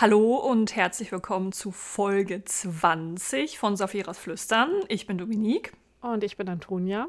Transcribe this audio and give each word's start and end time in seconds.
Hallo 0.00 0.36
und 0.36 0.76
herzlich 0.76 1.12
willkommen 1.12 1.52
zu 1.52 1.72
Folge 1.72 2.42
20 2.42 3.58
von 3.58 3.76
Saphiras 3.76 4.16
Flüstern. 4.16 4.70
Ich 4.88 5.06
bin 5.06 5.18
Dominique. 5.18 5.74
Und 6.00 6.24
ich 6.24 6.38
bin 6.38 6.48
Antonia. 6.48 7.08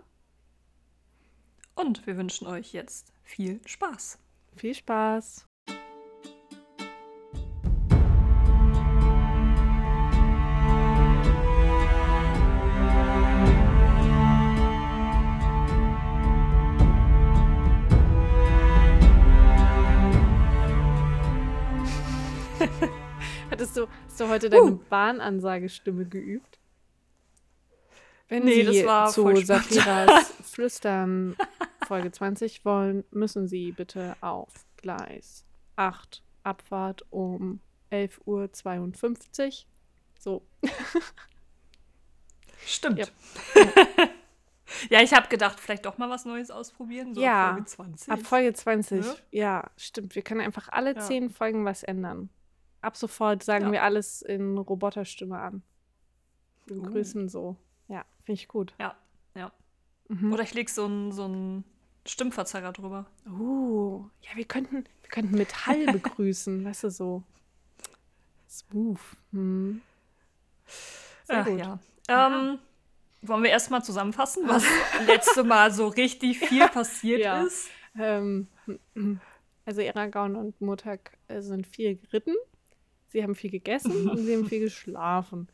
Und 1.73 2.05
wir 2.05 2.17
wünschen 2.17 2.47
euch 2.47 2.73
jetzt 2.73 3.13
viel 3.23 3.61
Spaß. 3.65 4.19
Viel 4.57 4.75
Spaß. 4.75 5.47
Hattest 23.71 23.89
du, 23.89 24.05
hast 24.05 24.19
du 24.19 24.27
heute 24.27 24.49
deine 24.49 24.73
uh. 24.73 24.79
Bahnansagesstimme 24.89 26.05
geübt? 26.05 26.59
Wenn 28.27 28.43
nee, 28.43 28.65
Sie 28.65 28.83
zu 28.83 29.45
Saphiras 29.45 30.33
Flüstern 30.43 31.37
Folge 31.87 32.11
20 32.11 32.65
wollen, 32.65 33.05
müssen 33.11 33.47
Sie 33.47 33.71
bitte 33.71 34.17
auf 34.19 34.51
Gleis 34.75 35.45
8 35.77 36.21
Abfahrt 36.43 37.05
um 37.11 37.61
11.52 37.91 38.19
Uhr. 38.25 39.53
So. 40.19 40.45
Stimmt. 42.65 42.99
Ja, 42.99 43.05
ja 44.89 45.01
ich 45.01 45.13
habe 45.13 45.29
gedacht, 45.29 45.61
vielleicht 45.61 45.85
doch 45.85 45.97
mal 45.97 46.09
was 46.09 46.25
Neues 46.25 46.51
ausprobieren. 46.51 47.15
So 47.15 47.21
ja, 47.21 47.51
ab 47.51 47.55
Folge 47.55 47.65
20. 47.65 48.11
Ab 48.11 48.19
Folge 48.23 48.53
20. 48.53 49.05
Ja, 49.05 49.15
ja 49.31 49.71
stimmt. 49.77 50.15
Wir 50.15 50.23
können 50.23 50.41
einfach 50.41 50.67
alle 50.69 50.93
ja. 50.93 50.99
zehn 50.99 51.29
Folgen 51.29 51.63
was 51.63 51.83
ändern. 51.83 52.29
Ab 52.81 52.97
sofort 52.97 53.43
sagen 53.43 53.65
ja. 53.65 53.71
wir 53.71 53.83
alles 53.83 54.21
in 54.21 54.57
Roboterstimme 54.57 55.37
an. 55.37 55.61
Wir 56.65 56.77
uh. 56.77 56.81
begrüßen 56.81 57.25
uh. 57.25 57.29
so. 57.29 57.55
Ja, 57.87 58.05
finde 58.23 58.41
ich 58.41 58.47
gut. 58.47 58.73
Ja, 58.79 58.95
ja. 59.35 59.51
Mhm. 60.07 60.33
Oder 60.33 60.43
ich 60.43 60.53
lege 60.53 60.71
so 60.71 60.85
einen 60.85 61.11
so 61.11 61.63
Stimmverzerrer 62.05 62.71
drüber. 62.71 63.05
Uh, 63.27 64.05
ja, 64.21 64.35
wir 64.35 64.45
könnten, 64.45 64.83
wir 65.01 65.09
könnten 65.09 65.37
Metall 65.37 65.85
begrüßen, 65.91 66.65
weißt 66.65 66.85
du, 66.85 66.89
so. 66.89 67.23
Smooth. 68.49 68.99
Hm. 69.31 69.81
Sehr 71.23 71.41
Ach, 71.41 71.45
gut. 71.45 71.59
Ja. 71.59 71.79
Ähm, 72.09 72.59
wollen 73.21 73.43
wir 73.43 73.51
erstmal 73.51 73.83
zusammenfassen, 73.83 74.47
was 74.47 74.65
letzte 75.05 75.43
Mal 75.43 75.71
so 75.71 75.87
richtig 75.87 76.39
viel 76.39 76.67
passiert 76.67 77.21
ja. 77.21 77.43
ist? 77.43 77.69
Ähm, 77.97 78.47
also 79.65 79.81
Eragon 79.81 80.35
und 80.35 80.59
Mutak 80.59 81.17
äh, 81.27 81.41
sind 81.41 81.67
viel 81.67 81.95
geritten. 81.95 82.35
Sie 83.11 83.23
haben 83.23 83.35
viel 83.35 83.51
gegessen 83.51 84.09
und 84.09 84.17
sie 84.17 84.35
haben 84.35 84.45
viel 84.45 84.61
geschlafen. 84.61 85.47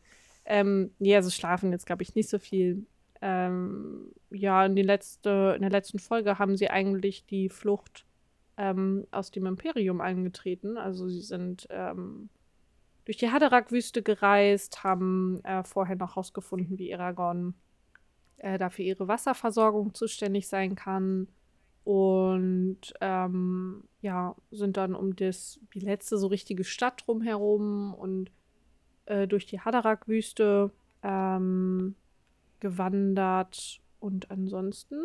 Ähm, 0.45 0.91
nee, 0.99 1.15
also 1.15 1.29
schlafen 1.29 1.71
jetzt, 1.71 1.85
glaube 1.85 2.03
ich, 2.03 2.15
nicht 2.15 2.29
so 2.29 2.39
viel. 2.39 2.85
Ähm, 3.21 4.11
ja, 4.29 4.65
in, 4.65 4.75
die 4.75 4.83
letzte, 4.83 5.53
in 5.55 5.61
der 5.61 5.71
letzten 5.71 5.99
Folge 5.99 6.39
haben 6.39 6.55
sie 6.55 6.69
eigentlich 6.69 7.25
die 7.25 7.49
Flucht 7.49 8.05
ähm, 8.57 9.07
aus 9.11 9.31
dem 9.31 9.45
Imperium 9.45 10.01
angetreten. 10.01 10.77
Also 10.77 11.09
sie 11.09 11.21
sind 11.21 11.67
ähm, 11.71 12.29
durch 13.05 13.17
die 13.17 13.31
Haderach-Wüste 13.31 14.03
gereist, 14.03 14.83
haben 14.83 15.43
äh, 15.43 15.63
vorher 15.63 15.95
noch 15.95 16.11
herausgefunden, 16.11 16.77
wie 16.77 16.91
Eragon 16.91 17.55
äh, 18.37 18.57
dafür 18.57 18.85
ihre 18.85 19.07
Wasserversorgung 19.07 19.93
zuständig 19.93 20.47
sein 20.47 20.75
kann 20.75 21.27
und 21.87 22.81
ähm, 22.99 23.85
ja, 24.01 24.35
sind 24.51 24.75
dann 24.75 24.93
um 24.93 25.15
das, 25.15 25.57
die 25.73 25.79
letzte 25.79 26.17
so 26.17 26.27
richtige 26.27 26.65
Stadt 26.65 27.05
drumherum 27.07 27.93
und 27.93 28.29
äh, 29.05 29.25
durch 29.25 29.45
die 29.45 29.61
Haderach-Wüste 29.61 30.71
ähm, 31.01 31.95
gewandert. 32.59 33.79
Und 34.01 34.29
ansonsten, 34.29 35.01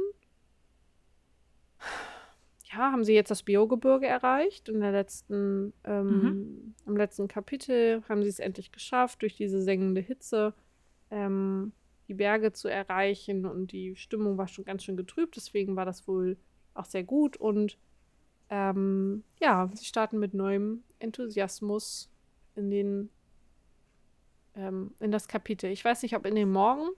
ja, 2.65 2.91
haben 2.91 3.05
sie 3.05 3.15
jetzt 3.15 3.31
das 3.31 3.45
Biogebirge 3.45 4.09
erreicht. 4.09 4.69
In 4.69 4.81
der 4.81 4.91
letzten, 4.91 5.73
ähm, 5.85 6.07
mhm. 6.07 6.75
Im 6.85 6.97
letzten 6.97 7.29
Kapitel 7.29 8.03
haben 8.09 8.25
sie 8.25 8.29
es 8.29 8.41
endlich 8.41 8.73
geschafft, 8.73 9.23
durch 9.23 9.37
diese 9.37 9.63
sengende 9.63 10.01
Hitze 10.01 10.53
ähm, 11.13 11.71
die 12.09 12.15
Berge 12.15 12.53
zu 12.53 12.67
erreichen. 12.67 13.47
Und 13.47 13.71
die 13.71 13.95
Stimmung 13.95 14.37
war 14.37 14.49
schon 14.49 14.65
ganz 14.65 14.83
schön 14.83 14.97
getrübt, 14.97 15.37
deswegen 15.37 15.77
war 15.77 15.85
das 15.85 16.09
wohl 16.09 16.37
auch 16.75 16.85
sehr 16.85 17.05
gut 17.05 17.37
und 17.37 17.79
ähm, 18.49 19.25
ja, 19.41 19.71
sie 19.73 19.85
starten 19.85 20.19
mit 20.19 20.35
neuem 20.35 20.85
Enthusiasmus 20.99 22.11
in 22.55 22.71
den 22.71 23.11
ähm, 24.55 24.93
in 25.01 25.11
das 25.11 25.29
Kapitel. 25.29 25.71
Ich 25.71 25.85
weiß 25.85 26.03
nicht, 26.03 26.15
ob 26.17 26.27
in 26.27 26.35
den 26.35 26.51
Morgen, 26.51 26.89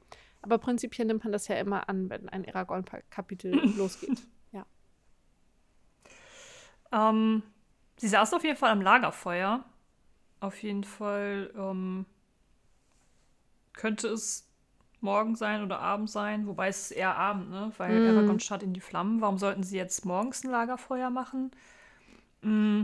aber 0.42 0.58
prinzipiell 0.58 1.06
nimmt 1.06 1.24
man 1.24 1.32
das 1.32 1.48
ja 1.48 1.56
immer 1.56 1.88
an, 1.88 2.10
wenn 2.10 2.28
ein 2.28 2.44
Eragon-Kapitel 2.44 3.52
losgeht. 3.76 4.20
Ja. 4.52 4.66
Ähm, 6.92 7.42
sie 7.96 8.08
saß 8.08 8.34
auf 8.34 8.44
jeden 8.44 8.56
Fall 8.56 8.70
am 8.70 8.82
Lagerfeuer. 8.82 9.64
Auf 10.40 10.62
jeden 10.62 10.84
Fall 10.84 11.52
ähm, 11.56 12.04
könnte 13.72 14.08
es 14.08 14.44
morgen 15.04 15.37
sein 15.37 15.62
oder 15.62 15.78
Abend 15.78 16.10
sein, 16.10 16.47
wobei 16.47 16.69
es 16.69 16.91
ist 16.91 16.91
eher 16.92 17.16
Abend, 17.16 17.50
ne? 17.50 17.70
Weil 17.76 18.00
mm. 18.00 18.16
Aragorn 18.16 18.41
starrt 18.41 18.62
in 18.62 18.75
die 18.75 18.81
Flammen. 18.81 19.20
Warum 19.20 19.38
sollten 19.38 19.62
sie 19.62 19.76
jetzt 19.76 20.04
morgens 20.04 20.42
ein 20.42 20.50
Lagerfeuer 20.50 21.10
machen? 21.10 21.53
Mm. 22.42 22.82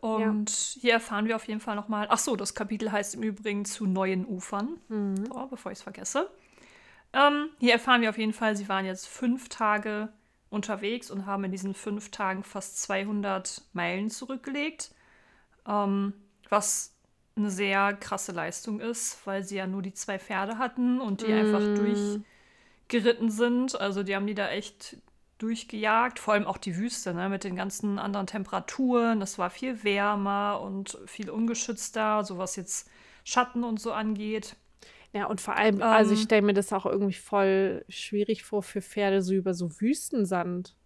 Und 0.00 0.74
ja. 0.76 0.80
hier 0.80 0.92
erfahren 0.94 1.26
wir 1.26 1.36
auf 1.36 1.46
jeden 1.48 1.60
Fall 1.60 1.76
nochmal. 1.76 2.06
Ach 2.10 2.18
so, 2.18 2.36
das 2.36 2.54
Kapitel 2.54 2.90
heißt 2.92 3.14
im 3.14 3.22
Übrigen 3.22 3.64
zu 3.64 3.86
neuen 3.86 4.26
Ufern. 4.26 4.78
Mhm. 4.88 5.26
So, 5.26 5.46
bevor 5.46 5.72
ich 5.72 5.78
es 5.78 5.82
vergesse. 5.82 6.30
Ähm, 7.12 7.50
hier 7.60 7.74
erfahren 7.74 8.00
wir 8.00 8.10
auf 8.10 8.18
jeden 8.18 8.32
Fall, 8.32 8.56
sie 8.56 8.68
waren 8.68 8.86
jetzt 8.86 9.06
fünf 9.06 9.48
Tage 9.48 10.08
unterwegs 10.50 11.10
und 11.10 11.26
haben 11.26 11.44
in 11.44 11.52
diesen 11.52 11.74
fünf 11.74 12.10
Tagen 12.10 12.42
fast 12.42 12.80
200 12.82 13.62
Meilen 13.72 14.10
zurückgelegt. 14.10 14.94
Ähm, 15.66 16.14
was 16.48 16.93
eine 17.36 17.50
sehr 17.50 17.94
krasse 17.94 18.32
Leistung 18.32 18.80
ist, 18.80 19.26
weil 19.26 19.42
sie 19.42 19.56
ja 19.56 19.66
nur 19.66 19.82
die 19.82 19.94
zwei 19.94 20.18
Pferde 20.18 20.58
hatten 20.58 21.00
und 21.00 21.22
die 21.22 21.32
mm. 21.32 21.38
einfach 21.38 21.74
durchgeritten 21.74 23.30
sind. 23.30 23.80
Also 23.80 24.02
die 24.02 24.14
haben 24.14 24.26
die 24.26 24.34
da 24.34 24.48
echt 24.50 24.98
durchgejagt, 25.38 26.18
vor 26.18 26.34
allem 26.34 26.46
auch 26.46 26.58
die 26.58 26.76
Wüste, 26.76 27.12
ne, 27.12 27.28
mit 27.28 27.44
den 27.44 27.56
ganzen 27.56 27.98
anderen 27.98 28.26
Temperaturen. 28.26 29.20
Das 29.20 29.38
war 29.38 29.50
viel 29.50 29.82
wärmer 29.82 30.60
und 30.60 30.98
viel 31.06 31.28
ungeschützter, 31.28 32.24
so 32.24 32.38
was 32.38 32.56
jetzt 32.56 32.88
Schatten 33.24 33.64
und 33.64 33.80
so 33.80 33.92
angeht. 33.92 34.56
Ja, 35.12 35.26
und 35.26 35.40
vor 35.40 35.56
allem, 35.56 35.76
ähm, 35.76 35.82
also 35.82 36.12
ich 36.14 36.22
stelle 36.22 36.42
mir 36.42 36.54
das 36.54 36.72
auch 36.72 36.86
irgendwie 36.86 37.14
voll 37.14 37.84
schwierig 37.88 38.44
vor 38.44 38.62
für 38.62 38.82
Pferde, 38.82 39.22
so 39.22 39.34
über 39.34 39.54
so 39.54 39.80
Wüstensand 39.80 40.76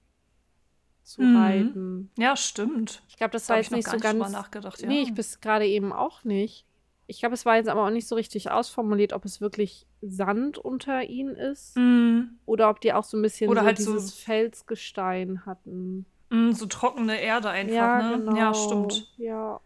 zu 1.08 1.22
mhm. 1.22 1.36
reiten. 1.36 2.10
Ja, 2.18 2.36
stimmt. 2.36 3.02
Ich 3.08 3.16
glaube, 3.16 3.32
das 3.32 3.46
da 3.46 3.54
war 3.54 3.60
jetzt 3.60 3.72
nicht 3.72 3.88
so 3.88 3.96
ganz. 3.96 4.18
Mal 4.18 4.30
nachgedacht, 4.30 4.80
ja. 4.82 4.88
Nee, 4.88 5.00
ich 5.00 5.14
bis 5.14 5.40
gerade 5.40 5.66
eben 5.66 5.92
auch 5.92 6.24
nicht. 6.24 6.66
Ich 7.06 7.20
glaube, 7.20 7.34
es 7.34 7.46
war 7.46 7.56
jetzt 7.56 7.70
aber 7.70 7.86
auch 7.86 7.90
nicht 7.90 8.06
so 8.06 8.14
richtig 8.14 8.50
ausformuliert, 8.50 9.14
ob 9.14 9.24
es 9.24 9.40
wirklich 9.40 9.86
Sand 10.02 10.58
unter 10.58 11.04
ihnen 11.04 11.34
ist 11.34 11.76
mhm. 11.76 12.38
oder 12.44 12.68
ob 12.68 12.82
die 12.82 12.92
auch 12.92 13.04
so 13.04 13.16
ein 13.16 13.22
bisschen 13.22 13.48
oder 13.48 13.62
so 13.62 13.66
halt 13.66 13.78
dieses 13.78 14.10
so 14.10 14.16
Felsgestein 14.24 15.46
hatten. 15.46 16.04
Mhm, 16.28 16.52
so 16.52 16.66
trockene 16.66 17.18
Erde 17.18 17.48
einfach, 17.48 17.74
ja, 17.74 18.10
ne? 18.10 18.18
Genau. 18.18 18.36
Ja, 18.36 18.52
stimmt. 18.52 19.10
Ja. 19.16 19.60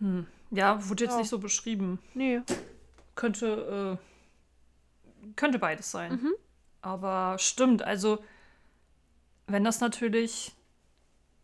Hm. 0.00 0.26
Ja, 0.50 0.86
wurde 0.90 1.04
jetzt 1.04 1.12
ja. 1.12 1.18
nicht 1.18 1.30
so 1.30 1.38
beschrieben. 1.38 1.98
Nee. 2.12 2.42
Könnte, 3.14 3.98
äh, 5.24 5.32
könnte 5.36 5.58
beides 5.58 5.90
sein. 5.90 6.12
Mhm. 6.12 6.32
Aber 6.82 7.38
stimmt, 7.38 7.82
also 7.82 8.18
wenn 9.46 9.64
das 9.64 9.80
natürlich, 9.80 10.52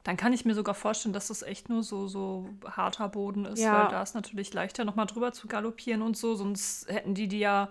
dann 0.04 0.16
kann 0.16 0.32
ich 0.32 0.44
mir 0.44 0.54
sogar 0.54 0.74
vorstellen, 0.74 1.12
dass 1.12 1.28
das 1.28 1.42
echt 1.42 1.68
nur 1.68 1.82
so, 1.82 2.06
so 2.08 2.48
harter 2.64 3.08
Boden 3.08 3.44
ist, 3.44 3.60
ja. 3.60 3.84
weil 3.84 3.90
da 3.90 4.02
ist 4.02 4.14
natürlich 4.14 4.54
leichter, 4.54 4.84
nochmal 4.84 5.06
drüber 5.06 5.32
zu 5.32 5.48
galoppieren 5.48 6.02
und 6.02 6.16
so, 6.16 6.34
sonst 6.34 6.88
hätten 6.88 7.14
die 7.14 7.28
die 7.28 7.40
ja 7.40 7.68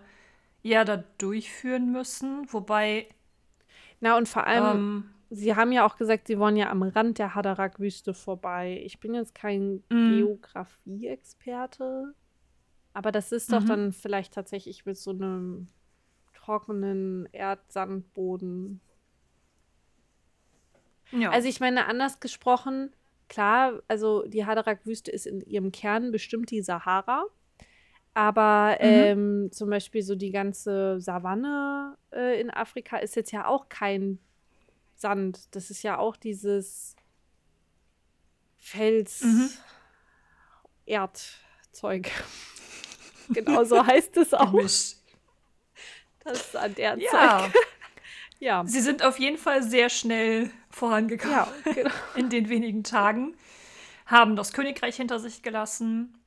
eher 0.63 0.85
da 0.85 1.03
durchführen 1.17 1.91
müssen. 1.91 2.45
Wobei. 2.51 3.07
Na, 3.99 4.17
und 4.17 4.27
vor 4.27 4.45
allem, 4.45 4.77
ähm, 4.77 5.09
sie 5.29 5.55
haben 5.55 5.71
ja 5.71 5.85
auch 5.85 5.97
gesagt, 5.97 6.27
sie 6.27 6.37
wollen 6.39 6.57
ja 6.57 6.69
am 6.69 6.83
Rand 6.83 7.17
der 7.17 7.33
Haderach-Wüste 7.35 8.13
vorbei. 8.13 8.81
Ich 8.85 8.99
bin 8.99 9.15
jetzt 9.15 9.33
kein 9.33 9.83
mhm. 9.89 10.17
Geografie-Experte, 10.17 12.13
aber 12.93 13.11
das 13.11 13.31
ist 13.31 13.51
doch 13.51 13.61
mhm. 13.61 13.67
dann 13.67 13.93
vielleicht 13.93 14.33
tatsächlich 14.33 14.85
mit 14.85 14.97
so 14.97 15.11
einem 15.11 15.67
trockenen 16.33 17.27
Erdsandboden 17.31 18.81
ja. 21.11 21.31
Also 21.31 21.47
ich 21.47 21.59
meine, 21.59 21.85
anders 21.85 22.19
gesprochen, 22.19 22.93
klar, 23.29 23.81
also 23.87 24.23
die 24.27 24.45
Haderach-Wüste 24.45 25.11
ist 25.11 25.27
in 25.27 25.41
ihrem 25.41 25.71
Kern 25.71 26.11
bestimmt 26.11 26.51
die 26.51 26.61
Sahara. 26.61 27.25
Aber 28.13 28.77
mhm. 28.81 28.87
ähm, 28.87 29.49
zum 29.51 29.69
Beispiel 29.69 30.01
so 30.01 30.15
die 30.15 30.31
ganze 30.31 30.99
Savanne 30.99 31.97
äh, 32.11 32.41
in 32.41 32.49
Afrika 32.49 32.97
ist 32.97 33.15
jetzt 33.15 33.31
ja 33.31 33.45
auch 33.45 33.69
kein 33.69 34.17
Sand. 34.95 35.55
Das 35.55 35.69
ist 35.69 35.83
ja 35.83 35.99
auch 35.99 36.15
dieses 36.15 36.95
Fels, 38.57 39.21
mhm. 39.21 39.49
Erdzeug. 40.87 42.09
genau 43.29 43.63
so 43.63 43.85
heißt 43.85 44.17
es 44.17 44.33
auch. 44.33 44.53
Das 44.53 44.97
ist 46.23 46.55
an 46.55 46.73
der 46.73 46.97
ja. 46.97 47.49
Ja. 48.39 48.63
Sie 48.65 48.81
sind 48.81 49.03
auf 49.03 49.19
jeden 49.19 49.37
Fall 49.37 49.63
sehr 49.63 49.89
schnell 49.89 50.51
vorangekommen 50.69 51.35
ja, 51.65 51.73
genau. 51.73 51.89
in 52.15 52.29
den 52.29 52.49
wenigen 52.49 52.83
Tagen. 52.83 53.35
Haben 54.05 54.35
das 54.35 54.53
Königreich 54.53 54.95
hinter 54.95 55.19
sich 55.19 55.41
gelassen. 55.41 56.17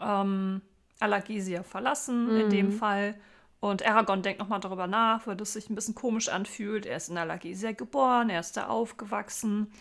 Ähm, 0.00 0.62
Alagisia 1.00 1.62
verlassen 1.62 2.32
mhm. 2.32 2.40
in 2.40 2.50
dem. 2.50 2.72
Fall. 2.72 3.14
Und 3.60 3.86
Aragorn 3.86 4.22
denkt 4.22 4.40
nochmal 4.40 4.60
darüber 4.60 4.88
nach, 4.88 5.26
weil 5.26 5.36
das 5.36 5.52
sich 5.52 5.70
ein 5.70 5.76
bisschen 5.76 5.94
komisch 5.94 6.28
anfühlt. 6.28 6.84
Er 6.84 6.96
ist 6.96 7.08
in 7.08 7.16
Alagisia 7.16 7.70
geboren, 7.72 8.28
er 8.28 8.40
ist 8.40 8.56
da 8.56 8.66
aufgewachsen, 8.66 9.72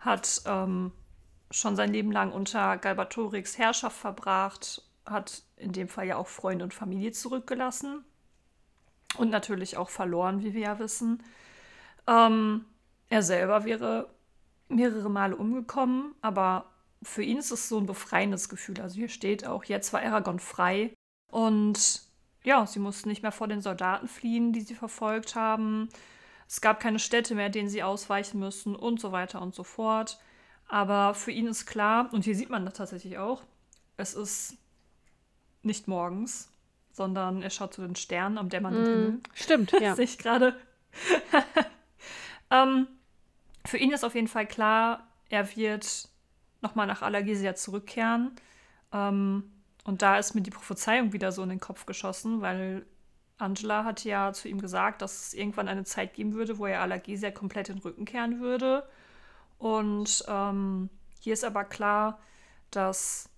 hat 0.00 0.40
ähm, 0.46 0.90
schon 1.50 1.76
sein 1.76 1.92
Leben 1.92 2.12
lang 2.12 2.32
unter 2.32 2.78
Galbatorix 2.78 3.58
Herrschaft 3.58 3.98
verbracht, 3.98 4.82
hat 5.04 5.42
in 5.56 5.72
dem 5.72 5.88
Fall 5.88 6.06
ja 6.06 6.16
auch 6.16 6.28
Freunde 6.28 6.64
und 6.64 6.72
Familie 6.72 7.12
zurückgelassen 7.12 8.06
und 9.16 9.30
natürlich 9.30 9.76
auch 9.76 9.88
verloren, 9.88 10.42
wie 10.42 10.54
wir 10.54 10.62
ja 10.62 10.78
wissen. 10.78 11.22
Ähm, 12.06 12.64
er 13.08 13.22
selber 13.22 13.64
wäre 13.64 14.10
mehrere 14.68 15.08
Male 15.08 15.36
umgekommen, 15.36 16.14
aber 16.20 16.66
für 17.02 17.22
ihn 17.22 17.38
ist 17.38 17.52
es 17.52 17.68
so 17.68 17.78
ein 17.78 17.86
befreiendes 17.86 18.48
Gefühl. 18.48 18.80
Also 18.80 18.96
hier 18.96 19.08
steht 19.08 19.46
auch, 19.46 19.64
jetzt 19.64 19.92
war 19.92 20.02
Aragorn 20.02 20.40
frei 20.40 20.92
und 21.30 22.02
ja, 22.42 22.66
sie 22.66 22.78
mussten 22.78 23.08
nicht 23.08 23.22
mehr 23.22 23.32
vor 23.32 23.48
den 23.48 23.60
Soldaten 23.60 24.08
fliehen, 24.08 24.52
die 24.52 24.60
sie 24.60 24.74
verfolgt 24.74 25.34
haben. 25.34 25.88
Es 26.48 26.60
gab 26.60 26.78
keine 26.80 26.98
Städte 26.98 27.34
mehr, 27.34 27.48
denen 27.48 27.68
sie 27.68 27.82
ausweichen 27.82 28.38
müssen 28.38 28.76
und 28.76 29.00
so 29.00 29.12
weiter 29.12 29.42
und 29.42 29.54
so 29.54 29.64
fort. 29.64 30.20
Aber 30.68 31.14
für 31.14 31.32
ihn 31.32 31.46
ist 31.48 31.66
klar, 31.66 32.08
und 32.12 32.24
hier 32.24 32.36
sieht 32.36 32.50
man 32.50 32.64
das 32.64 32.74
tatsächlich 32.74 33.18
auch, 33.18 33.42
es 33.96 34.14
ist 34.14 34.56
nicht 35.62 35.88
morgens, 35.88 36.48
sondern 36.96 37.42
er 37.42 37.50
schaut 37.50 37.74
zu 37.74 37.82
den 37.82 37.94
Sternen 37.94 38.38
am 38.38 38.48
dämmernden 38.48 38.82
mm, 38.82 38.86
Himmel. 38.86 39.20
Stimmt, 39.34 39.72
ja. 39.80 39.94
Sehe 39.94 40.06
ich 40.06 40.16
gerade. 40.16 40.56
ähm, 42.50 42.86
für 43.66 43.76
ihn 43.76 43.92
ist 43.92 44.02
auf 44.02 44.14
jeden 44.14 44.28
Fall 44.28 44.46
klar, 44.46 45.06
er 45.28 45.56
wird 45.56 46.08
nochmal 46.62 46.86
nach 46.86 47.02
Alagisia 47.02 47.54
zurückkehren. 47.54 48.32
Ähm, 48.92 49.44
und 49.84 50.00
da 50.00 50.16
ist 50.16 50.34
mir 50.34 50.40
die 50.40 50.50
Prophezeiung 50.50 51.12
wieder 51.12 51.32
so 51.32 51.42
in 51.42 51.50
den 51.50 51.60
Kopf 51.60 51.84
geschossen, 51.84 52.40
weil 52.40 52.86
Angela 53.36 53.84
hat 53.84 54.02
ja 54.04 54.32
zu 54.32 54.48
ihm 54.48 54.58
gesagt, 54.58 55.02
dass 55.02 55.26
es 55.26 55.34
irgendwann 55.34 55.68
eine 55.68 55.84
Zeit 55.84 56.14
geben 56.14 56.32
würde, 56.32 56.56
wo 56.56 56.64
er 56.64 56.80
Alagisia 56.80 57.30
komplett 57.30 57.68
den 57.68 57.78
Rücken 57.78 58.06
kehren 58.06 58.40
würde. 58.40 58.88
Und 59.58 60.24
ähm, 60.28 60.88
hier 61.20 61.34
ist 61.34 61.44
aber 61.44 61.64
klar, 61.64 62.18
dass 62.70 63.28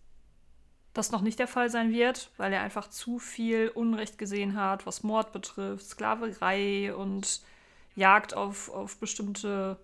das 0.94 1.12
noch 1.12 1.20
nicht 1.20 1.38
der 1.38 1.48
Fall 1.48 1.70
sein 1.70 1.92
wird, 1.92 2.30
weil 2.36 2.52
er 2.52 2.62
einfach 2.62 2.88
zu 2.88 3.18
viel 3.18 3.70
Unrecht 3.74 4.18
gesehen 4.18 4.56
hat, 4.56 4.86
was 4.86 5.02
Mord 5.02 5.32
betrifft, 5.32 5.86
Sklaverei 5.86 6.94
und 6.94 7.42
Jagd 7.94 8.34
auf, 8.34 8.70
auf 8.70 8.98
bestimmte 8.98 9.78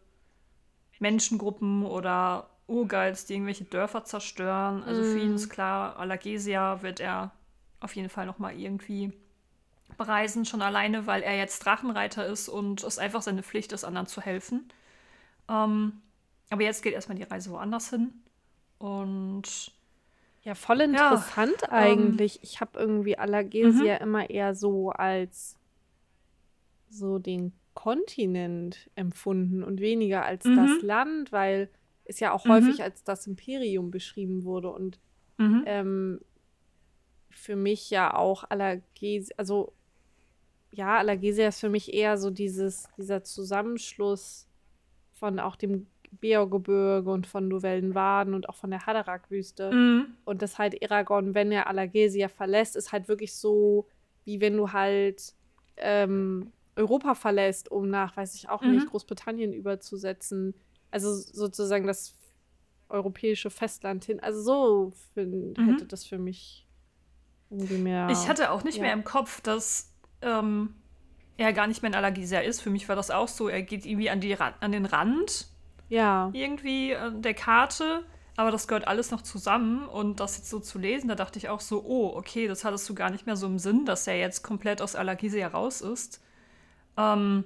Menschengruppen 0.98 1.84
oder 1.84 2.48
Urgeiz, 2.66 3.26
die 3.26 3.34
irgendwelche 3.34 3.64
Dörfer 3.64 4.04
zerstören. 4.04 4.82
Also 4.84 5.02
mm. 5.02 5.12
für 5.12 5.18
ihn 5.18 5.34
ist 5.34 5.50
klar, 5.50 5.96
Alagesia 5.98 6.82
wird 6.82 7.00
er 7.00 7.32
auf 7.80 7.94
jeden 7.96 8.08
Fall 8.08 8.26
noch 8.26 8.38
mal 8.38 8.58
irgendwie 8.58 9.12
bereisen, 9.96 10.44
schon 10.44 10.62
alleine, 10.62 11.06
weil 11.06 11.22
er 11.22 11.36
jetzt 11.36 11.64
Drachenreiter 11.64 12.26
ist 12.26 12.48
und 12.48 12.82
es 12.82 12.98
einfach 12.98 13.22
seine 13.22 13.42
Pflicht 13.42 13.72
ist, 13.72 13.84
anderen 13.84 14.06
zu 14.06 14.20
helfen. 14.20 14.68
Ähm, 15.48 16.00
aber 16.50 16.62
jetzt 16.62 16.82
geht 16.82 16.94
erstmal 16.94 17.18
die 17.18 17.24
Reise 17.24 17.50
woanders 17.50 17.90
hin. 17.90 18.12
Und 18.78 19.72
ja, 20.44 20.54
voll 20.54 20.82
interessant 20.82 21.62
ja, 21.62 21.68
ähm, 21.68 21.72
eigentlich. 21.72 22.36
Ähm, 22.36 22.40
ich 22.42 22.60
habe 22.60 22.78
irgendwie 22.78 23.16
Alagesia 23.16 23.96
mhm. 23.96 24.02
immer 24.02 24.30
eher 24.30 24.54
so 24.54 24.90
als 24.90 25.58
so 26.90 27.18
den 27.18 27.52
Kontinent 27.72 28.90
empfunden 28.94 29.62
und 29.62 29.80
weniger 29.80 30.24
als 30.24 30.44
mhm. 30.44 30.56
das 30.56 30.82
Land, 30.82 31.32
weil 31.32 31.70
es 32.04 32.20
ja 32.20 32.32
auch 32.32 32.44
mhm. 32.44 32.50
häufig 32.50 32.82
als 32.82 33.02
das 33.04 33.26
Imperium 33.26 33.90
beschrieben 33.90 34.44
wurde 34.44 34.70
und 34.70 35.00
mhm. 35.38 35.62
ähm, 35.66 36.20
für 37.30 37.56
mich 37.56 37.90
ja 37.90 38.14
auch 38.14 38.44
Alagesia, 38.48 39.34
also 39.38 39.72
ja, 40.72 40.98
Alagesia 40.98 41.48
ist 41.48 41.60
für 41.60 41.68
mich 41.68 41.92
eher 41.94 42.18
so 42.18 42.30
dieses, 42.30 42.88
dieser 42.96 43.24
Zusammenschluss 43.24 44.46
von 45.14 45.38
auch 45.38 45.56
dem 45.56 45.86
Beorgebirge 46.20 47.10
und 47.10 47.26
von 47.26 47.48
Novellenwaden 47.48 48.34
und 48.34 48.48
auch 48.48 48.56
von 48.56 48.70
der 48.70 48.86
Haderach-Wüste. 48.86 49.70
Mhm. 49.70 50.06
Und 50.24 50.42
das 50.42 50.58
halt 50.58 50.74
Eragon, 50.74 51.34
wenn 51.34 51.52
er 51.52 51.66
Alagesia 51.66 52.28
verlässt, 52.28 52.76
ist 52.76 52.92
halt 52.92 53.08
wirklich 53.08 53.34
so, 53.34 53.86
wie 54.24 54.40
wenn 54.40 54.56
du 54.56 54.72
halt 54.72 55.34
ähm, 55.76 56.52
Europa 56.76 57.14
verlässt, 57.14 57.70
um 57.70 57.88
nach, 57.88 58.16
weiß 58.16 58.34
ich 58.34 58.48
auch 58.48 58.62
mhm. 58.62 58.72
nicht, 58.72 58.86
Großbritannien 58.88 59.52
überzusetzen. 59.52 60.54
Also 60.90 61.12
sozusagen 61.12 61.86
das 61.86 62.16
europäische 62.88 63.50
Festland 63.50 64.04
hin. 64.04 64.20
Also 64.20 64.40
so 64.40 64.92
find, 65.14 65.58
mhm. 65.58 65.70
hätte 65.70 65.86
das 65.86 66.04
für 66.04 66.18
mich 66.18 66.66
irgendwie 67.50 67.78
mehr. 67.78 68.08
Ich 68.10 68.28
hatte 68.28 68.50
auch 68.50 68.64
nicht 68.64 68.76
ja. 68.76 68.82
mehr 68.82 68.92
im 68.92 69.04
Kopf, 69.04 69.40
dass 69.40 69.92
ähm, 70.22 70.74
er 71.36 71.52
gar 71.52 71.66
nicht 71.66 71.82
mehr 71.82 71.90
in 71.90 71.96
Alagesia 71.96 72.40
ist. 72.40 72.60
Für 72.60 72.70
mich 72.70 72.88
war 72.88 72.96
das 72.96 73.10
auch 73.10 73.28
so, 73.28 73.48
er 73.48 73.62
geht 73.62 73.86
irgendwie 73.86 74.10
an, 74.10 74.20
die, 74.20 74.36
an 74.36 74.72
den 74.72 74.86
Rand 74.86 75.48
ja. 75.88 76.30
irgendwie 76.32 76.92
äh, 76.92 77.10
der 77.12 77.34
Karte. 77.34 78.04
Aber 78.36 78.50
das 78.50 78.66
gehört 78.66 78.88
alles 78.88 79.10
noch 79.10 79.22
zusammen. 79.22 79.86
Und 79.86 80.20
das 80.20 80.36
jetzt 80.36 80.50
so 80.50 80.58
zu 80.58 80.78
lesen, 80.78 81.08
da 81.08 81.14
dachte 81.14 81.38
ich 81.38 81.48
auch 81.48 81.60
so, 81.60 81.84
oh, 81.84 82.12
okay, 82.16 82.48
das 82.48 82.64
hattest 82.64 82.88
du 82.88 82.94
gar 82.94 83.10
nicht 83.10 83.26
mehr 83.26 83.36
so 83.36 83.46
im 83.46 83.58
Sinn, 83.58 83.84
dass 83.84 84.06
er 84.06 84.18
jetzt 84.18 84.42
komplett 84.42 84.82
aus 84.82 84.96
Alagesia 84.96 85.48
raus 85.48 85.80
ist. 85.80 86.20
Ähm, 86.96 87.44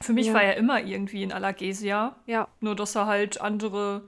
für 0.00 0.12
mich 0.12 0.28
ja. 0.28 0.34
war 0.34 0.42
er 0.42 0.56
immer 0.56 0.82
irgendwie 0.82 1.22
in 1.22 1.32
Alagesia. 1.32 2.16
Ja. 2.26 2.48
Nur, 2.60 2.74
dass 2.74 2.94
er 2.94 3.06
halt 3.06 3.40
andere 3.40 4.02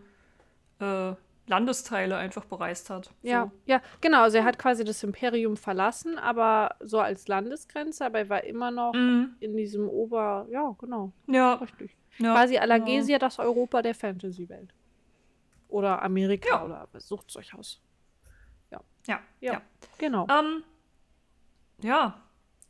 äh, 0.80 1.12
Landesteile 1.46 2.16
einfach 2.16 2.44
bereist 2.44 2.90
hat. 2.90 3.10
Ja, 3.22 3.44
so. 3.44 3.50
ja, 3.66 3.82
genau. 4.00 4.22
Also 4.22 4.38
er 4.38 4.44
hat 4.44 4.58
quasi 4.58 4.84
das 4.84 5.02
Imperium 5.02 5.56
verlassen, 5.56 6.16
aber 6.16 6.76
so 6.80 7.00
als 7.00 7.28
Landesgrenze, 7.28 8.06
aber 8.06 8.20
er 8.20 8.28
war 8.28 8.44
immer 8.44 8.70
noch 8.70 8.94
mhm. 8.94 9.34
in 9.40 9.56
diesem 9.56 9.88
Ober, 9.88 10.46
ja, 10.50 10.74
genau. 10.78 11.12
Ja. 11.26 11.54
Richtig. 11.54 11.96
Ja, 12.20 12.34
quasi 12.34 12.54
genau. 12.54 13.18
das 13.18 13.38
Europa 13.38 13.82
der 13.82 13.94
Fantasy-Welt. 13.94 14.74
Oder 15.68 16.02
Amerika 16.02 16.48
ja. 16.48 16.64
oder 16.64 16.88
sucht 17.00 17.34
euch 17.36 17.54
aus. 17.54 17.80
Ja. 18.70 18.80
Ja, 19.06 19.20
ja. 19.40 19.52
ja. 19.54 19.62
Genau. 19.98 20.26
Ähm, 20.28 20.64
ja, 21.82 22.20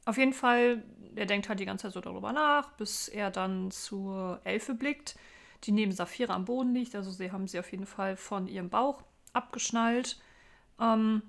auf 0.04 0.18
jeden 0.18 0.32
Fall, 0.32 0.82
er 1.14 1.26
denkt 1.26 1.48
halt 1.48 1.60
die 1.60 1.64
ganze 1.64 1.84
Zeit 1.84 1.92
so 1.92 2.00
darüber 2.00 2.32
nach, 2.32 2.72
bis 2.72 3.08
er 3.08 3.30
dann 3.30 3.70
zur 3.70 4.40
Elfe 4.44 4.74
blickt, 4.74 5.16
die 5.64 5.72
neben 5.72 5.92
Saphira 5.92 6.34
am 6.34 6.44
Boden 6.44 6.74
liegt. 6.74 6.94
Also 6.94 7.10
sie 7.10 7.32
haben 7.32 7.46
sie 7.46 7.58
auf 7.58 7.70
jeden 7.70 7.86
Fall 7.86 8.16
von 8.16 8.46
ihrem 8.46 8.70
Bauch 8.70 9.02
abgeschnallt. 9.32 10.20
Ähm, 10.80 11.22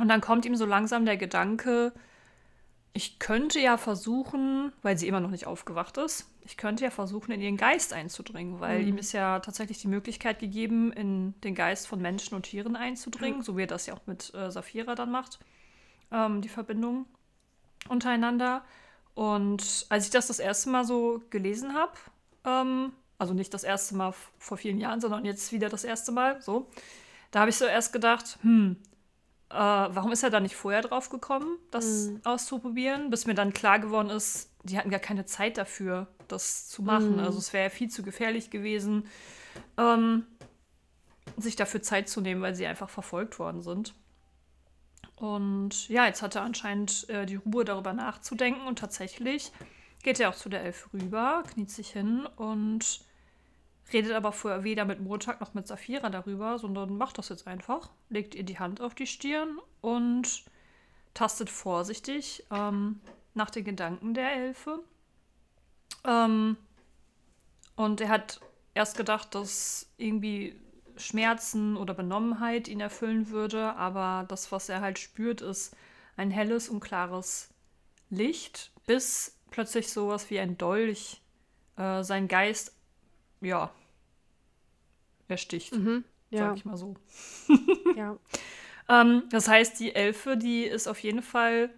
und 0.00 0.08
dann 0.08 0.20
kommt 0.20 0.46
ihm 0.46 0.56
so 0.56 0.64
langsam 0.66 1.04
der 1.04 1.16
Gedanke, 1.16 1.92
ich 2.94 3.18
könnte 3.18 3.58
ja 3.58 3.76
versuchen, 3.78 4.72
weil 4.82 4.98
sie 4.98 5.08
immer 5.08 5.20
noch 5.20 5.30
nicht 5.30 5.46
aufgewacht 5.46 5.96
ist, 5.96 6.28
ich 6.44 6.56
könnte 6.56 6.84
ja 6.84 6.90
versuchen, 6.90 7.32
in 7.32 7.40
ihren 7.40 7.56
Geist 7.56 7.92
einzudringen, 7.92 8.60
weil 8.60 8.82
mhm. 8.82 8.88
ihm 8.88 8.98
ist 8.98 9.12
ja 9.12 9.40
tatsächlich 9.40 9.78
die 9.78 9.88
Möglichkeit 9.88 10.40
gegeben, 10.40 10.92
in 10.92 11.34
den 11.42 11.54
Geist 11.54 11.86
von 11.86 12.00
Menschen 12.00 12.34
und 12.34 12.42
Tieren 12.42 12.76
einzudringen, 12.76 13.38
mhm. 13.38 13.42
so 13.42 13.56
wie 13.56 13.62
er 13.62 13.68
das 13.68 13.86
ja 13.86 13.94
auch 13.94 14.06
mit 14.06 14.34
äh, 14.34 14.50
Saphira 14.50 14.94
dann 14.94 15.10
macht, 15.10 15.38
ähm, 16.10 16.42
die 16.42 16.48
Verbindung 16.48 17.06
untereinander. 17.88 18.64
Und 19.14 19.86
als 19.88 20.06
ich 20.06 20.10
das 20.10 20.26
das 20.26 20.38
erste 20.38 20.70
Mal 20.70 20.84
so 20.84 21.22
gelesen 21.30 21.74
habe, 21.74 21.92
ähm, 22.44 22.92
also 23.18 23.34
nicht 23.34 23.54
das 23.54 23.62
erste 23.62 23.94
Mal 23.94 24.12
vor 24.38 24.56
vielen 24.56 24.78
Jahren, 24.78 25.00
sondern 25.00 25.24
jetzt 25.24 25.52
wieder 25.52 25.68
das 25.68 25.84
erste 25.84 26.10
Mal, 26.12 26.42
so, 26.42 26.66
da 27.30 27.40
habe 27.40 27.50
ich 27.50 27.56
so 27.56 27.66
erst 27.66 27.92
gedacht, 27.92 28.38
hm, 28.42 28.76
äh, 29.52 29.54
warum 29.54 30.12
ist 30.12 30.22
er 30.22 30.30
da 30.30 30.40
nicht 30.40 30.56
vorher 30.56 30.82
drauf 30.82 31.10
gekommen, 31.10 31.58
das 31.70 32.06
mhm. 32.06 32.20
auszuprobieren, 32.24 33.10
bis 33.10 33.26
mir 33.26 33.34
dann 33.34 33.52
klar 33.52 33.78
geworden 33.78 34.10
ist, 34.10 34.50
die 34.62 34.78
hatten 34.78 34.90
gar 34.90 35.00
keine 35.00 35.26
Zeit 35.26 35.58
dafür, 35.58 36.06
das 36.28 36.68
zu 36.68 36.82
machen. 36.82 37.14
Mhm. 37.14 37.20
Also 37.20 37.38
es 37.38 37.52
wäre 37.52 37.70
viel 37.70 37.90
zu 37.90 38.02
gefährlich 38.02 38.50
gewesen, 38.50 39.06
ähm, 39.76 40.26
sich 41.36 41.56
dafür 41.56 41.82
Zeit 41.82 42.08
zu 42.08 42.20
nehmen, 42.20 42.42
weil 42.42 42.54
sie 42.54 42.66
einfach 42.66 42.88
verfolgt 42.88 43.38
worden 43.38 43.62
sind. 43.62 43.94
Und 45.16 45.88
ja, 45.88 46.06
jetzt 46.06 46.22
hat 46.22 46.34
er 46.34 46.42
anscheinend 46.42 47.08
äh, 47.08 47.26
die 47.26 47.36
Ruhe 47.36 47.64
darüber 47.64 47.92
nachzudenken 47.92 48.66
und 48.66 48.78
tatsächlich 48.78 49.52
geht 50.02 50.18
er 50.18 50.30
auch 50.30 50.34
zu 50.34 50.48
der 50.48 50.64
Elf 50.64 50.88
rüber, 50.92 51.44
kniet 51.52 51.70
sich 51.70 51.90
hin 51.90 52.26
und 52.36 53.04
redet 53.92 54.12
aber 54.12 54.32
vorher 54.32 54.64
weder 54.64 54.84
mit 54.84 55.00
Montag 55.00 55.40
noch 55.40 55.54
mit 55.54 55.66
Saphira 55.66 56.10
darüber, 56.10 56.58
sondern 56.58 56.96
macht 56.96 57.18
das 57.18 57.28
jetzt 57.28 57.46
einfach, 57.46 57.90
legt 58.08 58.34
ihr 58.34 58.44
die 58.44 58.58
Hand 58.58 58.80
auf 58.80 58.94
die 58.94 59.06
Stirn 59.06 59.58
und 59.80 60.44
tastet 61.14 61.50
vorsichtig 61.50 62.44
ähm, 62.50 63.00
nach 63.34 63.50
den 63.50 63.64
Gedanken 63.64 64.14
der 64.14 64.32
Elfe. 64.32 64.80
Ähm, 66.04 66.56
und 67.76 68.00
er 68.00 68.08
hat 68.08 68.40
erst 68.74 68.96
gedacht, 68.96 69.34
dass 69.34 69.92
irgendwie 69.96 70.56
Schmerzen 70.96 71.76
oder 71.76 71.94
Benommenheit 71.94 72.68
ihn 72.68 72.80
erfüllen 72.80 73.30
würde, 73.30 73.74
aber 73.76 74.24
das, 74.28 74.52
was 74.52 74.68
er 74.68 74.80
halt 74.80 74.98
spürt, 74.98 75.40
ist 75.40 75.74
ein 76.16 76.30
helles 76.30 76.68
und 76.68 76.80
klares 76.80 77.50
Licht, 78.10 78.72
bis 78.86 79.38
plötzlich 79.50 79.90
sowas 79.90 80.30
wie 80.30 80.38
ein 80.38 80.58
Dolch 80.58 81.22
äh, 81.76 82.02
sein 82.02 82.28
Geist, 82.28 82.76
ja, 83.40 83.70
ersticht. 85.32 85.74
Mhm. 85.74 86.04
Ja. 86.30 86.48
Sag 86.48 86.56
ich 86.56 86.64
mal 86.64 86.76
so. 86.76 86.94
ja. 87.96 88.16
Ähm, 88.88 89.24
das 89.30 89.48
heißt, 89.48 89.78
die 89.80 89.94
Elfe, 89.94 90.36
die 90.36 90.64
ist 90.64 90.88
auf 90.88 90.98
jeden 91.00 91.22
Fall 91.22 91.70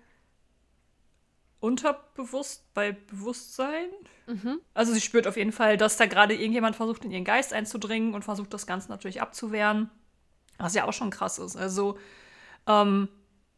unterbewusst 1.60 2.72
bei 2.74 2.92
Bewusstsein. 2.92 3.88
Mhm. 4.26 4.60
Also 4.74 4.92
sie 4.92 5.00
spürt 5.00 5.26
auf 5.26 5.36
jeden 5.36 5.52
Fall, 5.52 5.76
dass 5.76 5.96
da 5.96 6.06
gerade 6.06 6.34
irgendjemand 6.34 6.76
versucht, 6.76 7.04
in 7.04 7.10
ihren 7.10 7.24
Geist 7.24 7.52
einzudringen 7.52 8.14
und 8.14 8.22
versucht, 8.22 8.52
das 8.52 8.66
Ganze 8.66 8.90
natürlich 8.90 9.22
abzuwehren. 9.22 9.90
Was 10.58 10.74
ja 10.74 10.84
auch 10.84 10.92
schon 10.92 11.10
krass 11.10 11.38
ist. 11.38 11.56
Also, 11.56 11.98
ähm, 12.66 13.08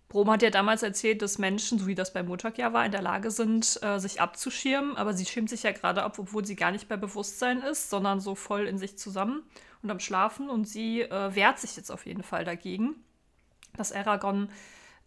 Brom 0.09 0.31
hat 0.31 0.43
ja 0.43 0.51
damals 0.51 0.83
erzählt, 0.83 1.21
dass 1.21 1.39
Menschen, 1.39 1.79
so 1.79 1.87
wie 1.87 1.97
das 1.97 2.13
bei 2.13 2.23
Montag 2.23 2.59
ja 2.59 2.73
war, 2.73 2.87
in 2.87 2.93
der 2.93 3.03
Lage 3.03 3.31
sind, 3.31 3.83
äh, 3.83 3.99
sich 3.99 4.21
abzuschirmen. 4.21 4.97
Aber 4.97 5.13
sie 5.13 5.27
schirmt 5.27 5.51
sich 5.51 5.65
ja 5.65 5.73
gerade 5.73 6.03
ab, 6.05 6.19
obwohl 6.19 6.45
sie 6.45 6.57
gar 6.57 6.71
nicht 6.71 6.89
bei 6.89 6.97
Bewusstsein 6.97 7.61
ist, 7.61 7.91
sondern 7.91 8.21
so 8.21 8.35
voll 8.35 8.67
in 8.67 8.79
sich 8.79 8.97
zusammen 8.97 9.43
und 9.83 9.91
am 9.91 9.99
Schlafen. 9.99 10.49
Und 10.49 10.67
sie 10.67 11.03
äh, 11.03 11.35
wehrt 11.35 11.59
sich 11.59 11.77
jetzt 11.77 11.91
auf 11.91 12.07
jeden 12.07 12.23
Fall 12.23 12.45
dagegen, 12.45 12.95
dass 13.77 13.93
Aragorn 13.93 14.51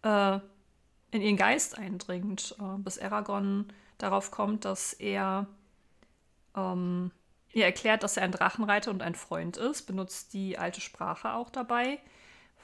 äh, 0.02 0.38
in 1.12 1.22
ihren 1.22 1.36
Geist 1.36 1.78
eindringt, 1.78 2.56
äh, 2.60 2.78
bis 2.78 2.98
Aragorn 2.98 3.72
darauf 3.96 4.30
kommt, 4.30 4.64
dass 4.64 4.92
er 4.92 5.46
ähm, 6.54 7.10
ihr 7.52 7.64
erklärt, 7.64 8.02
dass 8.02 8.16
er 8.16 8.24
ein 8.24 8.32
Drachenreiter 8.32 8.90
und 8.90 9.02
ein 9.02 9.14
Freund 9.14 9.56
ist, 9.56 9.82
benutzt 9.82 10.32
die 10.34 10.58
alte 10.58 10.80
Sprache 10.80 11.32
auch 11.32 11.50
dabei, 11.50 11.98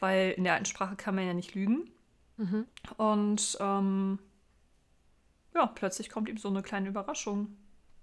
weil 0.01 0.33
in 0.33 0.45
der 0.45 0.55
alten 0.55 0.67
Sprache 0.67 0.97
kann 0.97 1.15
man 1.15 1.27
ja 1.27 1.35
nicht 1.35 1.55
lügen. 1.55 1.91
Mhm. 2.37 2.67
Und 2.97 3.57
ähm, 3.61 4.19
ja, 5.55 5.67
plötzlich 5.67 6.11
kommt 6.11 6.29
ihm 6.29 6.37
so 6.37 6.49
eine 6.49 6.63
kleine 6.63 6.89
Überraschung. 6.89 7.57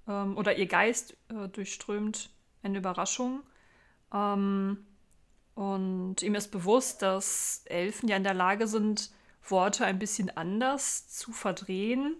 Ähm, 0.07 0.37
oder 0.37 0.57
ihr 0.57 0.67
Geist 0.67 1.15
äh, 1.29 1.47
durchströmt 1.49 2.29
eine 2.63 2.77
Überraschung. 2.79 3.43
Ähm, 4.13 4.85
und 5.55 6.23
ihm 6.23 6.35
ist 6.35 6.51
bewusst, 6.51 7.01
dass 7.01 7.61
Elfen 7.65 8.09
ja 8.09 8.17
in 8.17 8.23
der 8.23 8.33
Lage 8.33 8.67
sind, 8.67 9.11
Worte 9.47 9.85
ein 9.85 9.99
bisschen 9.99 10.35
anders 10.35 11.09
zu 11.09 11.31
verdrehen. 11.31 12.17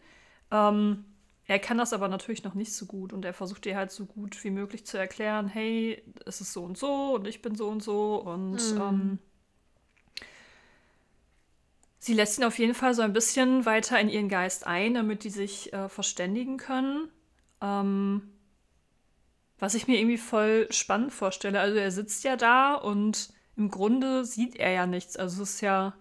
Ähm, 0.52 1.06
er 1.46 1.60
kann 1.60 1.78
das 1.78 1.94
aber 1.94 2.08
natürlich 2.08 2.44
noch 2.44 2.54
nicht 2.54 2.74
so 2.74 2.86
gut 2.86 3.12
und 3.12 3.26
er 3.26 3.34
versucht 3.34 3.66
ihr 3.66 3.76
halt 3.76 3.92
so 3.92 4.06
gut 4.06 4.44
wie 4.44 4.50
möglich 4.50 4.86
zu 4.86 4.98
erklären, 4.98 5.48
hey, 5.48 6.04
es 6.26 6.42
ist 6.42 6.54
so 6.54 6.64
und 6.64 6.78
so 6.78 7.16
und 7.16 7.28
ich 7.28 7.42
bin 7.42 7.56
so 7.56 7.70
und 7.70 7.84
so 7.84 8.16
und 8.16 8.74
Mhm. 8.74 8.82
ähm, 8.82 9.20
sie 12.04 12.14
lässt 12.14 12.38
ihn 12.38 12.44
auf 12.44 12.60
jeden 12.60 12.74
Fall 12.74 12.94
so 12.94 13.02
ein 13.02 13.14
bisschen 13.14 13.66
weiter 13.66 13.98
in 13.98 14.10
ihren 14.10 14.28
Geist 14.28 14.68
ein, 14.68 14.94
damit 14.94 15.24
die 15.24 15.30
sich 15.30 15.72
äh, 15.72 15.88
verständigen 15.88 16.58
können. 16.58 17.08
Ähm, 17.62 18.30
was 19.58 19.74
ich 19.74 19.88
mir 19.88 19.98
irgendwie 19.98 20.18
voll 20.18 20.68
spannend 20.70 21.14
vorstelle. 21.14 21.62
Also 21.62 21.78
er 21.78 21.92
sitzt 21.92 22.26
ja 22.26 22.36
da 22.36 22.76
und 22.76 23.30
im 23.56 23.70
Grunde 23.70 24.26
sieht 24.26 24.58
er 24.58 24.72
ja 24.72 24.86
nichts. 24.86 25.16
Also 25.16 25.44
es 25.44 25.52
ist 25.52 25.62
ja 25.62 25.94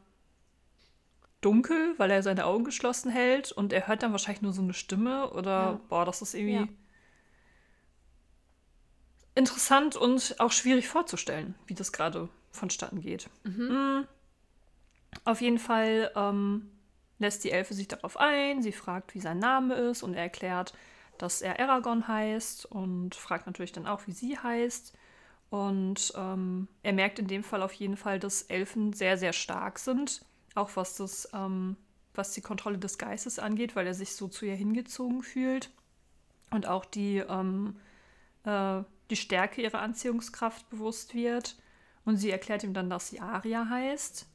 dunkel, 1.40 1.94
weil 1.98 2.10
er 2.10 2.24
seine 2.24 2.46
Augen 2.46 2.64
geschlossen 2.64 3.12
hält 3.12 3.52
und 3.52 3.72
er 3.72 3.86
hört 3.86 4.02
dann 4.02 4.10
wahrscheinlich 4.10 4.42
nur 4.42 4.52
so 4.52 4.62
eine 4.62 4.74
Stimme 4.74 5.30
oder 5.30 5.52
Ja. 5.52 5.80
boah, 5.88 6.04
das 6.04 6.20
ist 6.20 6.34
irgendwie 6.34 6.54
Ja. 6.54 6.68
interessant 9.36 9.94
und 9.94 10.34
auch 10.40 10.50
schwierig 10.50 10.88
vorzustellen, 10.88 11.54
wie 11.68 11.74
das 11.74 11.92
gerade 11.92 12.28
vonstatten 12.50 13.00
geht. 13.00 13.30
Mm. 13.44 14.02
Auf 15.24 15.40
jeden 15.40 15.58
Fall 15.58 16.10
ähm, 16.16 16.70
lässt 17.18 17.44
die 17.44 17.50
Elfe 17.50 17.74
sich 17.74 17.88
darauf 17.88 18.18
ein, 18.18 18.62
sie 18.62 18.72
fragt, 18.72 19.14
wie 19.14 19.20
sein 19.20 19.38
Name 19.38 19.74
ist 19.74 20.02
und 20.02 20.14
er 20.14 20.22
erklärt, 20.22 20.74
dass 21.18 21.40
er 21.40 21.60
Aragorn 21.60 22.08
heißt 22.08 22.66
und 22.66 23.14
fragt 23.14 23.46
natürlich 23.46 23.72
dann 23.72 23.86
auch, 23.86 24.06
wie 24.06 24.12
sie 24.12 24.36
heißt. 24.36 24.92
Und 25.50 26.12
ähm, 26.16 26.66
er 26.82 26.92
merkt 26.92 27.18
in 27.18 27.28
dem 27.28 27.44
Fall 27.44 27.62
auf 27.62 27.72
jeden 27.74 27.96
Fall, 27.96 28.18
dass 28.18 28.42
Elfen 28.42 28.92
sehr, 28.92 29.18
sehr 29.18 29.32
stark 29.32 29.78
sind, 29.78 30.24
auch 30.54 30.70
was 30.74 30.96
das, 30.96 31.28
ähm, 31.34 31.76
was 32.14 32.32
die 32.32 32.40
Kontrolle 32.40 32.78
des 32.78 32.98
Geistes 32.98 33.38
angeht, 33.38 33.76
weil 33.76 33.86
er 33.86 33.94
sich 33.94 34.16
so 34.16 34.28
zu 34.28 34.46
ihr 34.46 34.54
hingezogen 34.54 35.22
fühlt 35.22 35.70
und 36.50 36.66
auch 36.66 36.84
die, 36.84 37.18
ähm, 37.18 37.76
äh, 38.44 38.82
die 39.10 39.16
Stärke 39.16 39.62
ihrer 39.62 39.80
Anziehungskraft 39.80 40.68
bewusst 40.70 41.14
wird. 41.14 41.56
Und 42.04 42.16
sie 42.16 42.30
erklärt 42.30 42.64
ihm 42.64 42.74
dann, 42.74 42.90
dass 42.90 43.08
sie 43.10 43.20
Aria 43.20 43.68
heißt 43.68 44.26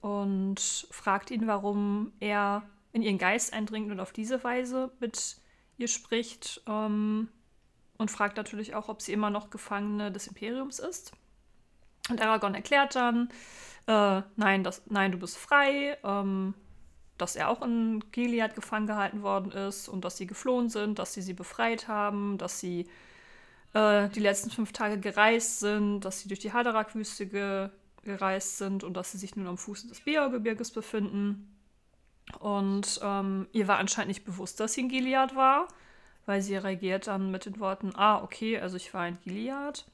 und 0.00 0.60
fragt 0.90 1.30
ihn, 1.30 1.46
warum 1.46 2.12
er 2.20 2.62
in 2.92 3.02
ihren 3.02 3.18
Geist 3.18 3.52
eindringt 3.52 3.90
und 3.90 4.00
auf 4.00 4.12
diese 4.12 4.42
Weise 4.44 4.90
mit 5.00 5.36
ihr 5.76 5.88
spricht. 5.88 6.62
Ähm, 6.66 7.28
und 7.98 8.10
fragt 8.10 8.36
natürlich 8.36 8.74
auch, 8.74 8.88
ob 8.88 9.02
sie 9.02 9.12
immer 9.12 9.28
noch 9.28 9.50
Gefangene 9.50 10.10
des 10.10 10.28
Imperiums 10.28 10.78
ist. 10.78 11.12
Und 12.08 12.22
Aragorn 12.22 12.54
erklärt 12.54 12.94
dann, 12.94 13.28
äh, 13.86 14.22
nein, 14.36 14.64
das, 14.64 14.82
nein, 14.86 15.12
du 15.12 15.18
bist 15.18 15.36
frei, 15.36 15.98
ähm, 16.04 16.54
dass 17.18 17.36
er 17.36 17.48
auch 17.48 17.60
in 17.60 18.02
Gilead 18.12 18.54
gefangen 18.54 18.86
gehalten 18.86 19.22
worden 19.22 19.50
ist 19.50 19.88
und 19.88 20.04
dass 20.04 20.16
sie 20.16 20.26
geflohen 20.26 20.70
sind, 20.70 20.98
dass 21.00 21.12
sie 21.12 21.22
sie 21.22 21.34
befreit 21.34 21.88
haben, 21.88 22.38
dass 22.38 22.60
sie 22.60 22.88
äh, 23.74 24.08
die 24.10 24.20
letzten 24.20 24.50
fünf 24.50 24.72
Tage 24.72 24.98
gereist 24.98 25.58
sind, 25.58 26.00
dass 26.00 26.20
sie 26.20 26.28
durch 26.28 26.40
die 26.40 26.52
Haderach-Wüste 26.52 27.26
ge 27.26 27.68
gereist 28.02 28.58
sind 28.58 28.84
und 28.84 28.94
dass 28.94 29.12
sie 29.12 29.18
sich 29.18 29.36
nun 29.36 29.46
am 29.46 29.58
Fuße 29.58 29.88
des 29.88 30.00
Beorgebirges 30.00 30.70
befinden. 30.70 31.54
Und 32.40 33.00
ähm, 33.02 33.48
ihr 33.52 33.68
war 33.68 33.78
anscheinend 33.78 34.08
nicht 34.08 34.24
bewusst, 34.24 34.60
dass 34.60 34.74
sie 34.74 34.82
in 34.82 34.88
Gilead 34.88 35.34
war, 35.34 35.68
weil 36.26 36.42
sie 36.42 36.56
reagiert 36.56 37.06
dann 37.06 37.30
mit 37.30 37.46
den 37.46 37.58
Worten, 37.58 37.92
ah, 37.94 38.22
okay, 38.22 38.58
also 38.58 38.76
ich 38.76 38.92
war 38.92 39.08
in 39.08 39.18
Gilead. 39.20 39.84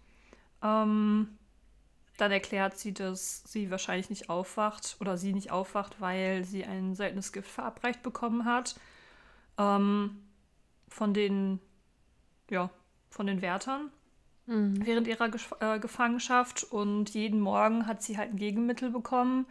Ähm, 0.62 1.38
dann 2.16 2.30
erklärt 2.30 2.78
sie, 2.78 2.92
dass 2.92 3.42
sie 3.44 3.70
wahrscheinlich 3.70 4.11
nicht 4.11 4.30
aufwacht 4.30 4.96
oder 5.00 5.16
sie 5.16 5.32
nicht 5.32 5.50
aufwacht, 5.50 6.00
weil 6.00 6.44
sie 6.44 6.64
ein 6.64 6.94
seltenes 6.94 7.32
Gift 7.32 7.50
verabreicht 7.50 8.02
bekommen 8.02 8.44
hat. 8.44 8.76
Ähm, 9.58 10.23
von 10.88 11.14
den, 11.14 11.61
ja, 12.50 12.70
von 13.11 13.26
den 13.26 13.42
Wärtern 13.42 13.90
Mhm. 14.46 14.84
während 14.84 15.06
ihrer 15.06 15.28
Gef 15.30 15.54
äh, 15.60 15.78
Gefangenschaft 15.78 16.64
und 16.64 17.10
jeden 17.10 17.40
Morgen 17.40 17.86
hat 17.86 18.02
sie 18.02 18.18
halt 18.18 18.32
ein 18.32 18.36
Gegenmittel 18.36 18.90
bekommen. 18.90 19.46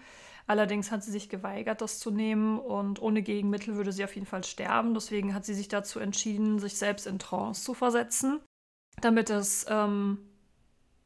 Allerdings 0.46 0.92
hat 0.92 1.04
sie 1.04 1.12
sich 1.12 1.30
geweigert, 1.30 1.82
das 1.82 2.00
zu 2.00 2.12
nehmen 2.12 2.60
und 2.60 3.02
ohne 3.02 3.22
Gegenmittel 3.22 3.76
würde 3.76 3.94
sie 3.94 4.04
auf 4.04 4.14
jeden 4.14 4.28
Fall 4.28 4.44
sterben. 4.44 4.94
Deswegen 4.94 5.34
hat 5.34 5.46
sie 5.46 5.54
sich 5.54 5.70
dazu 5.70 6.00
entschieden, 6.00 6.60
sich 6.60 6.78
selbst 6.78 7.08
in 7.08 7.18
Trance 7.18 7.64
zu 7.64 7.74
versetzen, 7.74 8.42
damit 9.00 9.30
es 9.30 9.66
ähm, 9.70 10.20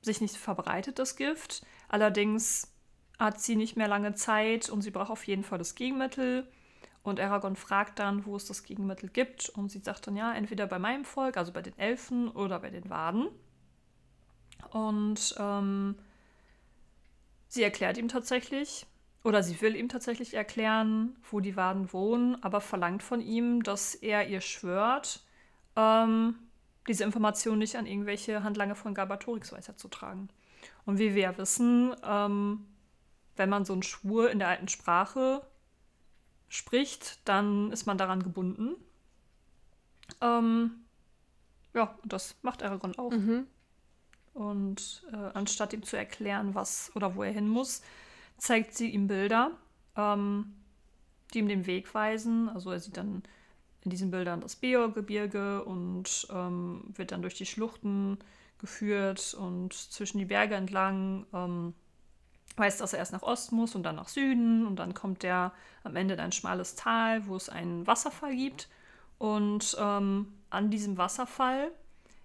sich 0.01 0.21
nicht 0.21 0.37
verbreitet, 0.37 0.97
das 0.97 1.15
Gift. 1.15 1.61
Allerdings 1.87 2.73
hat 3.19 3.39
sie 3.39 3.55
nicht 3.55 3.77
mehr 3.77 3.87
lange 3.87 4.15
Zeit 4.15 4.69
und 4.69 4.81
sie 4.81 4.91
braucht 4.91 5.11
auf 5.11 5.27
jeden 5.27 5.43
Fall 5.43 5.59
das 5.59 5.75
Gegenmittel. 5.75 6.47
Und 7.03 7.19
Aragorn 7.19 7.55
fragt 7.55 7.99
dann, 7.99 8.25
wo 8.25 8.35
es 8.35 8.45
das 8.45 8.63
Gegenmittel 8.63 9.09
gibt. 9.09 9.49
Und 9.49 9.71
sie 9.71 9.79
sagt 9.79 10.07
dann, 10.07 10.17
ja, 10.17 10.33
entweder 10.33 10.67
bei 10.67 10.77
meinem 10.77 11.05
Volk, 11.05 11.37
also 11.37 11.53
bei 11.53 11.61
den 11.61 11.77
Elfen 11.77 12.27
oder 12.27 12.59
bei 12.59 12.69
den 12.69 12.89
Waden. 12.89 13.29
Und 14.71 15.35
ähm, 15.37 15.95
sie 17.47 17.63
erklärt 17.63 17.97
ihm 17.97 18.07
tatsächlich, 18.07 18.85
oder 19.23 19.43
sie 19.43 19.59
will 19.61 19.75
ihm 19.75 19.89
tatsächlich 19.89 20.33
erklären, 20.33 21.15
wo 21.29 21.39
die 21.39 21.55
Waden 21.55 21.91
wohnen, 21.91 22.41
aber 22.43 22.61
verlangt 22.61 23.03
von 23.03 23.21
ihm, 23.21 23.63
dass 23.63 23.95
er 23.95 24.27
ihr 24.27 24.41
schwört, 24.41 25.21
ähm, 25.75 26.35
diese 26.87 27.03
Information 27.03 27.59
nicht 27.59 27.75
an 27.75 27.85
irgendwelche 27.85 28.43
Handlanger 28.43 28.75
von 28.75 28.93
Galbatorix 28.93 29.51
weiterzutragen. 29.51 30.29
Und 30.85 30.99
wie 30.99 31.13
wir 31.13 31.21
ja 31.23 31.37
wissen, 31.37 31.93
ähm, 32.03 32.65
wenn 33.35 33.49
man 33.49 33.65
so 33.65 33.73
einen 33.73 33.83
Schwur 33.83 34.31
in 34.31 34.39
der 34.39 34.47
alten 34.47 34.67
Sprache 34.67 35.45
spricht, 36.49 37.19
dann 37.27 37.71
ist 37.71 37.85
man 37.85 37.97
daran 37.97 38.23
gebunden. 38.23 38.75
Ähm, 40.21 40.71
ja, 41.73 41.97
das 42.05 42.35
macht 42.41 42.63
Aragorn 42.63 42.97
auch. 42.97 43.11
Mhm. 43.11 43.47
Und 44.37 45.01
äh, 45.11 45.31
anstatt 45.33 45.73
ihm 45.73 45.81
zu 45.81 45.97
erklären, 45.97 46.53
was 46.53 46.91
oder 46.93 47.15
wo 47.15 47.23
er 47.23 47.31
hin 47.31 47.49
muss, 47.49 47.81
zeigt 48.37 48.75
sie 48.75 48.91
ihm 48.91 49.07
Bilder, 49.07 49.49
ähm, 49.95 50.53
die 51.33 51.39
ihm 51.39 51.47
den 51.47 51.65
Weg 51.65 51.91
weisen. 51.95 52.47
Also 52.47 52.69
er 52.71 52.79
sieht 52.79 52.97
dann 52.97 53.23
in 53.83 53.89
diesen 53.89 54.11
Bildern 54.11 54.41
das 54.41 54.55
Beorgebirge 54.55 55.63
und 55.63 56.27
ähm, 56.29 56.83
wird 56.95 57.11
dann 57.11 57.23
durch 57.23 57.33
die 57.33 57.47
Schluchten 57.47 58.19
geführt 58.59 59.33
und 59.33 59.73
zwischen 59.73 60.19
die 60.19 60.25
Berge 60.25 60.53
entlang. 60.53 61.25
Ähm, 61.33 61.73
weiß, 62.57 62.77
dass 62.77 62.93
er 62.93 62.99
erst 62.99 63.13
nach 63.13 63.23
Osten 63.23 63.55
muss 63.55 63.73
und 63.73 63.83
dann 63.83 63.95
nach 63.95 64.07
Süden 64.07 64.67
und 64.67 64.75
dann 64.75 64.93
kommt 64.93 65.23
er 65.23 65.51
am 65.83 65.95
Ende 65.95 66.13
in 66.13 66.19
ein 66.19 66.31
schmales 66.31 66.75
Tal, 66.75 67.25
wo 67.25 67.35
es 67.35 67.49
einen 67.49 67.87
Wasserfall 67.87 68.35
gibt. 68.35 68.69
Und 69.17 69.75
ähm, 69.79 70.31
an 70.51 70.69
diesem 70.69 70.97
Wasserfall 70.99 71.71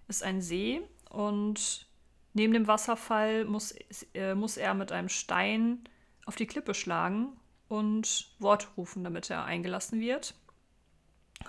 ist 0.07 0.21
ein 0.21 0.41
See 0.43 0.81
und 1.09 1.87
neben 2.33 2.53
dem 2.53 2.67
Wasserfall 2.67 3.45
muss, 3.45 3.75
äh, 4.13 4.35
muss 4.35 4.57
er 4.57 4.73
mit 4.73 4.91
einem 4.91 5.09
Stein 5.09 5.83
auf 6.25 6.35
die 6.35 6.47
Klippe 6.47 6.73
schlagen 6.73 7.37
und 7.67 8.33
Worte 8.39 8.67
rufen, 8.77 9.03
damit 9.03 9.29
er 9.29 9.45
eingelassen 9.45 9.99
wird. 9.99 10.35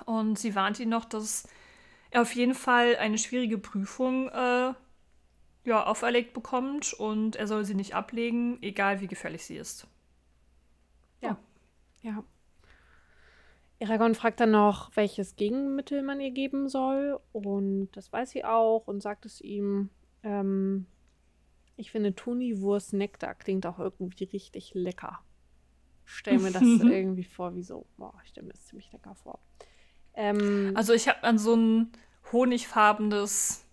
Und 0.06 0.38
sie 0.38 0.54
warnt 0.54 0.80
ihn 0.80 0.88
noch, 0.88 1.04
dass 1.04 1.48
er 2.10 2.22
auf 2.22 2.34
jeden 2.34 2.54
Fall 2.54 2.96
eine 2.96 3.18
schwierige 3.18 3.58
Prüfung 3.58 4.28
äh, 4.28 4.72
ja, 5.64 5.86
auferlegt 5.86 6.34
bekommt 6.34 6.92
und 6.92 7.36
er 7.36 7.46
soll 7.46 7.64
sie 7.64 7.74
nicht 7.74 7.94
ablegen, 7.94 8.62
egal 8.62 9.00
wie 9.00 9.06
gefährlich 9.06 9.44
sie 9.44 9.56
ist. 9.56 9.86
Ja. 11.20 11.38
Ja. 12.02 12.22
Aragorn 13.82 14.14
fragt 14.14 14.40
dann 14.40 14.50
noch, 14.50 14.90
welches 14.94 15.36
Gegenmittel 15.36 16.02
man 16.02 16.20
ihr 16.20 16.30
geben 16.30 16.68
soll. 16.68 17.20
Und 17.32 17.90
das 17.92 18.12
weiß 18.12 18.30
sie 18.30 18.44
auch 18.44 18.86
und 18.86 19.02
sagt 19.02 19.26
es 19.26 19.40
ihm. 19.40 19.90
Ähm, 20.24 20.86
ich 21.76 21.90
finde, 21.90 22.14
Tuni-Wurst 22.14 22.92
Nektar 22.92 23.34
klingt 23.34 23.66
auch 23.66 23.78
irgendwie 23.78 24.24
richtig 24.24 24.72
lecker. 24.74 25.20
Stell 26.04 26.38
mir 26.38 26.50
das 26.50 26.62
irgendwie 26.62 27.24
vor, 27.24 27.54
wie 27.54 27.62
so. 27.62 27.86
Boah, 27.96 28.14
ich 28.24 28.30
stelle 28.30 28.46
mir 28.46 28.52
das 28.52 28.66
ziemlich 28.66 28.90
lecker 28.92 29.14
vor. 29.14 29.38
Ähm, 30.14 30.72
also, 30.74 30.92
ich 30.92 31.08
habe 31.08 31.22
an 31.22 31.38
so 31.38 31.54
ein 31.54 31.92
honigfarbenes. 32.32 33.64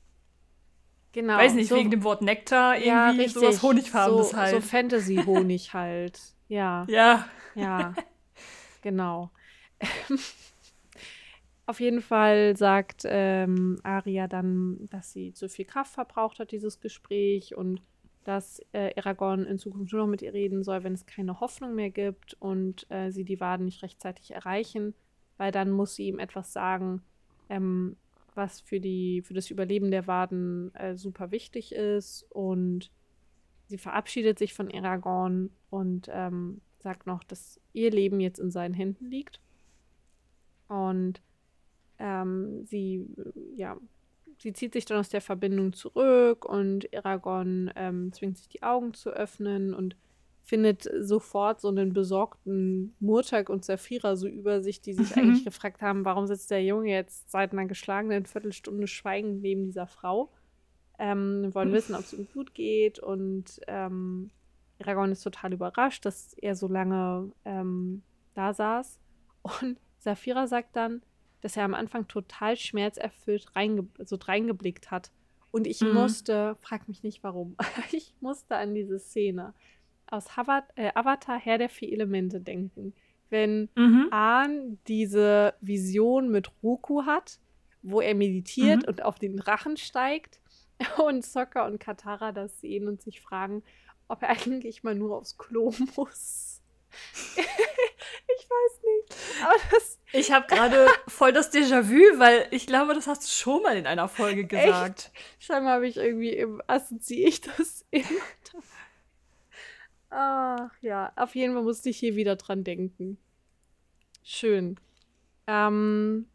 Genau. 1.13 1.37
Weiß 1.37 1.53
nicht, 1.55 1.69
so, 1.69 1.75
wegen 1.75 1.91
dem 1.91 2.03
Wort 2.03 2.21
Nektar 2.21 2.75
irgendwie 2.75 2.87
ja, 2.87 3.09
richtig, 3.09 3.33
sowas 3.33 3.61
Honigfarbenes 3.61 4.29
so, 4.29 4.37
halt. 4.37 4.51
So 4.51 4.61
Fantasy-Honig 4.61 5.73
halt. 5.73 6.19
Ja. 6.47 6.85
Ja. 6.89 7.27
Ja. 7.55 7.93
Genau. 8.83 9.29
Auf 11.71 11.79
jeden 11.79 12.01
Fall 12.01 12.57
sagt 12.57 13.03
ähm, 13.05 13.79
Aria 13.83 14.27
dann, 14.27 14.89
dass 14.89 15.13
sie 15.13 15.31
zu 15.31 15.47
viel 15.47 15.63
Kraft 15.63 15.93
verbraucht 15.93 16.39
hat, 16.39 16.51
dieses 16.51 16.81
Gespräch, 16.81 17.55
und 17.55 17.81
dass 18.25 18.61
äh, 18.73 18.93
Aragorn 18.99 19.45
in 19.45 19.57
Zukunft 19.57 19.93
nur 19.93 20.01
noch 20.01 20.09
mit 20.09 20.21
ihr 20.21 20.33
reden 20.33 20.65
soll, 20.65 20.83
wenn 20.83 20.91
es 20.91 21.05
keine 21.05 21.39
Hoffnung 21.39 21.73
mehr 21.73 21.89
gibt 21.89 22.33
und 22.41 22.91
äh, 22.91 23.09
sie 23.11 23.23
die 23.23 23.39
Waden 23.39 23.63
nicht 23.63 23.83
rechtzeitig 23.83 24.31
erreichen, 24.31 24.93
weil 25.37 25.53
dann 25.53 25.71
muss 25.71 25.95
sie 25.95 26.07
ihm 26.07 26.19
etwas 26.19 26.51
sagen, 26.51 27.03
ähm, 27.47 27.95
was 28.35 28.59
für, 28.59 28.81
die, 28.81 29.21
für 29.21 29.33
das 29.33 29.49
Überleben 29.49 29.91
der 29.91 30.07
Waden 30.07 30.75
äh, 30.75 30.97
super 30.97 31.31
wichtig 31.31 31.71
ist. 31.71 32.25
Und 32.31 32.91
sie 33.67 33.77
verabschiedet 33.77 34.37
sich 34.37 34.53
von 34.53 34.69
Aragorn 34.69 35.51
und 35.69 36.09
ähm, 36.11 36.59
sagt 36.79 37.07
noch, 37.07 37.23
dass 37.23 37.61
ihr 37.71 37.91
Leben 37.91 38.19
jetzt 38.19 38.39
in 38.39 38.51
seinen 38.51 38.73
Händen 38.73 39.05
liegt. 39.05 39.39
Und 40.67 41.21
ähm, 42.01 42.65
sie, 42.65 43.05
ja, 43.55 43.77
sie 44.39 44.53
zieht 44.53 44.73
sich 44.73 44.85
dann 44.85 44.97
aus 44.97 45.09
der 45.09 45.21
Verbindung 45.21 45.73
zurück 45.73 46.45
und 46.45 46.93
Aragorn 46.95 47.71
ähm, 47.75 48.11
zwingt 48.11 48.37
sich 48.37 48.49
die 48.49 48.63
Augen 48.63 48.93
zu 48.93 49.11
öffnen 49.11 49.73
und 49.73 49.95
findet 50.43 50.89
sofort 50.99 51.61
so 51.61 51.67
einen 51.67 51.93
besorgten 51.93 52.95
Murtag 52.99 53.49
und 53.49 53.63
Saphira 53.63 54.15
so 54.15 54.27
über 54.27 54.63
sich, 54.63 54.81
die 54.81 54.93
sich 54.93 55.15
eigentlich 55.15 55.45
gefragt 55.45 55.81
haben, 55.81 56.03
warum 56.03 56.25
sitzt 56.25 56.49
der 56.49 56.63
Junge 56.63 56.89
jetzt 56.89 57.29
seit 57.29 57.53
einer 57.53 57.67
geschlagenen 57.67 58.25
Viertelstunde 58.25 58.87
schweigend 58.87 59.41
neben 59.41 59.65
dieser 59.65 59.87
Frau. 59.87 60.31
Ähm, 60.97 61.53
wollen 61.53 61.71
wissen, 61.71 61.95
ob 61.95 62.01
es 62.01 62.13
ihm 62.13 62.27
gut 62.33 62.53
geht 62.53 62.99
und 62.99 63.59
ähm, 63.67 64.29
Aragorn 64.79 65.11
ist 65.11 65.23
total 65.23 65.53
überrascht, 65.53 66.05
dass 66.05 66.33
er 66.33 66.55
so 66.55 66.67
lange 66.67 67.31
ähm, 67.45 68.01
da 68.33 68.53
saß. 68.53 68.99
Und 69.61 69.79
Saphira 69.97 70.47
sagt 70.47 70.75
dann, 70.75 71.01
dass 71.41 71.57
er 71.57 71.63
am 71.63 71.73
Anfang 71.73 72.07
total 72.07 72.55
schmerzerfüllt 72.57 73.55
reinge 73.55 73.87
so 74.03 74.15
reingeblickt 74.15 74.91
hat. 74.91 75.11
Und 75.51 75.67
ich 75.67 75.81
mhm. 75.81 75.93
musste, 75.93 76.55
frag 76.61 76.87
mich 76.87 77.03
nicht 77.03 77.23
warum, 77.23 77.55
ich 77.91 78.13
musste 78.21 78.55
an 78.55 78.73
diese 78.73 78.99
Szene 78.99 79.53
aus 80.07 80.37
Havat, 80.37 80.65
äh, 80.75 80.91
Avatar 80.93 81.39
Herr 81.39 81.57
der 81.57 81.69
vier 81.69 81.91
Elemente 81.91 82.39
denken. 82.39 82.93
Wenn 83.29 83.69
mhm. 83.75 84.07
Ahn 84.11 84.77
diese 84.87 85.53
Vision 85.61 86.29
mit 86.29 86.51
Roku 86.61 87.05
hat, 87.05 87.39
wo 87.81 88.01
er 88.01 88.13
meditiert 88.13 88.83
mhm. 88.83 88.89
und 88.89 89.03
auf 89.03 89.19
den 89.19 89.39
Rachen 89.39 89.77
steigt 89.77 90.41
und 91.03 91.25
Sokka 91.25 91.65
und 91.65 91.79
Katara 91.79 92.31
das 92.31 92.59
sehen 92.59 92.87
und 92.87 93.01
sich 93.01 93.21
fragen, 93.21 93.63
ob 94.07 94.21
er 94.21 94.29
eigentlich 94.47 94.83
mal 94.83 94.95
nur 94.95 95.17
aufs 95.17 95.37
Klo 95.37 95.73
muss. 95.95 96.60
ich 97.35 98.49
weiß 98.49 98.81
nicht. 98.83 99.43
Aber 99.43 99.59
das 99.71 100.01
ich 100.13 100.31
habe 100.31 100.45
gerade 100.53 100.87
voll 101.07 101.31
das 101.31 101.53
Déjà-vu, 101.53 102.19
weil 102.19 102.47
ich 102.51 102.67
glaube, 102.67 102.93
das 102.93 103.07
hast 103.07 103.23
du 103.23 103.27
schon 103.27 103.63
mal 103.63 103.77
in 103.77 103.87
einer 103.87 104.07
Folge 104.07 104.45
gesagt. 104.45 105.11
Echt? 105.13 105.25
Scheinbar 105.39 105.75
habe 105.75 105.87
ich 105.87 105.97
irgendwie 105.97 106.33
im 106.33 106.61
assoziiere 106.67 107.29
ich 107.29 107.41
das 107.41 107.85
immer. 107.91 108.05
Ach 110.09 110.71
ja, 110.81 111.13
auf 111.15 111.35
jeden 111.35 111.53
Fall 111.53 111.63
musste 111.63 111.89
ich 111.89 111.97
hier 111.97 112.15
wieder 112.15 112.35
dran 112.35 112.65
denken. 112.65 113.17
Schön. 114.23 114.77
Ähm, 115.47 116.27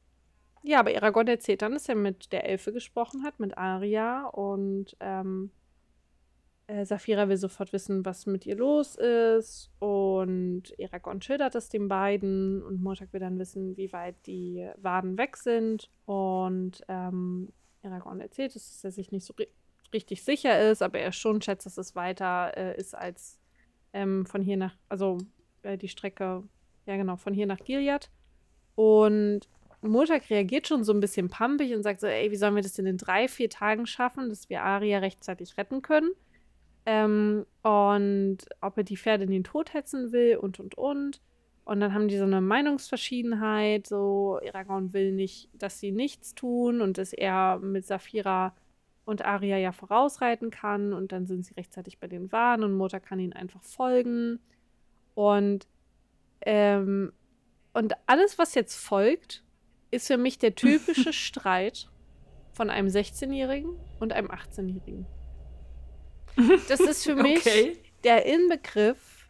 ja, 0.62 0.80
aber 0.80 0.96
Aragorn 0.96 1.28
erzählt 1.28 1.62
dann, 1.62 1.72
dass 1.72 1.88
er 1.88 1.94
mit 1.94 2.32
der 2.32 2.48
Elfe 2.48 2.72
gesprochen 2.72 3.22
hat, 3.22 3.38
mit 3.38 3.56
Aria 3.58 4.26
und 4.26 4.96
ähm, 5.00 5.50
äh, 6.68 6.84
Saphira 6.84 7.28
will 7.28 7.36
sofort 7.36 7.72
wissen, 7.72 8.04
was 8.04 8.26
mit 8.26 8.46
ihr 8.46 8.56
los 8.56 8.96
ist. 8.96 9.70
Und 9.78 10.64
Aragorn 10.82 11.22
schildert 11.22 11.54
es 11.54 11.68
den 11.68 11.88
beiden. 11.88 12.62
Und 12.62 12.82
Mortag 12.82 13.12
will 13.12 13.20
dann 13.20 13.38
wissen, 13.38 13.76
wie 13.76 13.92
weit 13.92 14.16
die 14.26 14.68
Waden 14.76 15.16
weg 15.18 15.36
sind. 15.36 15.90
Und 16.06 16.82
ähm, 16.88 17.52
Aragorn 17.82 18.20
erzählt, 18.20 18.54
dass 18.54 18.82
er 18.84 18.90
sich 18.90 19.12
nicht 19.12 19.24
so 19.24 19.34
ri 19.38 19.48
richtig 19.94 20.24
sicher 20.24 20.68
ist, 20.68 20.82
aber 20.82 20.98
er 20.98 21.12
schon 21.12 21.40
schätzt, 21.40 21.64
dass 21.64 21.78
es 21.78 21.94
weiter 21.94 22.52
äh, 22.56 22.76
ist 22.76 22.92
als 22.94 23.38
ähm, 23.92 24.26
von 24.26 24.42
hier 24.42 24.56
nach, 24.56 24.76
also 24.88 25.18
äh, 25.62 25.78
die 25.78 25.88
Strecke, 25.88 26.42
ja 26.86 26.96
genau, 26.96 27.14
von 27.14 27.32
hier 27.32 27.46
nach 27.46 27.60
Gilead. 27.60 28.10
Und 28.74 29.48
Murtag 29.82 30.28
reagiert 30.28 30.66
schon 30.66 30.82
so 30.82 30.92
ein 30.92 30.98
bisschen 30.98 31.28
pampig 31.28 31.72
und 31.72 31.84
sagt 31.84 32.00
so, 32.00 32.08
ey, 32.08 32.32
wie 32.32 32.36
sollen 32.36 32.56
wir 32.56 32.62
das 32.62 32.72
denn 32.72 32.86
in 32.86 32.98
drei, 32.98 33.28
vier 33.28 33.48
Tagen 33.48 33.86
schaffen, 33.86 34.28
dass 34.28 34.50
wir 34.50 34.62
Aria 34.64 34.98
rechtzeitig 34.98 35.56
retten 35.56 35.82
können? 35.82 36.10
Ähm, 36.86 37.44
und 37.62 38.38
ob 38.60 38.78
er 38.78 38.84
die 38.84 38.96
Pferde 38.96 39.24
in 39.24 39.30
den 39.30 39.44
Tod 39.44 39.74
hetzen 39.74 40.12
will 40.12 40.36
und 40.36 40.60
und 40.60 40.78
und. 40.78 41.20
Und 41.64 41.80
dann 41.80 41.92
haben 41.92 42.06
die 42.06 42.16
so 42.16 42.22
eine 42.22 42.40
Meinungsverschiedenheit. 42.40 43.88
So, 43.88 44.38
Aragorn 44.46 44.92
will 44.92 45.10
nicht, 45.10 45.50
dass 45.52 45.80
sie 45.80 45.90
nichts 45.90 46.36
tun 46.36 46.80
und 46.80 46.96
dass 46.96 47.12
er 47.12 47.58
mit 47.58 47.84
Saphira 47.84 48.54
und 49.04 49.24
Arya 49.24 49.56
ja 49.56 49.72
vorausreiten 49.72 50.50
kann. 50.50 50.92
Und 50.92 51.10
dann 51.10 51.26
sind 51.26 51.44
sie 51.44 51.54
rechtzeitig 51.54 51.98
bei 51.98 52.06
den 52.06 52.30
Waren 52.30 52.62
und 52.62 52.72
Mutter 52.72 53.00
kann 53.00 53.18
ihnen 53.18 53.32
einfach 53.32 53.64
folgen. 53.64 54.38
Und, 55.16 55.66
ähm, 56.42 57.12
und 57.72 57.94
alles, 58.06 58.38
was 58.38 58.54
jetzt 58.54 58.76
folgt, 58.76 59.42
ist 59.90 60.06
für 60.06 60.18
mich 60.18 60.38
der 60.38 60.54
typische 60.54 61.12
Streit 61.12 61.90
von 62.52 62.70
einem 62.70 62.88
16-Jährigen 62.88 63.74
und 63.98 64.12
einem 64.12 64.30
18-Jährigen. 64.30 65.04
Das 66.68 66.80
ist 66.80 67.04
für 67.04 67.14
mich 67.22 67.38
okay. 67.38 67.78
der 68.04 68.26
Inbegriff 68.26 69.28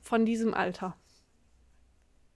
von 0.00 0.24
diesem 0.24 0.54
Alter. 0.54 0.96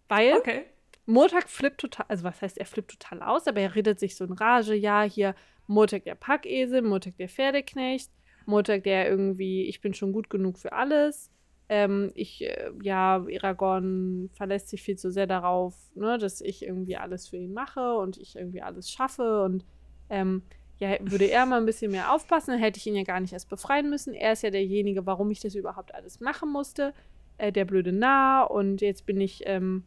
Weil 0.08 0.34
okay. 0.34 0.64
Montag 1.06 1.48
flippt 1.48 1.80
total, 1.80 2.06
also 2.08 2.24
was 2.24 2.40
heißt, 2.42 2.58
er 2.58 2.66
flippt 2.66 2.92
total 2.92 3.22
aus, 3.22 3.46
aber 3.46 3.60
er 3.60 3.74
redet 3.74 3.98
sich 3.98 4.14
so 4.16 4.24
in 4.24 4.32
Rage, 4.32 4.74
ja, 4.74 5.02
hier 5.02 5.34
Montag 5.66 6.04
der 6.04 6.14
Packesel, 6.14 6.82
Montag 6.82 7.16
der 7.16 7.28
Pferdeknecht, 7.28 8.10
Montag 8.46 8.84
der 8.84 9.08
irgendwie, 9.08 9.64
ich 9.64 9.80
bin 9.80 9.94
schon 9.94 10.12
gut 10.12 10.30
genug 10.30 10.58
für 10.58 10.72
alles. 10.72 11.30
Ähm, 11.68 12.12
ich, 12.14 12.42
äh, 12.42 12.70
ja, 12.82 13.24
Aragorn 13.24 14.28
verlässt 14.34 14.68
sich 14.68 14.82
viel 14.82 14.96
zu 14.96 15.10
sehr 15.10 15.26
darauf, 15.26 15.74
ne, 15.94 16.18
dass 16.18 16.40
ich 16.40 16.62
irgendwie 16.62 16.96
alles 16.96 17.28
für 17.28 17.38
ihn 17.38 17.54
mache 17.54 17.94
und 17.96 18.18
ich 18.18 18.36
irgendwie 18.36 18.62
alles 18.62 18.90
schaffe 18.90 19.42
und 19.42 19.64
ähm, 20.10 20.42
ja, 20.82 20.96
würde 21.00 21.26
er 21.26 21.46
mal 21.46 21.60
ein 21.60 21.66
bisschen 21.66 21.92
mehr 21.92 22.12
aufpassen, 22.12 22.50
dann 22.50 22.60
hätte 22.60 22.78
ich 22.78 22.86
ihn 22.88 22.96
ja 22.96 23.04
gar 23.04 23.20
nicht 23.20 23.32
erst 23.32 23.48
befreien 23.48 23.88
müssen. 23.88 24.14
Er 24.14 24.32
ist 24.32 24.42
ja 24.42 24.50
derjenige, 24.50 25.06
warum 25.06 25.30
ich 25.30 25.38
das 25.38 25.54
überhaupt 25.54 25.94
alles 25.94 26.18
machen 26.18 26.50
musste. 26.50 26.92
Äh, 27.38 27.52
der 27.52 27.64
blöde 27.64 27.92
Narr 27.92 28.50
und 28.50 28.80
jetzt 28.80 29.06
bin 29.06 29.20
ich, 29.20 29.44
ähm, 29.46 29.84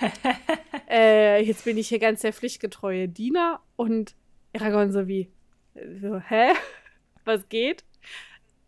äh, 0.90 1.44
jetzt 1.44 1.66
bin 1.66 1.76
ich 1.76 1.88
hier 1.88 1.98
ganz 1.98 2.22
der 2.22 2.32
pflichtgetreue 2.32 3.08
Diener 3.08 3.60
und 3.76 4.14
Aragorn 4.56 4.90
so 4.90 5.06
wie, 5.06 5.28
so, 6.00 6.18
hä? 6.18 6.52
Was 7.26 7.46
geht? 7.50 7.84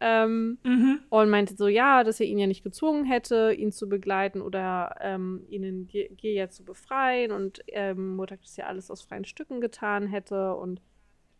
Ähm, 0.00 0.58
mhm. 0.62 1.00
Und 1.08 1.30
meinte 1.30 1.56
so, 1.56 1.66
ja, 1.66 2.04
dass 2.04 2.20
er 2.20 2.26
ihn 2.26 2.38
ja 2.38 2.46
nicht 2.46 2.62
gezwungen 2.62 3.06
hätte, 3.06 3.54
ihn 3.54 3.72
zu 3.72 3.88
begleiten 3.88 4.42
oder 4.42 4.96
ähm, 5.00 5.46
ihn 5.48 5.62
in 5.64 5.88
Gilead 5.88 6.52
zu 6.52 6.62
befreien 6.62 7.32
und 7.32 7.62
ähm, 7.68 8.16
Murtak 8.16 8.42
das 8.42 8.58
ja 8.58 8.66
alles 8.66 8.90
aus 8.90 9.00
freien 9.00 9.24
Stücken 9.24 9.62
getan 9.62 10.06
hätte 10.06 10.54
und 10.54 10.82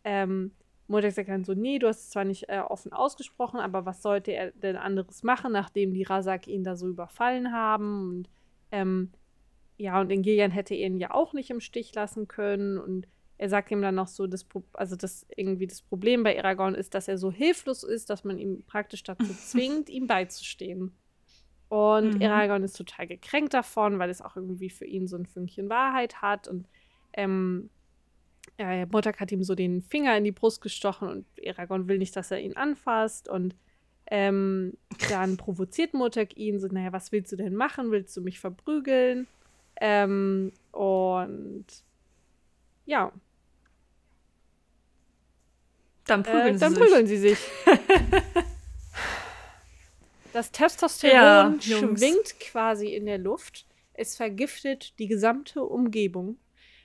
ähm, 0.03 0.51
Montag 0.87 1.13
sagt 1.13 1.29
dann 1.29 1.43
so, 1.43 1.53
nee, 1.53 1.79
du 1.79 1.87
hast 1.87 2.01
es 2.01 2.09
zwar 2.09 2.25
nicht 2.25 2.49
äh, 2.49 2.59
offen 2.59 2.93
ausgesprochen, 2.93 3.59
aber 3.59 3.85
was 3.85 4.01
sollte 4.01 4.33
er 4.33 4.51
denn 4.51 4.75
anderes 4.75 5.23
machen, 5.23 5.53
nachdem 5.53 5.93
die 5.93 6.03
Rasak 6.03 6.47
ihn 6.47 6.63
da 6.63 6.75
so 6.75 6.87
überfallen 6.87 7.51
haben? 7.51 8.09
Und 8.09 8.29
ähm, 8.71 9.11
ja, 9.77 9.99
und 9.99 10.11
in 10.11 10.21
Gillian 10.21 10.51
hätte 10.51 10.75
er 10.75 10.87
ihn 10.87 10.99
ja 10.99 11.11
auch 11.11 11.33
nicht 11.33 11.49
im 11.49 11.61
Stich 11.61 11.95
lassen 11.95 12.27
können. 12.27 12.77
Und 12.77 13.07
er 13.37 13.49
sagt 13.49 13.71
ihm 13.71 13.81
dann 13.81 13.95
noch 13.95 14.07
so, 14.07 14.27
das, 14.27 14.45
also 14.73 14.95
das 14.95 15.25
irgendwie 15.35 15.65
das 15.65 15.81
Problem 15.81 16.23
bei 16.23 16.37
Aragorn 16.37 16.75
ist, 16.75 16.93
dass 16.93 17.07
er 17.07 17.17
so 17.17 17.31
hilflos 17.31 17.83
ist, 17.83 18.09
dass 18.09 18.23
man 18.23 18.37
ihn 18.37 18.63
praktisch 18.67 19.03
dazu 19.03 19.33
zwingt, 19.33 19.89
ihm 19.89 20.07
beizustehen. 20.07 20.91
Und 21.69 22.15
mhm. 22.15 22.21
Aragorn 22.21 22.63
ist 22.63 22.75
total 22.75 23.07
gekränkt 23.07 23.53
davon, 23.53 23.97
weil 23.97 24.09
es 24.09 24.21
auch 24.21 24.35
irgendwie 24.35 24.69
für 24.69 24.85
ihn 24.85 25.07
so 25.07 25.15
ein 25.15 25.25
Fünkchen 25.25 25.69
Wahrheit 25.69 26.21
hat. 26.21 26.47
Und 26.47 26.67
ähm, 27.13 27.69
äh, 28.69 28.85
Murtak 28.85 29.19
hat 29.19 29.31
ihm 29.31 29.43
so 29.43 29.55
den 29.55 29.81
Finger 29.81 30.17
in 30.17 30.23
die 30.23 30.31
Brust 30.31 30.61
gestochen 30.61 31.07
und 31.09 31.25
Aragorn 31.47 31.87
will 31.87 31.97
nicht, 31.97 32.15
dass 32.15 32.31
er 32.31 32.39
ihn 32.39 32.55
anfasst. 32.55 33.27
Und 33.29 33.55
ähm, 34.07 34.73
dann 35.09 35.37
provoziert 35.37 35.93
Murtak 35.93 36.35
ihn 36.37 36.59
so, 36.59 36.67
naja, 36.67 36.91
was 36.91 37.11
willst 37.11 37.31
du 37.31 37.35
denn 37.35 37.55
machen? 37.55 37.91
Willst 37.91 38.15
du 38.17 38.21
mich 38.21 38.39
verprügeln? 38.39 39.27
Ähm, 39.79 40.51
und 40.71 41.65
ja. 42.85 43.11
Dann 46.05 46.23
prügeln, 46.23 46.55
äh, 46.55 46.59
dann 46.59 46.73
sie, 46.73 46.79
prügeln 46.79 47.07
sich. 47.07 47.19
sie 47.19 47.29
sich. 47.29 47.39
Das 50.33 50.51
Testosteron 50.51 51.59
ja, 51.59 51.77
schwingt 51.77 52.39
quasi 52.39 52.87
in 52.87 53.05
der 53.05 53.17
Luft. 53.17 53.65
Es 53.93 54.15
vergiftet 54.15 54.97
die 54.99 55.07
gesamte 55.07 55.63
Umgebung 55.63 56.37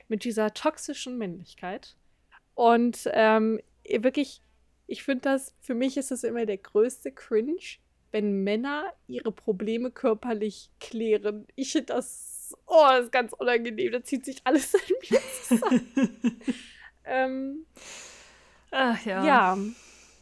mit 0.09 0.25
dieser 0.25 0.55
toxischen 0.55 1.19
Männlichkeit. 1.19 1.97
Und 2.55 3.09
ähm, 3.13 3.61
wirklich, 3.85 4.41
ich 4.87 5.03
finde 5.03 5.23
das, 5.23 5.55
für 5.61 5.75
mich 5.75 5.97
ist 5.97 6.11
es 6.11 6.25
immer 6.25 6.47
der 6.47 6.59
größte 6.59 7.13
Cringe, 7.13 7.61
wenn 8.13 8.45
Männer 8.45 8.93
ihre 9.09 9.33
Probleme 9.33 9.91
körperlich 9.91 10.71
klären. 10.81 11.47
Ich 11.55 11.73
finde 11.73 11.95
das, 11.95 12.57
oh, 12.67 12.87
das 12.89 13.07
ist 13.07 13.13
ganz 13.13 13.33
unangenehm. 13.33 13.93
Da 13.93 14.03
zieht 14.03 14.25
sich 14.25 14.41
alles 14.45 14.73
in 14.75 14.97
mir 15.11 15.21
zusammen. 15.43 15.93
ähm, 17.05 17.67
Ach 18.71 19.05
ja. 19.05 19.25
Ja, 19.25 19.59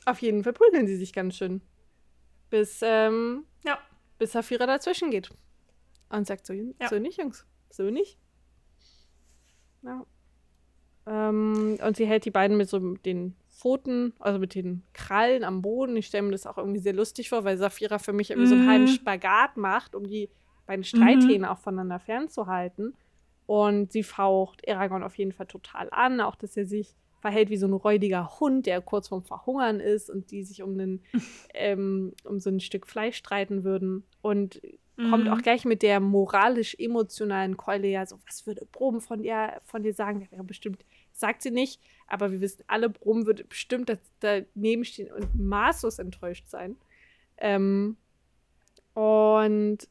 auf 0.06 0.22
jeden 0.22 0.44
Fall 0.44 0.52
prügeln 0.52 0.86
sie 0.86 0.96
sich 0.96 1.12
ganz 1.12 1.36
schön 1.36 1.60
bis, 2.54 2.80
ähm, 2.82 3.44
ja. 3.64 3.80
bis 4.16 4.30
Safira 4.30 4.66
dazwischen 4.66 5.10
geht. 5.10 5.30
Und 6.08 6.24
sagt 6.24 6.46
so, 6.46 6.52
ja. 6.52 6.88
so 6.88 7.00
nicht, 7.00 7.18
Jungs. 7.18 7.44
So 7.70 7.90
nicht. 7.90 8.16
Ja. 9.84 10.06
Ähm, 11.06 11.78
und 11.84 11.96
sie 11.96 12.06
hält 12.06 12.24
die 12.24 12.30
beiden 12.30 12.56
mit 12.56 12.68
so 12.68 12.78
den 12.78 13.34
Pfoten, 13.50 14.14
also 14.18 14.38
mit 14.38 14.54
den 14.54 14.82
Krallen 14.92 15.44
am 15.44 15.62
Boden. 15.62 15.96
Ich 15.96 16.06
stelle 16.06 16.24
mir 16.24 16.32
das 16.32 16.46
auch 16.46 16.58
irgendwie 16.58 16.80
sehr 16.80 16.92
lustig 16.92 17.28
vor, 17.28 17.44
weil 17.44 17.56
Safira 17.56 17.98
für 17.98 18.12
mich 18.12 18.30
irgendwie 18.30 18.46
mhm. 18.46 18.50
so 18.50 18.56
einen 18.56 18.68
halben 18.68 18.84
mhm. 18.84 18.88
Spagat 18.88 19.56
macht, 19.56 19.94
um 19.94 20.06
die 20.06 20.28
beiden 20.66 20.84
Streithähne 20.84 21.46
mhm. 21.46 21.52
auch 21.52 21.58
voneinander 21.58 21.98
fernzuhalten. 21.98 22.94
Und 23.46 23.92
sie 23.92 24.02
faucht 24.02 24.66
Aragorn 24.68 25.02
auf 25.02 25.16
jeden 25.18 25.32
Fall 25.32 25.46
total 25.46 25.88
an, 25.90 26.20
auch 26.20 26.34
dass 26.34 26.56
er 26.56 26.64
sich 26.64 26.94
verhält 27.20 27.48
wie 27.50 27.56
so 27.56 27.66
ein 27.66 27.72
räudiger 27.72 28.38
Hund, 28.40 28.66
der 28.66 28.80
kurz 28.82 29.08
vorm 29.08 29.22
Verhungern 29.22 29.80
ist 29.80 30.10
und 30.10 30.30
die 30.30 30.42
sich 30.42 30.62
um, 30.62 30.72
einen, 30.72 31.00
ähm, 31.54 32.12
um 32.24 32.40
so 32.40 32.50
ein 32.50 32.60
Stück 32.60 32.86
Fleisch 32.86 33.16
streiten 33.16 33.64
würden. 33.64 34.04
Und 34.20 34.60
mhm. 34.96 35.10
kommt 35.10 35.28
auch 35.28 35.42
gleich 35.42 35.64
mit 35.64 35.82
der 35.82 36.00
moralisch-emotionalen 36.00 37.56
Keule, 37.56 37.88
ja, 37.88 38.06
so, 38.06 38.18
was 38.26 38.46
würde 38.46 38.66
Proben 38.66 39.00
von 39.00 39.22
dir, 39.22 39.60
von 39.64 39.82
dir 39.82 39.94
sagen? 39.94 40.26
Wäre 40.30 40.44
bestimmt, 40.44 40.84
sagt 41.12 41.42
sie 41.42 41.50
nicht, 41.50 41.80
aber 42.06 42.32
wir 42.32 42.40
wissen 42.40 42.64
alle, 42.66 42.90
Proben 42.90 43.26
würde 43.26 43.44
bestimmt 43.44 43.96
daneben 44.20 44.84
stehen 44.84 45.12
und 45.12 45.34
maßlos 45.34 45.98
enttäuscht 45.98 46.48
sein. 46.48 46.76
Ähm, 47.38 47.96
und 48.94 49.88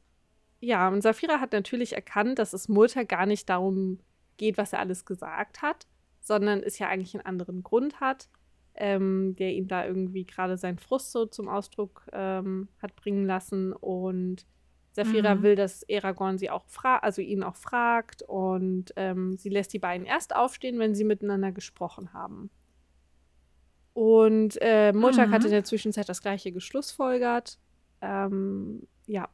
ja, 0.59 0.87
und 0.87 1.01
Safira 1.01 1.41
hat 1.41 1.51
natürlich 1.51 1.93
erkannt, 1.93 2.39
dass 2.39 2.53
es 2.53 2.69
Multa 2.69 3.03
gar 3.03 3.25
nicht 3.25 3.49
darum 3.49 3.99
geht, 4.37 4.57
was 4.57 4.71
er 4.71 4.79
alles 4.79 5.05
gesagt 5.05 5.61
hat, 5.61 5.87
sondern 6.21 6.63
es 6.63 6.79
ja 6.79 6.87
eigentlich 6.87 7.13
einen 7.15 7.25
anderen 7.25 7.63
Grund 7.63 7.99
hat, 7.99 8.29
ähm, 8.75 9.35
der 9.35 9.51
ihn 9.51 9.67
da 9.67 9.85
irgendwie 9.85 10.23
gerade 10.23 10.57
seinen 10.57 10.79
Frust 10.79 11.11
so 11.11 11.25
zum 11.25 11.49
Ausdruck 11.49 12.07
ähm, 12.13 12.69
hat 12.81 12.95
bringen 12.95 13.25
lassen. 13.25 13.73
Und 13.73 14.45
Saphira 14.93 15.35
mhm. 15.35 15.43
will, 15.43 15.55
dass 15.55 15.85
Aragorn 15.91 16.37
sie 16.37 16.49
auch 16.49 16.65
fragt, 16.67 17.03
also 17.03 17.21
ihn 17.21 17.43
auch 17.43 17.55
fragt 17.55 18.21
und 18.21 18.93
ähm, 18.95 19.35
sie 19.37 19.49
lässt 19.49 19.73
die 19.73 19.79
beiden 19.79 20.05
erst 20.05 20.35
aufstehen, 20.35 20.77
wenn 20.79 20.93
sie 20.93 21.03
miteinander 21.03 21.51
gesprochen 21.51 22.13
haben. 22.13 22.51
Und 23.93 24.57
äh, 24.61 24.93
Murtak 24.93 25.29
mhm. 25.29 25.33
hat 25.33 25.45
in 25.45 25.51
der 25.51 25.63
Zwischenzeit 25.63 26.07
das 26.09 26.21
gleiche 26.21 26.51
geschlussfolgert. 26.51 27.57
Ähm, 28.01 28.87
ja. 29.07 29.29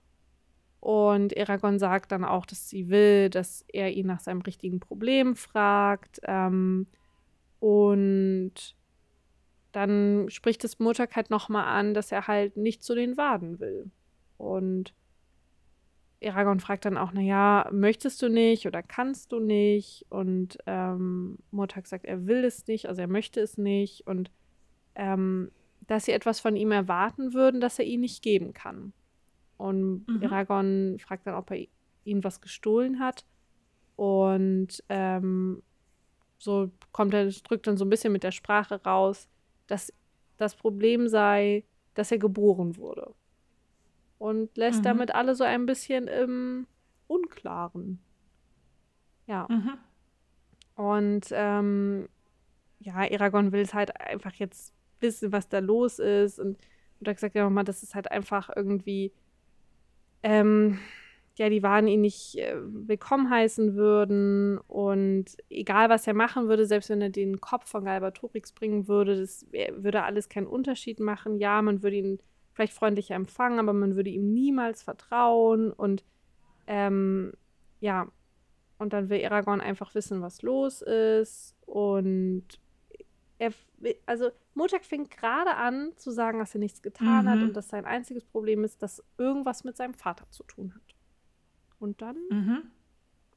Und 0.79 1.37
Aragorn 1.37 1.77
sagt 1.77 2.13
dann 2.13 2.23
auch, 2.23 2.45
dass 2.45 2.69
sie 2.69 2.89
will, 2.89 3.29
dass 3.29 3.65
er 3.67 3.91
ihn 3.91 4.07
nach 4.07 4.21
seinem 4.21 4.41
richtigen 4.41 4.79
Problem 4.79 5.35
fragt. 5.35 6.21
Ähm, 6.23 6.87
und 7.59 8.75
dann 9.73 10.29
spricht 10.29 10.63
es 10.63 10.79
Murtak 10.79 11.17
halt 11.17 11.29
nochmal 11.29 11.65
an, 11.65 11.93
dass 11.93 12.13
er 12.13 12.27
halt 12.27 12.55
nicht 12.55 12.81
zu 12.81 12.95
den 12.95 13.17
Waden 13.17 13.59
will. 13.59 13.91
Und 14.37 14.93
Aragorn 16.23 16.59
fragt 16.59 16.85
dann 16.85 16.97
auch, 16.97 17.13
naja, 17.13 17.69
möchtest 17.71 18.21
du 18.21 18.29
nicht 18.29 18.65
oder 18.65 18.83
kannst 18.83 19.31
du 19.31 19.39
nicht? 19.39 20.05
Und 20.09 20.57
ähm, 20.65 21.37
Murtak 21.51 21.87
sagt, 21.87 22.05
er 22.05 22.27
will 22.27 22.43
es 22.43 22.67
nicht, 22.67 22.87
also 22.87 23.01
er 23.01 23.07
möchte 23.07 23.39
es 23.39 23.57
nicht. 23.57 24.05
Und 24.05 24.31
ähm, 24.95 25.51
dass 25.87 26.05
sie 26.05 26.11
etwas 26.11 26.39
von 26.39 26.55
ihm 26.55 26.71
erwarten 26.71 27.33
würden, 27.33 27.61
das 27.61 27.79
er 27.79 27.85
ihnen 27.85 28.01
nicht 28.01 28.21
geben 28.21 28.53
kann. 28.53 28.93
Und 29.57 30.05
mhm. 30.07 30.23
Aragorn 30.23 30.99
fragt 30.99 31.25
dann, 31.25 31.35
ob 31.35 31.51
er 31.51 31.65
ihnen 32.03 32.23
was 32.23 32.41
gestohlen 32.41 32.99
hat. 32.99 33.25
Und 33.95 34.83
ähm, 34.89 35.61
so 36.37 36.71
kommt 36.91 37.13
er, 37.13 37.27
drückt 37.27 37.67
dann 37.67 37.77
so 37.77 37.85
ein 37.85 37.89
bisschen 37.89 38.13
mit 38.13 38.23
der 38.23 38.31
Sprache 38.31 38.81
raus, 38.83 39.27
dass 39.67 39.93
das 40.37 40.55
Problem 40.55 41.07
sei, 41.07 41.63
dass 41.93 42.11
er 42.11 42.17
geboren 42.17 42.77
wurde. 42.77 43.13
Und 44.19 44.55
lässt 44.57 44.79
mhm. 44.79 44.83
damit 44.83 45.15
alle 45.15 45.33
so 45.33 45.43
ein 45.43 45.65
bisschen 45.65 46.07
im 46.07 46.67
Unklaren. 47.07 47.99
Ja. 49.25 49.47
Mhm. 49.49 49.77
Und 50.75 51.27
ähm, 51.31 52.07
ja, 52.79 52.95
Aragorn 52.95 53.51
will 53.51 53.61
es 53.61 53.73
halt 53.73 53.99
einfach 53.99 54.33
jetzt 54.35 54.73
wissen, 54.99 55.31
was 55.31 55.49
da 55.49 55.59
los 55.59 55.99
ist. 55.99 56.39
Und, 56.39 56.57
und 56.99 57.07
da 57.07 57.15
sagt 57.15 57.35
er 57.35 57.45
nochmal, 57.45 57.63
dass 57.63 57.81
es 57.81 57.95
halt 57.95 58.11
einfach 58.11 58.49
irgendwie 58.55 59.11
ähm, 60.21 60.79
ja, 61.39 61.49
die 61.49 61.63
Waren 61.63 61.87
ihn 61.87 62.01
nicht 62.01 62.37
äh, 62.37 62.55
willkommen 62.57 63.29
heißen 63.29 63.75
würden. 63.75 64.57
Und 64.67 65.37
egal, 65.49 65.89
was 65.89 66.05
er 66.05 66.13
machen 66.13 66.49
würde, 66.49 66.65
selbst 66.65 66.89
wenn 66.89 67.01
er 67.01 67.09
den 67.09 67.39
Kopf 67.39 67.69
von 67.69 67.85
Galbatorix 67.85 68.51
bringen 68.51 68.89
würde, 68.89 69.17
das 69.17 69.47
würde 69.51 70.03
alles 70.03 70.27
keinen 70.27 70.47
Unterschied 70.47 70.99
machen. 70.99 71.37
Ja, 71.37 71.61
man 71.61 71.81
würde 71.81 71.95
ihn 71.95 72.19
vielleicht 72.59 72.73
freundlicher 72.73 73.15
empfangen, 73.15 73.57
aber 73.57 73.71
man 73.71 73.95
würde 73.95 74.09
ihm 74.09 74.33
niemals 74.33 74.83
vertrauen. 74.83 75.71
Und 75.71 76.03
ähm, 76.67 77.31
ja, 77.79 78.09
und 78.79 78.91
dann 78.91 79.07
will 79.07 79.23
Aragorn 79.25 79.61
einfach 79.61 79.95
wissen, 79.95 80.21
was 80.21 80.41
los 80.41 80.81
ist. 80.81 81.55
Und 81.65 82.43
er, 83.37 83.53
also 84.05 84.29
Motak 84.55 84.83
fängt 84.83 85.09
gerade 85.09 85.55
an 85.55 85.93
zu 85.95 86.11
sagen, 86.11 86.39
dass 86.39 86.53
er 86.53 86.59
nichts 86.59 86.81
getan 86.81 87.23
mhm. 87.23 87.29
hat 87.29 87.39
und 87.39 87.53
dass 87.55 87.69
sein 87.69 87.85
einziges 87.85 88.25
Problem 88.25 88.65
ist, 88.65 88.83
dass 88.83 89.01
irgendwas 89.17 89.63
mit 89.63 89.77
seinem 89.77 89.93
Vater 89.93 90.29
zu 90.29 90.43
tun 90.43 90.75
hat. 90.75 90.95
Und 91.79 92.01
dann, 92.01 92.17
mhm. 92.29 92.63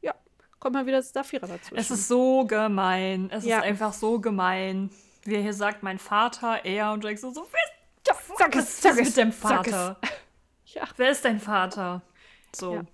ja, 0.01 0.17
kommt 0.59 0.75
mal 0.75 0.87
wieder 0.87 1.01
Saphira 1.01 1.47
dazu. 1.47 1.77
Es 1.77 1.93
ist 1.93 2.09
so 2.09 2.45
gemein. 2.45 3.31
Es 3.31 3.45
ja. 3.45 3.59
ist 3.59 3.65
einfach 3.67 3.93
so 3.93 4.19
gemein. 4.19 4.91
Wie 5.23 5.37
er 5.37 5.43
hier 5.43 5.55
sagt, 5.55 5.85
mein 5.85 6.01
Vater, 6.01 6.65
er 6.65 6.93
und 6.93 7.05
Jack 7.05 7.21
so, 7.21 7.31
so 7.31 7.47
wer, 7.53 7.72
sag 8.39 8.57
was 8.57 8.85
ist 8.85 8.97
mit 8.97 9.17
dem 9.17 9.33
Vater? 9.33 9.99
Ja. 10.67 10.85
Wer 10.97 11.11
ist 11.11 11.25
dein 11.25 11.39
Vater? 11.39 12.03
So. 12.55 12.75
Ja. 12.77 12.85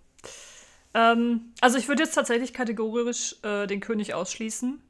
Ähm, 0.94 1.52
also 1.60 1.78
ich 1.78 1.88
würde 1.88 2.02
jetzt 2.02 2.14
tatsächlich 2.14 2.52
kategorisch 2.52 3.36
äh, 3.42 3.66
den 3.66 3.80
König 3.80 4.14
ausschließen. 4.14 4.82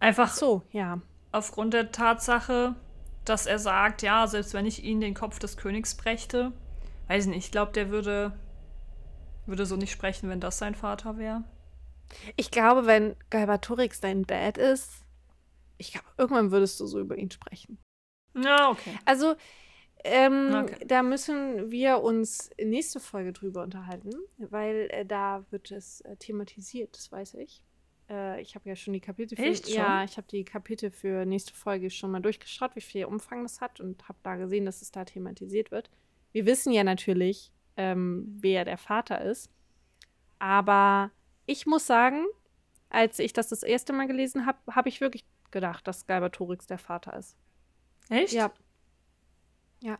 Einfach 0.00 0.32
so, 0.32 0.62
ja. 0.72 1.00
Aufgrund 1.32 1.74
der 1.74 1.92
Tatsache, 1.92 2.74
dass 3.24 3.46
er 3.46 3.58
sagt, 3.58 4.02
ja, 4.02 4.26
selbst 4.26 4.54
wenn 4.54 4.66
ich 4.66 4.82
ihn 4.82 5.00
den 5.00 5.14
Kopf 5.14 5.38
des 5.38 5.56
Königs 5.56 5.94
brächte, 5.94 6.52
weiß 7.08 7.24
ich 7.24 7.30
nicht, 7.30 7.44
ich 7.46 7.50
glaube, 7.50 7.72
der 7.72 7.90
würde 7.90 8.32
würde 9.46 9.66
so 9.66 9.76
nicht 9.76 9.92
sprechen, 9.92 10.28
wenn 10.28 10.40
das 10.40 10.58
sein 10.58 10.74
Vater 10.74 11.16
wäre. 11.16 11.42
Ich 12.36 12.50
glaube, 12.50 12.86
wenn 12.86 13.16
Galbatorix 13.30 14.00
dein 14.00 14.24
Dad 14.24 14.58
ist, 14.58 15.04
ich 15.78 15.92
glaube, 15.92 16.06
irgendwann 16.16 16.50
würdest 16.50 16.80
du 16.80 16.86
so 16.86 17.00
über 17.00 17.16
ihn 17.16 17.30
sprechen. 17.30 17.78
Ja, 18.42 18.70
okay. 18.70 18.98
Also, 19.04 19.34
ähm, 20.04 20.54
okay. 20.54 20.84
da 20.86 21.02
müssen 21.02 21.70
wir 21.70 22.02
uns 22.02 22.50
nächste 22.62 23.00
Folge 23.00 23.32
drüber 23.32 23.62
unterhalten, 23.62 24.12
weil 24.38 24.88
äh, 24.90 25.04
da 25.04 25.44
wird 25.50 25.70
es 25.70 26.00
äh, 26.02 26.16
thematisiert, 26.16 26.96
das 26.96 27.10
weiß 27.10 27.34
ich. 27.34 27.62
Äh, 28.08 28.40
ich 28.40 28.54
habe 28.54 28.68
ja 28.68 28.76
schon 28.76 28.94
die 28.94 29.00
Kapitel 29.00 29.36
für 29.36 29.42
Echt 29.42 29.68
ja, 29.68 30.04
ich 30.04 30.16
habe 30.16 30.26
die 30.30 30.44
Kapitel 30.44 30.90
für 30.90 31.26
nächste 31.26 31.54
Folge 31.54 31.90
schon 31.90 32.10
mal 32.10 32.20
durchgeschaut, 32.20 32.76
wie 32.76 32.80
viel 32.80 33.04
Umfang 33.06 33.42
das 33.42 33.60
hat 33.60 33.80
und 33.80 34.08
habe 34.08 34.18
da 34.22 34.36
gesehen, 34.36 34.66
dass 34.66 34.82
es 34.82 34.90
da 34.90 35.04
thematisiert 35.04 35.70
wird. 35.70 35.90
Wir 36.32 36.46
wissen 36.46 36.72
ja 36.72 36.84
natürlich, 36.84 37.52
ähm, 37.76 38.36
wer 38.40 38.64
der 38.64 38.78
Vater 38.78 39.22
ist. 39.22 39.50
Aber 40.38 41.10
ich 41.46 41.66
muss 41.66 41.86
sagen, 41.86 42.24
als 42.90 43.18
ich 43.18 43.32
das 43.32 43.48
das 43.48 43.62
erste 43.62 43.92
Mal 43.92 44.06
gelesen 44.06 44.46
habe, 44.46 44.58
habe 44.70 44.88
ich 44.88 45.00
wirklich 45.00 45.24
gedacht, 45.50 45.86
dass 45.86 46.06
Galbatorix 46.06 46.66
der 46.66 46.78
Vater 46.78 47.16
ist. 47.16 47.36
Echt? 48.10 48.32
Ja. 48.32 48.52
Ja. 49.82 49.98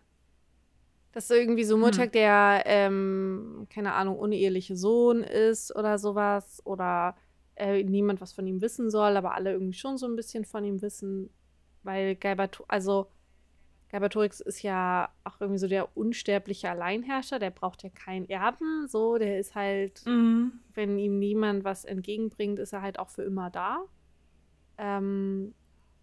Das 1.13 1.25
ist 1.25 1.31
irgendwie 1.37 1.65
so 1.65 1.77
Mutter, 1.77 2.05
Hm. 2.05 2.11
der, 2.13 2.63
ähm, 2.67 3.67
keine 3.71 3.95
Ahnung, 3.95 4.19
uneheliche 4.19 4.77
Sohn 4.77 5.23
ist 5.23 5.75
oder 5.75 5.99
sowas. 5.99 6.61
Oder 6.65 7.17
äh, 7.57 7.83
niemand 7.83 8.21
was 8.21 8.33
von 8.33 8.47
ihm 8.47 8.61
wissen 8.61 8.91
soll, 8.91 9.17
aber 9.17 9.35
alle 9.35 9.53
irgendwie 9.53 9.73
schon 9.79 9.99
so 9.99 10.07
ein 10.07 10.17
bisschen 10.17 10.45
von 10.45 10.65
ihm 10.65 10.81
wissen. 10.83 11.31
Weil 11.83 12.15
Galbato 12.17 12.65
also 12.69 13.09
Galbatorix 13.91 14.41
ist 14.41 14.63
ja 14.63 15.09
auch 15.25 15.41
irgendwie 15.41 15.59
so 15.59 15.67
der 15.67 15.97
unsterbliche 15.97 16.69
Alleinherrscher, 16.69 17.39
der 17.39 17.51
braucht 17.51 17.83
ja 17.83 17.89
keinen 17.89 18.29
Erben. 18.29 18.87
So, 18.87 19.17
der 19.17 19.39
ist 19.39 19.55
halt 19.55 20.05
Mhm. 20.07 20.53
wenn 20.75 20.99
ihm 20.99 21.19
niemand 21.19 21.65
was 21.65 21.85
entgegenbringt, 21.87 22.59
ist 22.59 22.73
er 22.75 22.83
halt 22.83 22.99
auch 22.99 23.09
für 23.09 23.23
immer 23.23 23.49
da. 23.51 23.81
Ähm, 24.77 25.55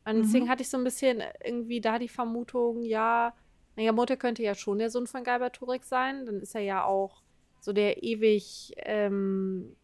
und 0.05 0.17
deswegen 0.19 0.45
Mhm. 0.45 0.49
hatte 0.49 0.61
ich 0.63 0.69
so 0.69 0.77
ein 0.77 0.83
bisschen 0.83 1.21
irgendwie 1.43 1.81
da 1.81 1.99
die 1.99 2.09
Vermutung, 2.09 2.83
ja, 2.83 3.33
naja, 3.75 3.91
Mutter 3.91 4.17
könnte 4.17 4.43
ja 4.43 4.55
schon 4.55 4.79
der 4.79 4.89
Sohn 4.89 5.07
von 5.07 5.23
Galbatorix 5.23 5.89
sein. 5.89 6.25
Dann 6.25 6.39
ist 6.41 6.55
er 6.55 6.61
ja 6.61 6.85
auch 6.85 7.23
so 7.59 7.73
der 7.73 8.03
ewig, 8.03 8.73
ähm, 8.77 9.75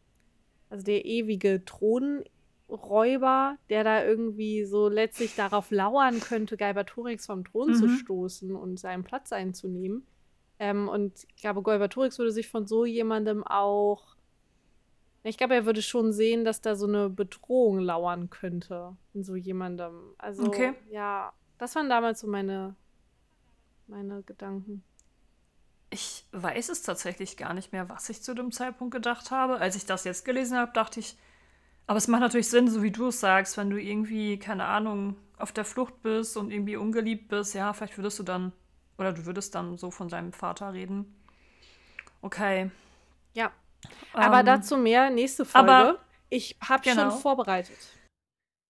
also 0.69 0.83
der 0.85 1.05
ewige 1.05 1.65
Thronräuber, 1.65 3.57
der 3.69 3.83
da 3.83 4.03
irgendwie 4.05 4.63
so 4.65 4.87
letztlich 4.89 5.33
darauf 5.35 5.71
lauern 5.71 6.19
könnte, 6.21 6.57
Galbatorix 6.57 7.25
vom 7.25 7.43
Thron 7.43 7.73
zu 7.73 7.87
Mhm. 7.87 7.89
stoßen 7.89 8.55
und 8.55 8.79
seinen 8.79 9.03
Platz 9.03 9.31
einzunehmen. 9.33 10.07
Ähm, 10.59 10.87
und 10.87 11.23
ich 11.35 11.41
glaube, 11.41 11.63
Galbatorix 11.63 12.17
würde 12.19 12.31
sich 12.31 12.47
von 12.49 12.67
so 12.67 12.85
jemandem 12.85 13.43
auch 13.45 14.15
ich 15.23 15.37
glaube, 15.37 15.55
er 15.55 15.65
würde 15.65 15.81
schon 15.81 16.13
sehen, 16.13 16.45
dass 16.45 16.61
da 16.61 16.75
so 16.75 16.87
eine 16.87 17.09
Bedrohung 17.09 17.79
lauern 17.79 18.29
könnte 18.29 18.95
in 19.13 19.23
so 19.23 19.35
jemandem. 19.35 20.15
Also, 20.17 20.45
Okay. 20.47 20.73
ja, 20.89 21.33
das 21.57 21.75
waren 21.75 21.89
damals 21.89 22.21
so 22.21 22.27
meine, 22.27 22.75
meine 23.87 24.23
Gedanken. 24.23 24.83
Ich 25.89 26.25
weiß 26.31 26.69
es 26.69 26.83
tatsächlich 26.83 27.37
gar 27.37 27.53
nicht 27.53 27.71
mehr, 27.73 27.89
was 27.89 28.09
ich 28.09 28.23
zu 28.23 28.33
dem 28.33 28.51
Zeitpunkt 28.51 28.93
gedacht 28.93 29.29
habe. 29.31 29.57
Als 29.59 29.75
ich 29.75 29.85
das 29.85 30.05
jetzt 30.05 30.23
gelesen 30.25 30.57
habe, 30.57 30.71
dachte 30.73 30.99
ich, 30.99 31.17
aber 31.87 31.97
es 31.97 32.07
macht 32.07 32.21
natürlich 32.21 32.49
Sinn, 32.49 32.69
so 32.69 32.83
wie 32.83 32.91
du 32.91 33.07
es 33.09 33.19
sagst, 33.21 33.57
wenn 33.57 33.69
du 33.69 33.77
irgendwie, 33.81 34.39
keine 34.39 34.65
Ahnung, 34.65 35.17
auf 35.37 35.51
der 35.53 35.65
Flucht 35.65 36.01
bist 36.03 36.37
und 36.37 36.51
irgendwie 36.51 36.77
ungeliebt 36.77 37.29
bist, 37.29 37.55
ja, 37.55 37.73
vielleicht 37.73 37.97
würdest 37.97 38.19
du 38.19 38.23
dann, 38.23 38.53
oder 38.97 39.13
du 39.13 39.25
würdest 39.25 39.55
dann 39.55 39.77
so 39.77 39.91
von 39.91 40.09
deinem 40.09 40.33
Vater 40.33 40.73
reden. 40.73 41.15
Okay. 42.21 42.71
Ja, 43.33 43.51
aber 44.13 44.39
Ähm, 44.39 44.45
dazu 44.45 44.77
mehr 44.77 45.09
nächste 45.09 45.45
Folge. 45.45 45.71
aber- 45.71 45.99
ich 46.29 46.57
habe 46.67 46.83
Genau. 46.83 47.11
schon 47.11 47.19
vorbereitet. 47.19 47.77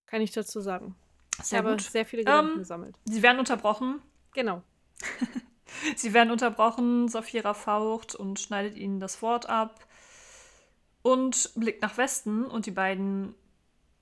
Kann 0.08 0.21
ich 0.21 0.32
dazu 0.32 0.62
sagen. 0.62 0.95
Ich 1.39 1.45
Sehr 1.45 1.60
habe 1.60 1.71
gut. 1.71 1.82
sehr 1.82 2.06
viele 2.06 2.24
Gedanken 2.24 2.54
Ähm, 2.54 2.58
gesammelt. 2.60 2.95
Sie 3.06 3.21
werden 3.21 3.39
unterbrochen. 3.39 4.02
Genau. 4.34 4.62
Sie 5.95 6.13
werden 6.13 6.32
unterbrochen. 6.32 7.08
Saphira 7.08 7.54
faucht 7.54 8.15
und 8.15 8.39
schneidet 8.39 8.76
ihnen 8.76 9.00
das 9.00 9.21
Wort 9.21 9.47
ab 9.47 9.86
und 11.02 11.52
blickt 11.56 11.82
nach 11.82 11.97
Westen 11.97 12.45
und 12.45 12.65
die 12.65 12.71
beiden 12.71 13.34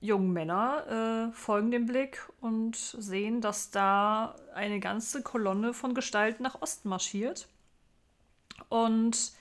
jungen 0.00 0.32
Männer 0.32 1.28
äh, 1.30 1.32
folgen 1.34 1.70
dem 1.70 1.86
Blick 1.86 2.26
und 2.40 2.74
sehen, 2.76 3.40
dass 3.42 3.70
da 3.70 4.34
eine 4.54 4.80
ganze 4.80 5.22
Kolonne 5.22 5.74
von 5.74 5.94
Gestalten 5.94 6.42
nach 6.42 6.60
Osten 6.62 6.88
marschiert. 6.88 7.48
Und 8.68 9.32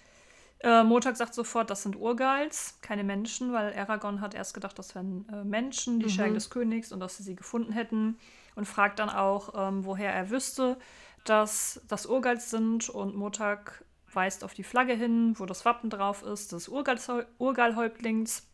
äh, 0.62 0.84
Montag 0.84 1.16
sagt 1.16 1.34
sofort, 1.34 1.70
das 1.70 1.84
sind 1.84 1.96
Urgals, 1.96 2.78
keine 2.82 3.04
Menschen, 3.04 3.54
weil 3.54 3.74
Aragorn 3.78 4.20
hat 4.22 4.34
erst 4.34 4.54
gedacht, 4.54 4.78
das 4.78 4.94
wären 4.94 5.28
äh, 5.30 5.44
Menschen, 5.44 6.00
die 6.00 6.08
Mhm. 6.08 6.10
Schergen 6.10 6.34
des 6.34 6.50
Königs 6.50 6.92
und 6.92 7.00
dass 7.00 7.18
sie 7.18 7.24
sie 7.24 7.36
gefunden 7.36 7.72
hätten. 7.72 8.18
Und 8.56 8.66
fragt 8.66 9.00
dann 9.00 9.10
auch, 9.10 9.54
ähm, 9.56 9.86
woher 9.86 10.14
er 10.14 10.30
wüsste, 10.32 10.78
dass 11.24 11.80
das 11.88 12.06
Urgals 12.08 12.50
sind. 12.50 12.90
Und 12.90 13.16
Montag 13.16 13.86
weist 14.12 14.44
auf 14.44 14.54
die 14.54 14.64
Flagge 14.64 14.94
hin, 14.94 15.34
wo 15.38 15.46
das 15.46 15.64
Wappen 15.64 15.90
drauf 15.90 16.24
ist, 16.24 16.52
des 16.52 16.68
Urgalhäuptlings. 16.68 18.46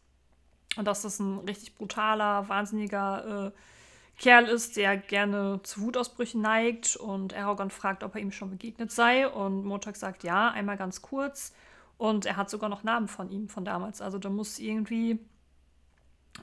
Und 0.77 0.85
dass 0.85 1.01
das 1.01 1.19
ein 1.19 1.39
richtig 1.39 1.73
brutaler, 1.73 2.47
wahnsinniger 2.49 3.47
äh, 3.47 4.21
Kerl 4.21 4.45
ist, 4.45 4.77
der 4.77 4.95
gerne 4.97 5.61
zu 5.63 5.81
Wutausbrüchen 5.81 6.41
neigt. 6.41 6.97
Und 6.97 7.33
Aragorn 7.33 7.71
fragt, 7.71 8.03
ob 8.03 8.13
er 8.13 8.21
ihm 8.21 8.31
schon 8.31 8.51
begegnet 8.51 8.91
sei. 8.91 9.27
Und 9.27 9.65
Montag 9.65 9.95
sagt 9.95 10.23
ja, 10.23 10.51
einmal 10.51 10.77
ganz 10.77 11.01
kurz. 11.01 11.53
Und 11.97 12.25
er 12.25 12.35
hat 12.35 12.49
sogar 12.49 12.69
noch 12.69 12.83
Namen 12.83 13.07
von 13.07 13.29
ihm 13.29 13.47
von 13.47 13.65
damals. 13.65 14.01
Also 14.01 14.17
da 14.17 14.29
muss 14.29 14.59
irgendwie 14.59 15.19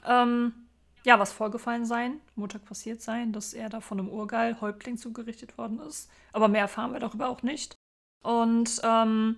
ähm, 0.05 0.53
ja 1.03 1.19
was 1.19 1.31
vorgefallen 1.31 1.85
sein, 1.85 2.19
Montag 2.35 2.65
passiert 2.65 3.01
sein, 3.01 3.33
dass 3.33 3.53
er 3.53 3.69
da 3.69 3.81
von 3.81 3.99
einem 3.99 4.09
Urgeil 4.09 4.59
Häuptling 4.61 4.97
zugerichtet 4.97 5.57
worden 5.57 5.79
ist. 5.79 6.09
Aber 6.31 6.47
mehr 6.47 6.61
erfahren 6.61 6.93
wir 6.93 6.99
darüber 6.99 7.29
auch 7.29 7.43
nicht. 7.43 7.75
Und 8.23 8.81
ähm, 8.83 9.37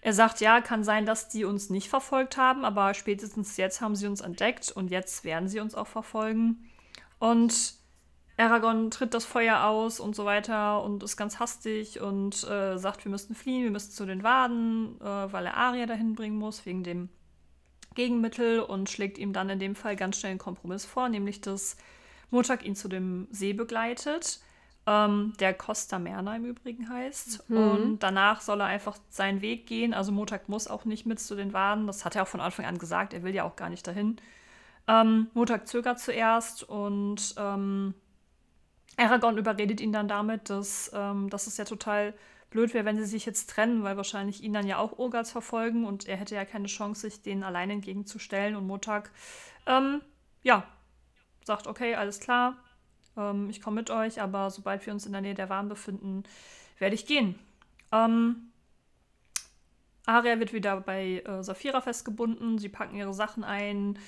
er 0.00 0.12
sagt, 0.12 0.40
ja, 0.40 0.60
kann 0.60 0.84
sein, 0.84 1.06
dass 1.06 1.28
die 1.28 1.44
uns 1.44 1.70
nicht 1.70 1.88
verfolgt 1.88 2.36
haben, 2.36 2.64
aber 2.64 2.92
spätestens 2.92 3.56
jetzt 3.56 3.80
haben 3.80 3.96
sie 3.96 4.06
uns 4.06 4.20
entdeckt 4.20 4.70
und 4.70 4.90
jetzt 4.90 5.24
werden 5.24 5.48
sie 5.48 5.60
uns 5.60 5.74
auch 5.74 5.86
verfolgen. 5.86 6.68
Und 7.18 7.74
Aragorn 8.42 8.90
tritt 8.90 9.14
das 9.14 9.24
Feuer 9.24 9.64
aus 9.64 10.00
und 10.00 10.16
so 10.16 10.24
weiter 10.24 10.82
und 10.82 11.02
ist 11.02 11.16
ganz 11.16 11.38
hastig 11.38 12.00
und 12.00 12.44
äh, 12.44 12.78
sagt, 12.78 13.04
wir 13.04 13.10
müssen 13.10 13.34
fliehen, 13.34 13.64
wir 13.64 13.70
müssen 13.70 13.92
zu 13.92 14.06
den 14.06 14.22
Waden, 14.22 15.00
äh, 15.00 15.04
weil 15.04 15.46
er 15.46 15.56
Arya 15.56 15.86
dahin 15.86 16.14
bringen 16.14 16.36
muss, 16.36 16.66
wegen 16.66 16.82
dem 16.82 17.08
Gegenmittel 17.94 18.60
und 18.60 18.90
schlägt 18.90 19.18
ihm 19.18 19.32
dann 19.32 19.50
in 19.50 19.58
dem 19.58 19.74
Fall 19.74 19.96
ganz 19.96 20.18
schnell 20.18 20.30
einen 20.30 20.38
Kompromiss 20.38 20.84
vor, 20.84 21.08
nämlich 21.08 21.40
dass 21.40 21.76
Murtag 22.30 22.64
ihn 22.64 22.74
zu 22.74 22.88
dem 22.88 23.28
See 23.30 23.52
begleitet, 23.52 24.40
ähm, 24.86 25.34
der 25.38 25.54
Costa 25.54 25.98
Merna 25.98 26.34
im 26.36 26.44
Übrigen 26.44 26.88
heißt. 26.88 27.48
Mhm. 27.50 27.56
Und 27.56 27.98
danach 28.00 28.40
soll 28.40 28.60
er 28.60 28.66
einfach 28.66 28.96
seinen 29.10 29.42
Weg 29.42 29.66
gehen. 29.66 29.94
Also 29.94 30.10
Murtag 30.12 30.48
muss 30.48 30.68
auch 30.68 30.84
nicht 30.84 31.06
mit 31.06 31.20
zu 31.20 31.36
den 31.36 31.52
Waden. 31.52 31.86
Das 31.86 32.04
hat 32.04 32.16
er 32.16 32.22
auch 32.22 32.28
von 32.28 32.40
Anfang 32.40 32.64
an 32.64 32.78
gesagt. 32.78 33.14
Er 33.14 33.22
will 33.22 33.34
ja 33.34 33.44
auch 33.44 33.56
gar 33.56 33.68
nicht 33.68 33.86
dahin. 33.86 34.16
Ähm, 34.88 35.28
Murtag 35.34 35.68
zögert 35.68 36.00
zuerst 36.00 36.64
und 36.64 37.34
ähm, 37.36 37.94
Aragorn 38.96 39.38
überredet 39.38 39.80
ihn 39.80 39.92
dann 39.92 40.08
damit, 40.08 40.50
dass, 40.50 40.90
ähm, 40.94 41.30
dass 41.30 41.46
es 41.46 41.56
ja 41.56 41.64
total 41.64 42.14
blöd 42.50 42.74
wäre, 42.74 42.84
wenn 42.84 42.98
sie 42.98 43.06
sich 43.06 43.24
jetzt 43.26 43.50
trennen, 43.50 43.82
weil 43.82 43.96
wahrscheinlich 43.96 44.42
ihn 44.42 44.52
dann 44.52 44.66
ja 44.66 44.78
auch 44.78 44.98
Urgals 44.98 45.30
verfolgen 45.30 45.86
und 45.86 46.06
er 46.06 46.16
hätte 46.16 46.34
ja 46.34 46.44
keine 46.44 46.66
Chance, 46.66 47.02
sich 47.02 47.22
denen 47.22 47.42
allein 47.42 47.70
entgegenzustellen. 47.70 48.54
Und 48.56 48.66
Murtag, 48.66 49.10
ähm, 49.66 50.02
ja, 50.42 50.64
sagt, 51.44 51.66
okay, 51.66 51.94
alles 51.94 52.20
klar, 52.20 52.56
ähm, 53.16 53.48
ich 53.50 53.60
komme 53.60 53.80
mit 53.80 53.90
euch, 53.90 54.20
aber 54.20 54.50
sobald 54.50 54.84
wir 54.86 54.92
uns 54.92 55.06
in 55.06 55.12
der 55.12 55.22
Nähe 55.22 55.34
der 55.34 55.48
Warn 55.48 55.68
befinden, 55.68 56.24
werde 56.78 56.94
ich 56.94 57.06
gehen. 57.06 57.38
Ähm, 57.90 58.52
Arya 60.06 60.38
wird 60.38 60.52
wieder 60.52 60.80
bei 60.80 61.22
äh, 61.24 61.42
Saphira 61.42 61.80
festgebunden, 61.80 62.58
sie 62.58 62.68
packen 62.68 62.96
ihre 62.96 63.14
Sachen 63.14 63.44
ein, 63.44 63.98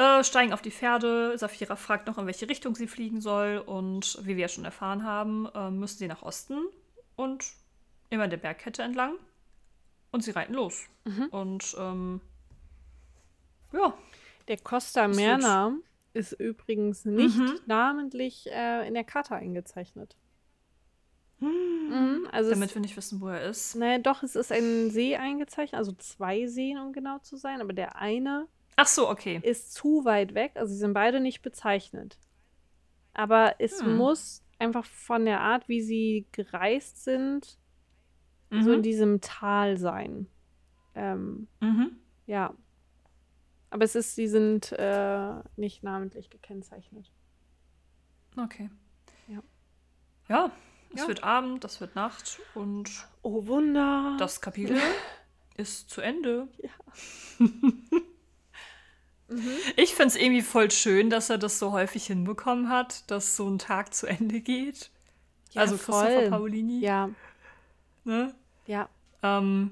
äh, 0.00 0.24
steigen 0.24 0.52
auf 0.52 0.62
die 0.62 0.70
Pferde. 0.70 1.36
Saphira 1.36 1.76
fragt 1.76 2.06
noch, 2.06 2.18
in 2.18 2.26
welche 2.26 2.48
Richtung 2.48 2.74
sie 2.74 2.86
fliegen 2.86 3.20
soll. 3.20 3.58
Und 3.58 4.18
wie 4.22 4.36
wir 4.36 4.42
ja 4.42 4.48
schon 4.48 4.64
erfahren 4.64 5.04
haben, 5.04 5.46
äh, 5.54 5.70
müssen 5.70 5.98
sie 5.98 6.08
nach 6.08 6.22
Osten 6.22 6.58
und 7.16 7.44
immer 8.08 8.26
der 8.28 8.38
Bergkette 8.38 8.82
entlang. 8.82 9.14
Und 10.12 10.24
sie 10.24 10.30
reiten 10.32 10.54
los. 10.54 10.86
Mhm. 11.04 11.26
Und 11.26 11.76
ähm, 11.78 12.20
ja, 13.72 13.94
Der 14.48 14.56
Costa 14.58 15.06
Merna 15.06 15.74
ist 16.12 16.32
übrigens 16.32 17.04
nicht 17.04 17.36
Mhm. 17.38 17.60
namentlich 17.66 18.48
äh, 18.50 18.88
in 18.88 18.94
der 18.94 19.04
Karte 19.04 19.36
eingezeichnet. 19.36 20.16
Mhm, 21.38 22.28
also 22.32 22.50
damit 22.50 22.70
es, 22.70 22.74
wir 22.74 22.82
nicht 22.82 22.96
wissen, 22.96 23.20
wo 23.20 23.28
er 23.28 23.42
ist. 23.48 23.74
naja, 23.76 23.98
doch, 23.98 24.22
es 24.22 24.34
ist 24.36 24.52
ein 24.52 24.90
See 24.90 25.16
eingezeichnet, 25.16 25.78
also 25.78 25.92
zwei 25.92 26.46
Seen, 26.46 26.78
um 26.78 26.92
genau 26.92 27.18
zu 27.20 27.36
sein, 27.36 27.60
aber 27.60 27.72
der 27.72 27.96
eine 27.96 28.46
Ach 28.82 28.86
so, 28.86 29.08
okay. 29.10 29.40
ist 29.42 29.74
zu 29.74 30.04
weit 30.04 30.34
weg, 30.34 30.52
also 30.54 30.72
sie 30.72 30.78
sind 30.78 30.94
beide 30.94 31.20
nicht 31.20 31.42
bezeichnet. 31.42 32.18
Aber 33.12 33.56
es 33.58 33.80
Hm. 33.82 33.96
muss 33.96 34.42
einfach 34.58 34.84
von 34.84 35.24
der 35.24 35.40
Art, 35.40 35.68
wie 35.68 35.82
sie 35.82 36.26
gereist 36.32 37.02
sind, 37.04 37.58
so 38.50 38.72
in 38.72 38.78
Mhm. 38.78 38.82
diesem 38.82 39.20
Tal 39.20 39.76
sein. 39.76 40.26
Ähm, 40.94 41.46
Mhm. 41.60 41.96
ja. 42.26 42.54
Aber 43.70 43.84
es 43.84 43.94
ist, 43.94 44.16
sie 44.16 44.26
sind 44.26 44.72
äh, 44.72 45.34
nicht 45.56 45.82
namentlich 45.84 46.30
gekennzeichnet. 46.30 47.12
Okay. 48.36 48.68
Ja. 49.28 49.42
Ja, 50.28 50.50
es 50.94 51.02
Ja. 51.02 51.08
wird 51.08 51.22
Abend, 51.22 51.64
es 51.64 51.80
wird 51.80 51.94
Nacht 51.94 52.40
und 52.54 53.06
Oh 53.22 53.46
Wunder. 53.46 54.16
das 54.18 54.40
Kapitel 54.40 54.76
ist 55.56 55.90
zu 55.90 56.00
Ende. 56.00 56.48
Mhm. 59.30 59.50
Ich 59.76 59.94
finde 59.94 60.08
es 60.08 60.16
irgendwie 60.16 60.42
voll 60.42 60.70
schön, 60.70 61.08
dass 61.10 61.30
er 61.30 61.38
das 61.38 61.58
so 61.58 61.72
häufig 61.72 62.06
hinbekommen 62.06 62.68
hat, 62.68 63.10
dass 63.10 63.36
so 63.36 63.48
ein 63.48 63.58
Tag 63.58 63.94
zu 63.94 64.06
Ende 64.06 64.40
geht. 64.40 64.90
Ja, 65.52 65.62
also 65.62 65.76
Christopher 65.76 66.10
voll. 66.20 66.28
Paolini. 66.30 66.80
Ja, 66.80 67.10
Ne? 68.04 68.34
ja. 68.66 68.88
Ähm, 69.22 69.70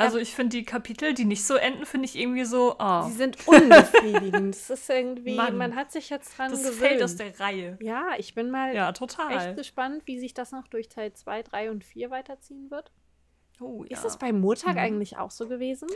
Also 0.00 0.18
ich 0.18 0.32
finde 0.34 0.56
die 0.56 0.64
Kapitel, 0.64 1.12
die 1.12 1.24
nicht 1.24 1.44
so 1.44 1.56
enden, 1.56 1.84
finde 1.84 2.04
ich 2.06 2.16
irgendwie 2.16 2.44
so, 2.44 2.76
oh, 2.78 3.02
Sie 3.08 3.14
sind 3.16 3.36
unbefriedigend. 3.48 4.54
Es 4.54 4.70
ist 4.70 4.88
irgendwie, 4.88 5.34
Mann. 5.34 5.56
man 5.56 5.74
hat 5.74 5.90
sich 5.90 6.08
jetzt 6.08 6.38
dran 6.38 6.52
das 6.52 6.60
gewöhnt. 6.62 6.76
fällt 6.78 7.02
aus 7.02 7.16
der 7.16 7.38
Reihe. 7.40 7.76
ja, 7.82 8.10
ich 8.16 8.34
bin 8.34 8.50
mal 8.50 8.72
Ja, 8.74 8.88
echt 8.90 8.98
total. 8.98 9.54
gespannt, 9.56 10.02
wie 10.06 10.20
sich 10.20 10.34
das 10.34 10.52
noch 10.52 10.68
durch 10.68 10.88
Teil 10.88 11.12
2, 11.12 11.42
3 11.42 11.70
und 11.72 11.82
4 11.84 12.10
weiterziehen 12.10 12.70
wird. 12.70 12.92
Oh, 13.60 13.82
ja. 13.88 13.96
Ist 13.98 14.04
es 14.04 14.16
bei 14.18 14.32
Murtag 14.32 14.74
Mhm. 14.74 14.78
eigentlich 14.78 15.16
auch 15.16 15.32
so 15.32 15.48
gewesen? 15.48 15.88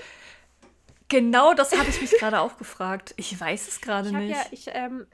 Genau 1.13 1.53
das 1.55 1.77
habe 1.79 1.89
ich 1.91 2.01
mich 2.01 2.11
gerade 2.19 2.41
auch 2.41 2.57
gefragt. 2.57 3.13
Ich 3.19 3.39
weiß 3.39 3.69
es 3.69 3.81
gerade 3.81 4.09
Ich, 4.09 4.15
nicht. 4.15 4.31
ja, 4.31 4.43
ich 4.51 4.67
ähm, 4.73 5.07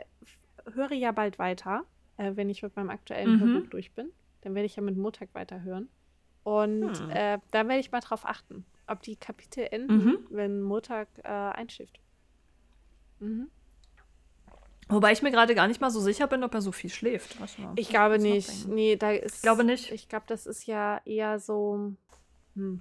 höre 0.74 0.92
ja 0.92 1.12
bald 1.12 1.38
weiter, 1.38 1.84
äh, 2.16 2.32
wenn 2.37 2.48
ich 2.48 2.62
mit 2.62 2.74
meinem 2.76 2.90
aktuellen 2.90 3.34
Mhm. 3.37 3.40
Hörbuch 3.54 3.68
durch 3.70 3.92
bin. 3.92 4.11
Dann 4.42 4.54
werde 4.54 4.66
ich 4.66 4.76
ja 4.76 4.82
mit 4.82 4.96
Murtag 4.96 5.28
weiterhören. 5.32 5.88
Und 6.44 6.98
Hm. 7.00 7.11
äh, 7.11 7.38
da 7.50 7.66
werde 7.68 7.80
ich 7.80 7.90
mal 7.90 8.00
drauf 8.00 8.24
achten, 8.24 8.64
ob 8.87 9.02
die 9.02 9.16
Kapitel 9.16 9.66
enden, 9.70 9.96
Mhm. 10.04 10.18
wenn 10.30 10.62
Murtag 10.62 11.08
äh, 11.24 11.28
einschläft. 11.28 11.98
Mhm. 13.18 13.50
Wobei 14.88 15.12
ich 15.12 15.20
mir 15.20 15.30
gerade 15.32 15.54
gar 15.54 15.66
nicht 15.68 15.80
mal 15.82 15.90
so 15.90 16.00
sicher 16.00 16.28
bin, 16.28 16.42
ob 16.44 16.54
er 16.54 16.62
so 16.62 16.72
viel 16.72 16.88
schläft. 16.88 17.38
Mal, 17.40 17.48
Ich 17.76 17.90
glaube 17.90 18.18
nicht. 18.18 18.66
Nee, 18.68 18.96
da 18.96 19.11
ist. 19.11 19.42
Glaube 19.42 19.64
nicht. 19.64 19.90
Ich 19.92 20.08
glaube, 20.08 20.24
das 20.28 20.46
ist 20.46 20.66
ja 20.66 21.02
eher 21.04 21.38
so. 21.40 21.92
Hm. 22.54 22.80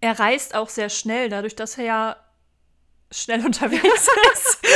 Er 0.00 0.18
reist 0.20 0.54
auch 0.54 0.68
sehr 0.68 0.88
schnell, 0.90 1.28
dadurch, 1.28 1.56
dass 1.56 1.76
er 1.78 1.84
ja 1.84 2.16
schnell 3.10 3.44
unterwegs 3.46 4.08
ist. 4.32 4.58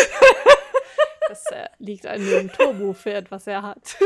Das 1.29 1.47
äh, 1.47 1.69
liegt 1.79 2.05
an 2.07 2.21
dem 2.23 2.53
Turbopferd, 2.53 3.31
was 3.31 3.47
er 3.47 3.63
hat. 3.63 3.97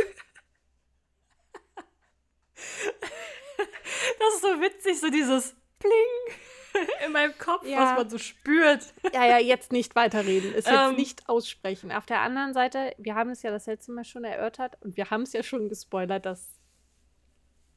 Das 4.19 4.35
ist 4.35 4.43
so 4.43 4.61
witzig, 4.61 5.01
so 5.01 5.11
dieses 5.11 5.57
Pling 5.79 6.37
in 7.07 7.13
meinem 7.13 7.37
Kopf, 7.39 7.67
Ja. 7.67 7.79
was 7.81 7.99
man 7.99 8.11
so 8.11 8.19
spürt. 8.19 8.85
Ja, 9.13 9.25
ja, 9.27 9.39
jetzt 9.39 9.73
nicht 9.73 9.97
weiterreden. 9.97 10.55
Ist 10.55 10.69
jetzt 10.69 10.77
Ähm. 10.91 10.95
nicht 10.95 11.29
aussprechen. 11.29 11.91
Auf 11.91 12.07
der 12.07 12.21
anderen 12.21 12.53
Seite, 12.55 12.95
wir 12.99 13.15
haben 13.15 13.31
es 13.31 13.43
ja 13.43 13.51
das 13.51 13.67
letzte 13.67 13.93
Mal 13.93 14.05
schon 14.05 14.25
erörtert 14.25 14.77
und 14.83 14.97
wir 14.97 15.11
haben 15.11 15.23
es 15.23 15.33
ja 15.33 15.43
schon 15.43 15.69
gespoilert, 15.69 16.27
dass 16.27 16.61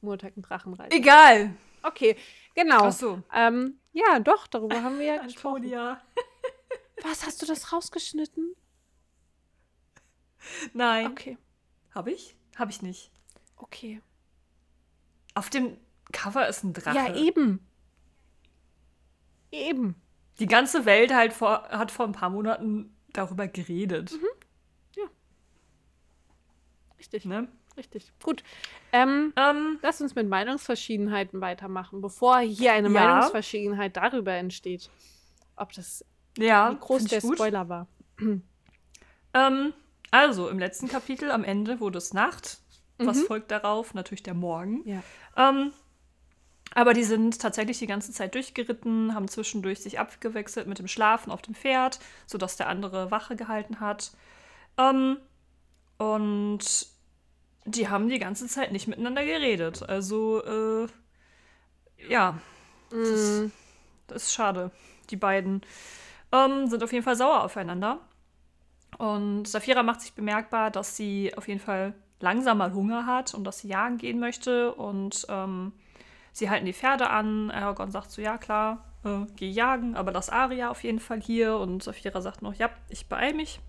Murtag 0.01 0.35
ein 0.37 0.41
Drachen 0.41 0.73
reitet. 0.73 0.93
Egal. 0.93 1.55
Okay, 1.81 2.17
genau. 2.55 2.85
Ach 2.85 2.91
so. 2.91 3.21
Ähm, 3.33 3.79
ja, 3.93 4.19
doch, 4.19 4.47
darüber 4.47 4.83
haben 4.83 4.99
wir 4.99 5.05
ja 5.05 5.17
gesprochen. 5.23 5.63
Antonia. 5.63 6.01
Was, 7.19 7.27
hast 7.27 7.41
du 7.41 7.45
das 7.45 7.73
rausgeschnitten? 7.73 8.55
Nein. 10.73 11.07
Okay, 11.07 11.37
Habe 11.93 12.11
ich? 12.11 12.35
Habe 12.55 12.71
ich 12.71 12.81
nicht. 12.81 13.11
okay. 13.57 14.01
Auf 15.35 15.49
dem 15.49 15.77
Cover 16.11 16.47
ist 16.47 16.63
ein 16.63 16.73
Drache. 16.73 16.95
Ja, 16.95 17.15
eben. 17.15 17.65
Eben. 19.51 19.95
Die 20.39 20.47
ganze 20.47 20.85
Welt 20.85 21.13
halt 21.13 21.33
vor, 21.33 21.63
hat 21.69 21.91
vor 21.91 22.05
ein 22.05 22.11
paar 22.13 22.29
Monaten 22.29 22.95
darüber 23.13 23.47
geredet. 23.47 24.11
Mhm. 24.13 24.25
Richtig, 26.97 27.23
Ne? 27.23 27.47
richtig. 27.77 28.11
Gut. 28.21 28.43
Ähm, 28.91 29.31
Ähm, 29.37 29.79
lass 29.81 30.01
uns 30.01 30.15
mit 30.15 30.27
Meinungsverschiedenheiten 30.27 31.39
weitermachen, 31.39 32.01
bevor 32.01 32.39
hier 32.39 32.73
eine 32.73 32.89
Ja. 32.89 32.93
Meinungsverschiedenheit 33.05 33.95
darüber 33.95 34.33
entsteht. 34.33 34.89
Ob 35.55 35.71
das, 35.71 36.03
ja, 36.37 36.71
wie 36.71 36.79
groß 36.79 37.05
der. 37.05 37.21
Spoiler 37.21 37.69
war. 37.69 37.87
Ähm, 39.31 39.73
also, 40.09 40.49
im 40.49 40.57
letzten 40.57 40.87
Kapitel 40.87 41.29
am 41.29 41.43
Ende 41.43 41.79
wurde 41.79 41.99
es 41.99 42.15
Nacht. 42.15 42.57
Was 42.97 43.17
Mhm. 43.17 43.25
folgt 43.25 43.51
darauf? 43.51 43.93
Natürlich 43.93 44.23
der 44.23 44.33
Morgen. 44.33 44.81
Ja. 44.89 45.03
Ähm, 45.37 45.71
aber 46.73 46.95
die 46.95 47.03
sind 47.03 47.39
tatsächlich 47.39 47.77
die 47.77 47.85
ganze 47.85 48.11
Zeit 48.11 48.33
durchgeritten, 48.33 49.13
haben 49.13 49.27
zwischendurch 49.27 49.81
sich 49.81 49.99
abgewechselt 49.99 50.65
mit 50.65 50.79
dem 50.79 50.87
Schlafen 50.87 51.31
auf 51.31 51.43
dem 51.43 51.53
Pferd, 51.53 51.99
sodass 52.25 52.57
der 52.57 52.69
andere 52.69 53.11
Wache 53.11 53.35
gehalten 53.35 53.79
hat. 53.79 54.11
Ähm, 54.79 55.17
und 55.99 56.87
die 57.65 57.87
haben 57.87 58.09
die 58.09 58.17
ganze 58.19 58.47
Zeit 58.47 58.71
nicht 58.71 58.87
miteinander 58.87 59.23
geredet. 59.25 59.83
Also, 59.87 60.43
äh, 60.43 60.87
ja, 62.09 62.39
Mm, 62.91 63.51
das 64.07 64.23
ist 64.23 64.33
schade. 64.33 64.71
Die 65.11 65.15
beiden 65.15 65.61
ähm, 66.31 66.67
sind 66.67 66.83
auf 66.83 66.91
jeden 66.91 67.03
Fall 67.03 67.15
sauer 67.15 67.43
aufeinander. 67.43 67.99
Und 68.97 69.47
Safira 69.47 69.83
macht 69.83 70.01
sich 70.01 70.13
bemerkbar, 70.13 70.71
dass 70.71 70.95
sie 70.95 71.33
auf 71.37 71.47
jeden 71.47 71.59
Fall 71.59 71.93
langsam 72.19 72.57
mal 72.57 72.73
Hunger 72.73 73.05
hat 73.05 73.33
und 73.33 73.43
dass 73.43 73.59
sie 73.59 73.69
jagen 73.69 73.97
gehen 73.97 74.19
möchte. 74.19 74.73
Und 74.73 75.25
ähm, 75.29 75.71
sie 76.33 76.49
halten 76.49 76.65
die 76.65 76.73
Pferde 76.73 77.09
an. 77.09 77.51
Aragorn 77.51 77.91
sagt 77.91 78.11
so, 78.11 78.21
ja 78.21 78.37
klar, 78.37 78.85
äh, 79.05 79.25
geh 79.35 79.49
jagen, 79.49 79.95
aber 79.95 80.11
lass 80.11 80.29
Aria 80.29 80.69
auf 80.69 80.83
jeden 80.83 80.99
Fall 80.99 81.21
hier. 81.21 81.57
Und 81.57 81.83
Safira 81.83 82.21
sagt 82.21 82.41
noch, 82.41 82.53
ja, 82.53 82.69
ich 82.89 83.07
beeil 83.07 83.33
mich. 83.33 83.61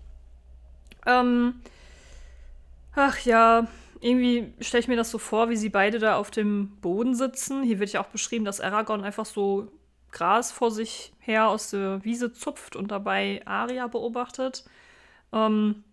Ähm, 1.05 1.61
ach 2.95 3.19
ja, 3.19 3.67
irgendwie 4.01 4.53
stelle 4.59 4.81
ich 4.81 4.87
mir 4.87 4.97
das 4.97 5.11
so 5.11 5.17
vor, 5.17 5.49
wie 5.49 5.55
sie 5.55 5.69
beide 5.69 5.99
da 5.99 6.17
auf 6.17 6.31
dem 6.31 6.75
Boden 6.81 7.15
sitzen. 7.15 7.63
Hier 7.63 7.79
wird 7.79 7.93
ja 7.93 8.01
auch 8.01 8.07
beschrieben, 8.07 8.45
dass 8.45 8.59
Aragorn 8.59 9.03
einfach 9.03 9.25
so 9.25 9.71
Gras 10.11 10.51
vor 10.51 10.71
sich 10.71 11.13
her 11.19 11.47
aus 11.47 11.71
der 11.71 12.03
Wiese 12.03 12.33
zupft 12.33 12.75
und 12.75 12.89
dabei 12.91 13.41
Aria 13.45 13.87
beobachtet. 13.87 14.65
Ähm, 15.31 15.83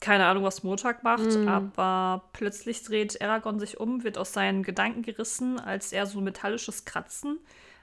keine 0.00 0.26
Ahnung, 0.26 0.44
was 0.44 0.62
Murtag 0.62 1.02
macht, 1.02 1.36
Mm. 1.36 1.48
aber 1.48 2.28
plötzlich 2.32 2.82
dreht 2.84 3.20
Aragorn 3.20 3.58
sich 3.58 3.80
um, 3.80 4.04
wird 4.04 4.16
aus 4.16 4.32
seinen 4.32 4.62
Gedanken 4.62 5.02
gerissen, 5.02 5.58
als 5.58 5.92
er 5.92 6.06
so 6.06 6.20
metallisches 6.20 6.84
Kratzen 6.84 7.38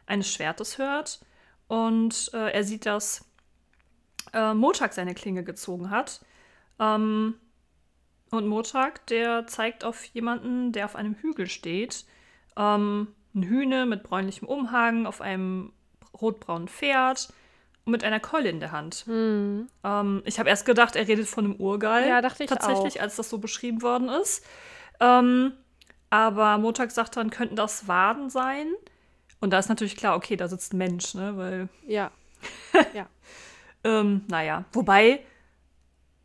eines 0.05 0.31
Schwertes 0.31 0.77
hört. 0.77 1.19
Und 1.67 2.31
äh, 2.33 2.51
er 2.51 2.63
sieht, 2.63 2.85
dass 2.85 3.25
äh, 4.33 4.53
Murtag 4.53 4.93
seine 4.93 5.13
Klinge 5.13 5.43
gezogen 5.43 5.89
hat. 5.89 6.21
Ähm, 6.79 7.35
und 8.31 8.47
Murtag, 8.47 9.05
der 9.07 9.47
zeigt 9.47 9.83
auf 9.83 10.03
jemanden, 10.05 10.71
der 10.71 10.85
auf 10.85 10.95
einem 10.95 11.15
Hügel 11.15 11.47
steht. 11.47 12.05
Ähm, 12.57 13.07
ein 13.33 13.43
Hühne 13.43 13.85
mit 13.85 14.03
bräunlichem 14.03 14.47
Umhang 14.47 15.05
auf 15.05 15.21
einem 15.21 15.73
rotbraunen 16.21 16.67
Pferd 16.67 17.29
und 17.85 17.91
mit 17.91 18.03
einer 18.03 18.19
Keule 18.19 18.49
in 18.49 18.59
der 18.59 18.71
Hand. 18.71 19.05
mm. 19.07 19.67
Ähm, 19.83 20.21
ich 20.25 20.39
habe 20.39 20.49
erst 20.49 20.65
gedacht, 20.65 20.95
er 20.95 21.07
redet 21.07 21.27
von 21.27 21.45
einem 21.45 21.55
Urgeil. 21.55 22.07
Ja, 22.07 22.21
dachte 22.21 22.43
ich 22.43 22.49
Tatsächlich, 22.49 22.99
auch. 22.99 23.03
als 23.03 23.15
das 23.15 23.29
so 23.29 23.37
beschrieben 23.37 23.81
worden 23.81 24.09
ist. 24.09 24.43
Ähm, 24.99 25.53
aber 26.09 26.57
Montag 26.57 26.91
sagt 26.91 27.17
dann, 27.17 27.29
könnten 27.29 27.55
das 27.55 27.87
Waden 27.87 28.29
sein. 28.29 28.67
Und 29.41 29.51
da 29.51 29.59
ist 29.59 29.69
natürlich 29.69 29.97
klar, 29.97 30.15
okay, 30.15 30.35
da 30.37 30.47
sitzt 30.47 30.73
ein 30.73 30.77
Mensch, 30.77 31.13
ne? 31.13 31.37
Weil, 31.37 31.69
Ja. 31.85 32.11
ja. 32.93 33.07
ähm, 33.83 34.21
naja. 34.27 34.65
Wobei, 34.71 35.19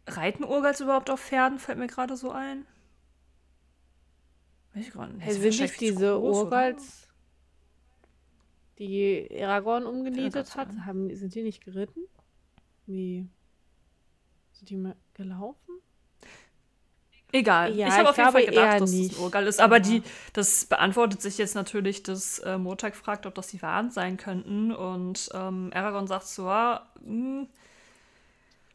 reiten 0.07 0.45
Urgals 0.45 0.81
überhaupt 0.81 1.11
auf 1.11 1.21
Pferden, 1.21 1.59
fällt 1.59 1.79
mir 1.79 1.87
gerade 1.89 2.17
so 2.17 2.31
ein. 2.31 2.67
Weiß 4.75 4.87
ich 4.87 4.93
gerade 4.93 5.13
nicht. 5.13 5.27
Hey, 5.27 5.35
sind 5.35 5.61
nicht 5.61 5.81
diese 5.81 6.15
groß? 6.15 6.45
Urgals, 6.45 7.09
die 8.81 9.29
Aragorn 9.43 9.87
umgenietet 9.87 10.57
hat, 10.57 10.69
haben, 10.87 11.15
sind 11.15 11.35
die 11.35 11.43
nicht 11.43 11.65
geritten? 11.65 12.01
Nee. 12.87 13.27
Sind 14.53 14.71
die 14.71 14.77
mal 14.77 14.97
gelaufen? 15.15 15.75
Egal. 17.33 17.77
Ja, 17.77 17.87
ich 17.87 17.93
habe 17.95 18.09
auf 18.11 18.19
jeden 18.19 18.33
Fall 18.33 18.45
gedacht, 18.47 18.81
dass 18.81 18.91
nicht. 18.91 19.13
es 19.13 19.19
ein 19.19 19.23
Urgal 19.23 19.47
ist. 19.47 19.61
Aber 19.61 19.77
Ja. 19.77 19.83
die, 19.83 20.03
das 20.33 20.65
beantwortet 20.65 21.23
sich 21.23 21.39
jetzt 21.39 21.55
natürlich, 21.55 22.03
dass 22.03 22.41
äh, 22.41 22.59
Murtag 22.59 22.97
fragt, 22.97 23.25
ob 23.25 23.37
das 23.37 23.47
die 23.47 23.63
Waden 23.63 23.91
sein 23.93 24.17
könnten. 24.17 24.73
Und 24.73 25.31
ähm, 25.33 25.71
Aragorn 25.73 26.09
sagt 26.09 26.27
so, 26.27 26.47
ja, 26.47 26.91
mh, 27.05 27.47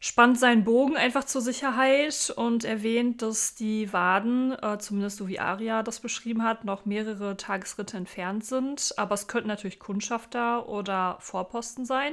spannt 0.06 0.38
seinen 0.38 0.62
Bogen 0.62 0.96
einfach 0.96 1.24
zur 1.24 1.40
Sicherheit 1.40 2.32
und 2.36 2.64
erwähnt, 2.64 3.22
dass 3.22 3.56
die 3.56 3.92
Waden, 3.92 4.52
äh, 4.52 4.78
zumindest 4.78 5.16
so 5.16 5.26
wie 5.26 5.40
Arya 5.40 5.82
das 5.82 5.98
beschrieben 5.98 6.44
hat, 6.44 6.64
noch 6.64 6.84
mehrere 6.84 7.36
Tagesritte 7.36 7.96
entfernt 7.96 8.44
sind. 8.44 8.94
Aber 8.98 9.14
es 9.14 9.26
könnten 9.26 9.48
natürlich 9.48 9.80
Kundschafter 9.80 10.68
oder 10.68 11.16
Vorposten 11.18 11.84
sein. 11.84 12.12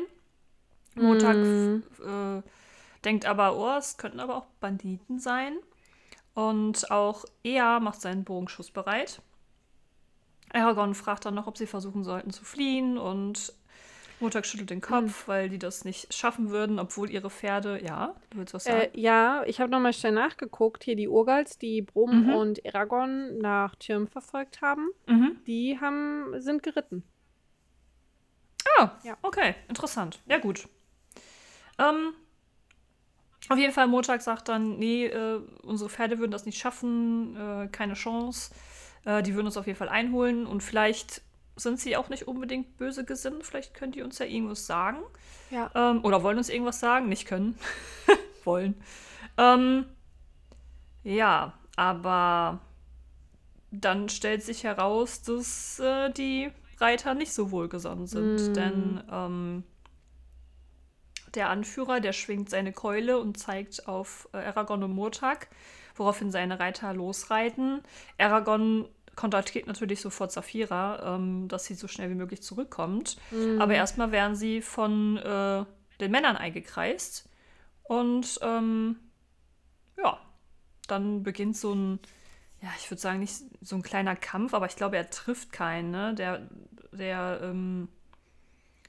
Murtag 0.96 1.36
Mm. 1.36 1.84
äh, 2.04 2.42
denkt 3.06 3.28
aber, 3.28 3.58
oh, 3.58 3.78
es 3.78 3.98
könnten 3.98 4.20
aber 4.20 4.38
auch 4.38 4.46
Banditen 4.60 5.20
sein. 5.20 5.58
Und 6.34 6.90
auch 6.90 7.26
er 7.44 7.80
macht 7.80 8.02
seinen 8.02 8.24
Bogen 8.24 8.48
schussbereit. 8.48 9.22
Aragorn 10.52 10.96
fragt 10.96 11.26
dann 11.26 11.36
noch, 11.36 11.46
ob 11.46 11.60
sie 11.60 11.68
versuchen 11.68 12.04
sollten 12.04 12.32
zu 12.32 12.44
fliehen 12.44 12.98
und 12.98 13.54
Murtag 14.24 14.46
schüttelt 14.46 14.70
den 14.72 14.82
Kopf, 14.82 15.28
weil 15.28 15.50
die 15.50 15.60
das 15.60 15.86
nicht 15.86 16.14
schaffen 16.14 16.50
würden, 16.50 16.80
obwohl 16.80 17.10
ihre 17.12 17.30
Pferde, 17.30 17.80
ja, 17.84 18.16
du 18.32 18.38
willst 18.40 18.54
was 18.54 18.64
sagen? 18.64 18.90
Äh, 18.94 19.00
ja, 19.00 19.44
ich 19.46 19.60
habe 19.60 19.70
nochmal 19.70 19.94
schnell 19.94 20.14
nachgeguckt. 20.14 20.84
Hier 20.84 20.96
die 20.96 21.08
Urgals, 21.08 21.58
die 21.60 21.82
Brom 21.82 22.24
Mhm. 22.24 22.30
und 22.34 22.66
Aragorn 22.66 23.38
nach 23.38 23.76
Türm 23.76 24.08
verfolgt 24.08 24.62
haben, 24.62 24.90
mhm. 25.08 25.38
die 25.46 25.78
haben, 25.80 26.34
sind 26.42 26.64
geritten. 26.64 27.04
Ah, 28.80 28.92
Ja. 29.04 29.18
okay, 29.22 29.56
interessant. 29.68 30.22
Ja, 30.26 30.40
gut. 30.40 30.68
Ähm, 31.78 32.14
auf 33.50 33.58
jeden 33.58 33.74
Fall, 33.74 33.88
Murtag 33.88 34.22
sagt 34.22 34.48
dann, 34.48 34.78
nee, 34.78 35.06
äh, 35.08 35.42
unsere 35.64 35.90
Pferde 35.90 36.18
würden 36.20 36.32
das 36.32 36.46
nicht 36.46 36.58
schaffen, 36.58 37.36
äh, 37.36 37.68
keine 37.68 37.94
Chance. 37.94 38.54
Äh, 39.06 39.22
die 39.22 39.36
würden 39.36 39.48
uns 39.48 39.58
auf 39.58 39.68
jeden 39.68 39.78
Fall 39.78 39.90
einholen 39.90 40.46
und 40.48 40.64
vielleicht 40.64 41.22
sind 41.56 41.80
sie 41.80 41.96
auch 41.98 42.10
nicht 42.10 42.28
unbedingt 42.28 42.78
böse 42.78 43.06
gesinnt. 43.06 43.46
Vielleicht 43.46 43.74
können 43.74 43.92
die 43.92 44.02
uns 44.02 44.20
ja 44.20 44.26
irgendwas 44.26 44.66
sagen. 44.66 45.00
Ja. 45.52 45.70
Ähm, 45.76 46.04
oder 46.04 46.24
wollen 46.24 46.38
uns 46.38 46.50
irgendwas 46.50 46.80
sagen? 46.80 47.10
Nicht 47.10 47.28
können. 47.28 47.58
wollen. 48.46 48.76
Ähm, 49.38 49.86
ja, 51.04 51.54
aber 51.76 52.60
dann 53.72 54.10
stellt 54.10 54.44
sich 54.44 54.64
heraus, 54.64 55.22
dass 55.24 55.80
äh, 55.80 56.12
die 56.12 56.52
Reiter 56.78 57.14
nicht 57.14 57.34
so 57.34 57.52
wohlgesonnen 57.52 58.08
sind. 58.08 58.52
Mm. 58.52 58.54
Denn 58.54 59.04
ähm, 59.12 59.64
der 61.36 61.50
Anführer, 61.50 62.00
der 62.00 62.14
schwingt 62.14 62.50
seine 62.50 62.72
Keule 62.72 63.20
und 63.20 63.38
zeigt 63.38 63.88
auf 63.88 64.30
äh, 64.34 64.38
Aragorn 64.38 64.84
und 64.84 64.94
Murtag, 64.94 65.48
woraufhin 65.96 66.32
seine 66.32 66.60
Reiter 66.60 66.94
losreiten. 66.94 67.82
Aragorn 68.18 68.88
kontaktiert 69.16 69.68
natürlich 69.68 70.02
sofort 70.02 70.32
Saphira, 70.32 71.16
ähm, 71.16 71.48
dass 71.48 71.66
sie 71.66 71.76
so 71.76 71.88
schnell 71.88 72.10
wie 72.10 72.16
möglich 72.16 72.42
zurückkommt. 72.42 73.18
Mhm. 73.32 73.62
Aber 73.62 73.74
erstmal 73.74 74.12
werden 74.12 74.36
sie 74.36 74.62
von 74.62 75.18
äh, 75.18 75.66
den 76.00 76.12
Männern 76.12 76.36
eingekreist. 76.36 77.30
Und 77.84 78.40
ähm, 78.42 78.98
ja, 79.98 80.18
dann 80.88 81.24
beginnt 81.24 81.58
so 81.58 81.74
ein, 81.74 82.00
ja, 82.62 82.70
ich 82.80 82.90
würde 82.90 83.02
sagen, 83.02 83.20
nicht 83.20 83.36
so 83.62 83.76
ein 83.76 83.84
kleiner 83.84 84.16
Kampf, 84.16 84.54
aber 84.54 84.66
ich 84.66 84.76
glaube, 84.76 84.98
er 84.98 85.10
trifft 85.10 85.52
keinen, 85.52 85.92
ne? 85.92 86.14
Der, 86.16 86.48
der 86.92 87.40
ähm, 87.44 87.90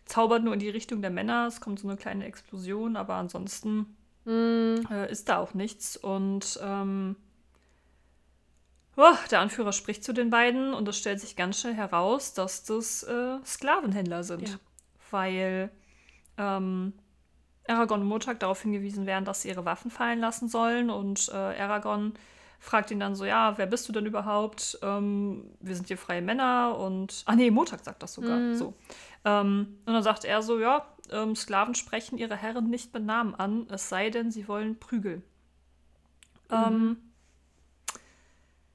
zaubert 0.05 0.45
nur 0.45 0.55
in 0.55 0.61
die 0.61 0.70
Richtung 0.70 1.03
der 1.03 1.11
Männer. 1.11 1.47
Es 1.47 1.61
kommt 1.61 1.81
so 1.81 1.89
eine 1.89 1.97
kleine 1.97 2.25
Explosion, 2.25 2.97
aber 2.97 3.14
ansonsten 3.14 3.97
Mm. 4.25 4.77
äh, 4.91 5.11
ist 5.11 5.29
da 5.29 5.39
auch 5.39 5.55
nichts. 5.55 5.97
Und 5.97 6.59
ähm, 6.62 7.16
oh, 8.97 9.14
der 9.30 9.40
Anführer 9.40 9.72
spricht 9.72 10.05
zu 10.05 10.12
den 10.12 10.30
beiden 10.30 10.74
und 10.74 10.88
es 10.88 10.99
stellt 10.99 11.20
sich 11.20 11.36
ganz 11.36 11.61
schnell 11.61 11.74
heraus, 11.74 12.34
dass 12.34 12.64
das 12.64 13.03
äh, 13.05 13.38
Sklavenhändler 13.45 14.24
sind. 14.24 14.49
Ja. 14.49 14.57
Weil 15.11 15.70
ähm, 16.38 16.92
Aragorn 17.68 18.03
und 18.03 18.09
Murtag 18.09 18.40
darauf 18.40 18.62
hingewiesen 18.62 19.07
werden, 19.07 19.24
dass 19.24 19.42
sie 19.42 19.49
ihre 19.49 19.64
Waffen 19.64 19.90
fallen 19.90 20.20
lassen 20.20 20.49
sollen. 20.49 20.90
Und 20.90 21.28
äh, 21.28 21.36
Aragorn 21.36 22.14
fragt 22.59 22.90
ihn 22.90 23.01
dann 23.01 23.14
so, 23.14 23.24
ja, 23.24 23.57
wer 23.57 23.66
bist 23.66 23.88
du 23.88 23.92
denn 23.92 24.07
überhaupt? 24.07 24.78
Ähm, 24.82 25.51
wir 25.61 25.74
sind 25.74 25.88
hier 25.88 25.99
freie 25.99 26.22
Männer 26.22 26.76
und. 26.78 27.22
Ah 27.26 27.36
nee, 27.36 27.51
Murtag 27.51 27.84
sagt 27.84 28.03
das 28.03 28.14
sogar. 28.14 28.38
Mhm. 28.38 28.57
So. 28.57 28.74
Ähm, 29.24 29.78
und 29.86 29.95
dann 29.95 30.03
sagt 30.03 30.24
er 30.24 30.42
so, 30.42 30.59
ja, 30.59 30.86
ähm, 31.11 31.36
Sklaven 31.36 31.74
sprechen 31.74 32.18
ihre 32.18 32.36
Herren 32.36 32.68
nicht 32.68 32.92
mit 32.92 33.05
Namen 33.05 33.34
an, 33.34 33.66
es 33.70 33.88
sei 33.88 34.11
denn, 34.11 34.30
sie 34.30 34.49
wollen 34.49 34.78
Prügel. 34.78 35.22
Ähm, 36.51 36.97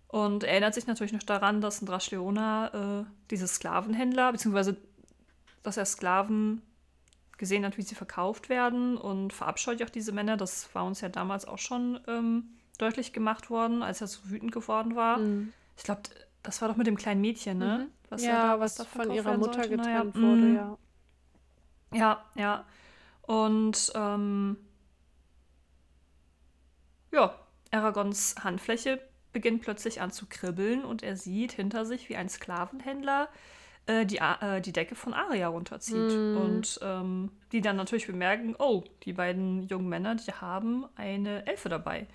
und 0.09 0.43
er 0.43 0.49
erinnert 0.49 0.73
sich 0.73 0.87
natürlich 0.87 1.13
noch 1.13 1.21
daran, 1.23 1.61
dass 1.61 1.81
ein 1.81 1.85
Drashleona 1.85 3.01
äh, 3.01 3.05
diese 3.29 3.47
Sklavenhändler, 3.47 4.31
beziehungsweise 4.31 4.75
dass 5.61 5.77
er 5.77 5.85
Sklaven 5.85 6.63
gesehen 7.37 7.63
hat, 7.63 7.77
wie 7.77 7.83
sie 7.83 7.93
verkauft 7.93 8.49
werden 8.49 8.97
und 8.97 9.33
verabscheut 9.33 9.81
auch 9.83 9.89
diese 9.89 10.11
Männer. 10.11 10.35
Das 10.35 10.73
war 10.73 10.83
uns 10.83 11.01
ja 11.01 11.09
damals 11.09 11.45
auch 11.45 11.59
schon 11.59 11.99
ähm, 12.07 12.49
deutlich 12.79 13.13
gemacht 13.13 13.51
worden, 13.51 13.83
als 13.83 14.01
er 14.01 14.07
so 14.07 14.19
wütend 14.31 14.51
geworden 14.51 14.95
war. 14.95 15.19
Mm. 15.19 15.53
Ich 15.77 15.83
glaube, 15.83 16.01
das 16.41 16.59
war 16.61 16.69
doch 16.69 16.75
mit 16.75 16.87
dem 16.87 16.97
kleinen 16.97 17.21
Mädchen, 17.21 17.59
ne? 17.59 17.87
Mhm. 17.87 17.91
Was 18.09 18.23
ja, 18.23 18.53
da- 18.53 18.59
was 18.59 18.75
da 18.75 18.85
von 18.85 19.11
ihrer 19.11 19.37
Mutter 19.37 19.53
sollte. 19.63 19.77
Naja, 19.77 20.03
getrennt 20.03 20.15
wurde, 20.15 20.41
mm. 20.41 20.55
ja. 20.55 20.77
Ja, 21.93 22.25
ja. 22.35 22.65
Und 23.21 23.91
ähm, 23.93 24.57
ja, 27.11 27.35
Aragons 27.71 28.35
Handfläche 28.43 28.99
beginnt 29.31 29.61
plötzlich 29.61 30.01
an 30.01 30.11
zu 30.11 30.25
kribbeln 30.27 30.83
und 30.83 31.03
er 31.03 31.15
sieht 31.15 31.51
hinter 31.53 31.85
sich, 31.85 32.09
wie 32.09 32.15
ein 32.15 32.29
Sklavenhändler 32.29 33.29
äh, 33.85 34.05
die, 34.05 34.17
äh, 34.17 34.61
die 34.61 34.71
Decke 34.71 34.95
von 34.95 35.13
Aria 35.13 35.47
runterzieht. 35.47 35.95
Mm. 35.95 36.37
Und 36.37 36.79
ähm, 36.81 37.31
die 37.51 37.61
dann 37.61 37.75
natürlich 37.75 38.07
bemerken, 38.07 38.55
oh, 38.57 38.83
die 39.03 39.13
beiden 39.13 39.67
jungen 39.67 39.89
Männer, 39.89 40.15
die 40.15 40.31
haben 40.31 40.85
eine 40.95 41.45
Elfe 41.47 41.69
dabei. 41.69 42.07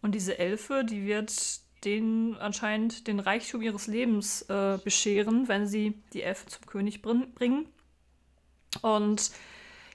Und 0.00 0.14
diese 0.14 0.38
Elfe, 0.38 0.84
die 0.84 1.06
wird 1.06 1.32
denen 1.84 2.36
anscheinend 2.36 3.06
den 3.06 3.18
Reichtum 3.18 3.62
ihres 3.62 3.86
Lebens 3.86 4.42
äh, 4.42 4.78
bescheren, 4.82 5.48
wenn 5.48 5.66
sie 5.66 6.02
die 6.12 6.22
Elfe 6.22 6.46
zum 6.46 6.66
König 6.66 7.02
brin 7.02 7.32
bringen. 7.34 7.66
Und 8.82 9.30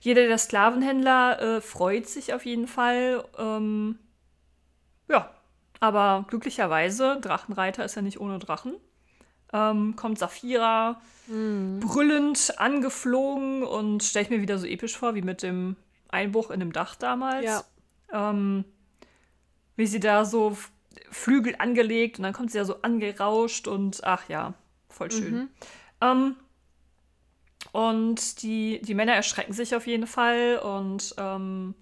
jeder 0.02 0.28
der 0.28 0.38
Sklavenhändler 0.38 1.42
äh, 1.42 1.62
freut 1.62 2.08
sich 2.08 2.34
auf 2.34 2.46
jeden 2.46 2.68
Fall. 2.68 3.24
Ähm, 3.38 3.98
ja, 5.08 5.34
aber 5.80 6.26
glücklicherweise, 6.30 7.20
Drachenreiter 7.22 7.86
ist 7.86 7.96
ja 7.96 8.02
nicht 8.02 8.20
ohne 8.20 8.40
Drachen. 8.40 8.76
Ähm, 9.54 9.96
kommt 9.96 10.20
Saphira 10.20 11.00
Mm. 11.28 11.80
brüllend 11.80 12.54
angeflogen 12.58 13.64
und 13.64 14.02
stelle 14.02 14.24
ich 14.24 14.30
mir 14.30 14.42
wieder 14.42 14.58
so 14.58 14.66
episch 14.66 14.98
vor, 14.98 15.14
wie 15.16 15.22
mit 15.22 15.44
dem 15.44 15.76
Einbruch 16.10 16.52
in 16.52 16.62
dem 16.62 16.72
Dach 16.72 16.96
damals. 16.96 17.44
Ja. 17.44 17.64
Ähm, 18.12 18.64
wie 19.76 19.88
sie 19.88 20.00
da 20.00 20.24
so 20.26 20.58
Flügel 21.12 21.56
angelegt 21.60 22.18
und 22.18 22.24
dann 22.24 22.34
kommt 22.34 22.52
sie 22.52 22.58
ja 22.58 22.66
so 22.66 22.82
angerauscht 22.82 23.68
und 23.68 24.04
ach 24.04 24.30
ja, 24.30 24.54
voll 24.90 25.12
schön. 25.12 25.34
Mhm. 25.34 25.50
Ähm, 26.02 26.36
und 27.74 28.42
die, 28.42 28.80
die 28.82 28.96
Männer 28.96 29.14
erschrecken 29.14 29.54
sich 29.54 29.76
auf 29.76 29.86
jeden 29.86 30.08
Fall 30.08 30.60
und 30.60 31.14
ähm, 31.18 31.76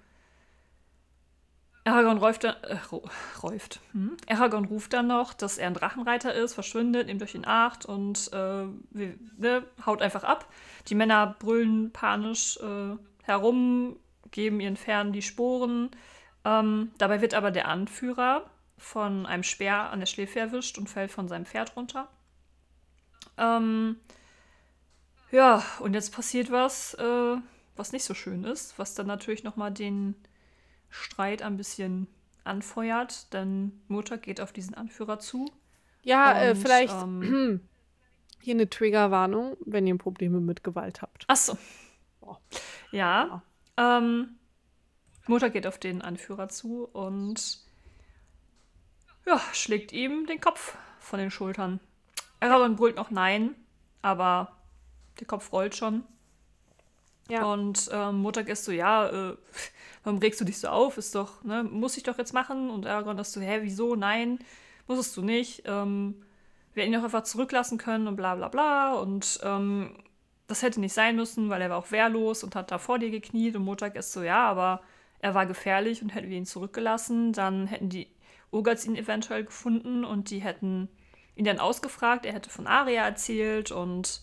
Aragorn 1.86 2.17
ruft 2.17 2.43
dann, 2.43 2.55
äh, 2.63 2.77
ruft, 3.43 3.79
hm? 3.91 4.17
Aragorn 4.27 4.65
ruft 4.65 4.93
dann 4.93 5.07
noch, 5.07 5.33
dass 5.33 5.59
er 5.59 5.67
ein 5.67 5.75
Drachenreiter 5.75 6.33
ist, 6.33 6.55
verschwindet, 6.55 7.05
nehmt 7.07 7.21
euch 7.21 7.36
in 7.36 7.45
Acht 7.45 7.86
und 7.86 8.31
äh, 8.33 8.65
wir- 8.89 9.15
ne, 9.38 9.63
haut 9.86 10.01
einfach 10.01 10.23
ab. 10.23 10.51
Die 10.88 10.95
Männer 10.95 11.36
brüllen 11.39 11.91
panisch 11.91 12.57
äh, 12.57 12.97
herum, 13.23 13.97
geben 14.31 14.59
ihren 14.59 14.77
Pferden 14.77 15.13
die 15.13 15.21
Sporen. 15.21 15.91
Ähm, 16.43 16.91
dabei 16.97 17.21
wird 17.21 17.36
aber 17.36 17.51
der 17.51 17.67
Anführer 17.67 18.49
von 18.77 19.25
einem 19.27 19.43
Speer 19.43 19.91
an 19.91 19.99
der 19.99 20.07
Schläfe 20.07 20.39
erwischt 20.39 20.77
und 20.79 20.89
fällt 20.89 21.11
von 21.11 21.27
seinem 21.27 21.45
Pferd 21.45 21.75
runter. 21.75 22.07
Ähm, 23.38 23.97
ja, 25.31 25.63
und 25.79 25.93
jetzt 25.93 26.13
passiert 26.13 26.51
was, 26.51 26.93
äh, 26.95 27.38
was 27.75 27.91
nicht 27.91 28.05
so 28.05 28.13
schön 28.13 28.43
ist, 28.43 28.77
was 28.79 28.95
dann 28.95 29.07
natürlich 29.07 29.43
nochmal 29.43 29.71
den 29.71 30.15
Streit 30.95 31.41
ein 31.41 31.57
bisschen 31.57 32.07
anfeuert, 32.43 33.33
denn 33.33 33.81
Mutter 33.87 34.17
geht 34.17 34.39
auf 34.39 34.53
diesen 34.53 34.75
Anführer 34.75 35.19
zu. 35.19 35.45
Ja, 36.03 36.39
äh, 36.41 36.51
Und, 36.51 36.57
vielleicht 36.57 36.93
ähm, 36.93 37.61
hier 38.41 38.53
eine 38.53 38.69
Triggerwarnung, 38.69 39.57
wenn 39.65 39.87
ihr 39.87 39.97
Probleme 39.97 40.39
mit 40.39 40.63
Gewalt 40.63 41.01
habt. 41.01 41.25
Achso. 41.27 41.57
Oh. 42.21 42.35
Ja. 42.91 43.41
Ähm, 43.77 44.37
Mutter 45.27 45.49
geht 45.49 45.67
auf 45.67 45.79
den 45.79 46.01
Anführer 46.01 46.49
zu 46.49 46.85
und 46.85 47.59
ja, 49.25 49.41
schlägt 49.53 49.91
ihm 49.91 50.27
den 50.27 50.39
Kopf 50.39 50.77
von 50.99 51.19
den 51.19 51.31
Schultern. 51.31 51.79
Aragorn 52.39 52.75
brüllt 52.75 52.95
noch 52.95 53.09
nein, 53.09 53.55
aber 54.01 54.55
der 55.19 55.27
Kopf 55.27 55.51
rollt 55.51 55.75
schon. 55.75 56.03
Ja. 57.27 57.43
Und 57.45 57.89
ähm, 57.91 58.17
Mutter 58.17 58.47
ist 58.47 58.65
so, 58.65 58.71
ja, 58.71 59.07
äh, 59.09 59.37
warum 60.06 60.20
regst 60.20 60.39
du 60.39 60.45
dich 60.45 60.60
so 60.60 60.70
auf? 60.70 60.97
Ist 60.97 61.16
doch, 61.16 61.43
ne, 61.43 61.64
muss 61.64 61.97
ich 61.97 62.03
doch 62.03 62.18
jetzt 62.18 62.34
machen. 62.34 62.70
Und 62.70 62.86
Aragorn 62.86 63.18
ist 63.18 63.34
so, 63.34 63.41
hä, 63.41 63.60
wieso? 63.62 63.95
Nein, 63.95 64.39
musstest 64.88 65.18
du 65.18 65.22
nicht. 65.22 65.64
Ähm, 65.66 66.24
wir 66.74 66.84
hätten 66.84 66.93
ihn 66.93 66.99
doch 66.99 67.06
einfach 67.06 67.24
zurücklassen 67.24 67.78
können 67.78 68.08
und 68.08 68.16
bla 68.16 68.36
bla 68.36 68.47
bla. 68.47 68.93
Und 68.93 69.39
ähm, 69.43 69.97
das 70.47 70.62
hätte 70.62 70.80
nicht 70.80 70.93
sein 70.93 71.16
müssen, 71.16 71.49
weil 71.49 71.62
er 71.62 71.72
war 71.72 71.78
auch 71.78 71.91
wehrlos 71.91 72.43
und 72.43 72.56
hat 72.56 72.72
da 72.72 72.78
vor 72.78 72.99
dir 72.99 73.10
gekniet. 73.10 73.56
Und 73.56 73.64
Motak 73.64 73.95
ist 73.95 74.14
so, 74.14 74.22
ja, 74.22 74.47
aber 74.47 74.82
er 75.20 75.34
war 75.34 75.47
gefährlich 75.47 76.03
und 76.03 76.14
hätten 76.14 76.30
wir 76.30 76.38
ihn 76.38 76.45
zurückgelassen, 76.45 77.34
dann 77.34 77.66
hätten 77.66 77.89
die 77.89 78.08
Urgats 78.51 78.86
ihn 78.86 78.95
eventuell 78.95 79.43
gefunden 79.43 80.06
und 80.06 80.30
die 80.30 80.39
hätten 80.39 80.88
ihn 81.36 81.45
dann 81.45 81.60
ausgefragt. 81.60 82.26
Er 82.26 82.34
hätte 82.34 82.51
von 82.51 82.68
Aria 82.68 83.03
erzählt 83.03 83.72
und 83.72 84.22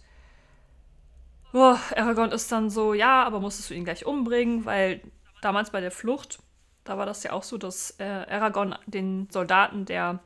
oh, 1.53 1.77
Aragorn 1.97 2.31
ist 2.31 2.53
dann 2.53 2.71
so, 2.71 2.95
ja, 2.95 3.25
aber 3.25 3.41
musstest 3.41 3.71
du 3.71 3.75
ihn 3.75 3.85
gleich 3.85 4.07
umbringen, 4.07 4.65
weil 4.65 5.01
damals 5.43 5.71
bei 5.71 5.83
der 5.83 5.91
Flucht, 5.91 6.39
da 6.85 6.97
war 6.97 7.05
das 7.05 7.23
ja 7.23 7.33
auch 7.33 7.43
so, 7.43 7.59
dass 7.59 7.99
äh, 7.99 8.05
Aragorn 8.05 8.77
den 8.87 9.29
Soldaten, 9.31 9.85
der 9.85 10.21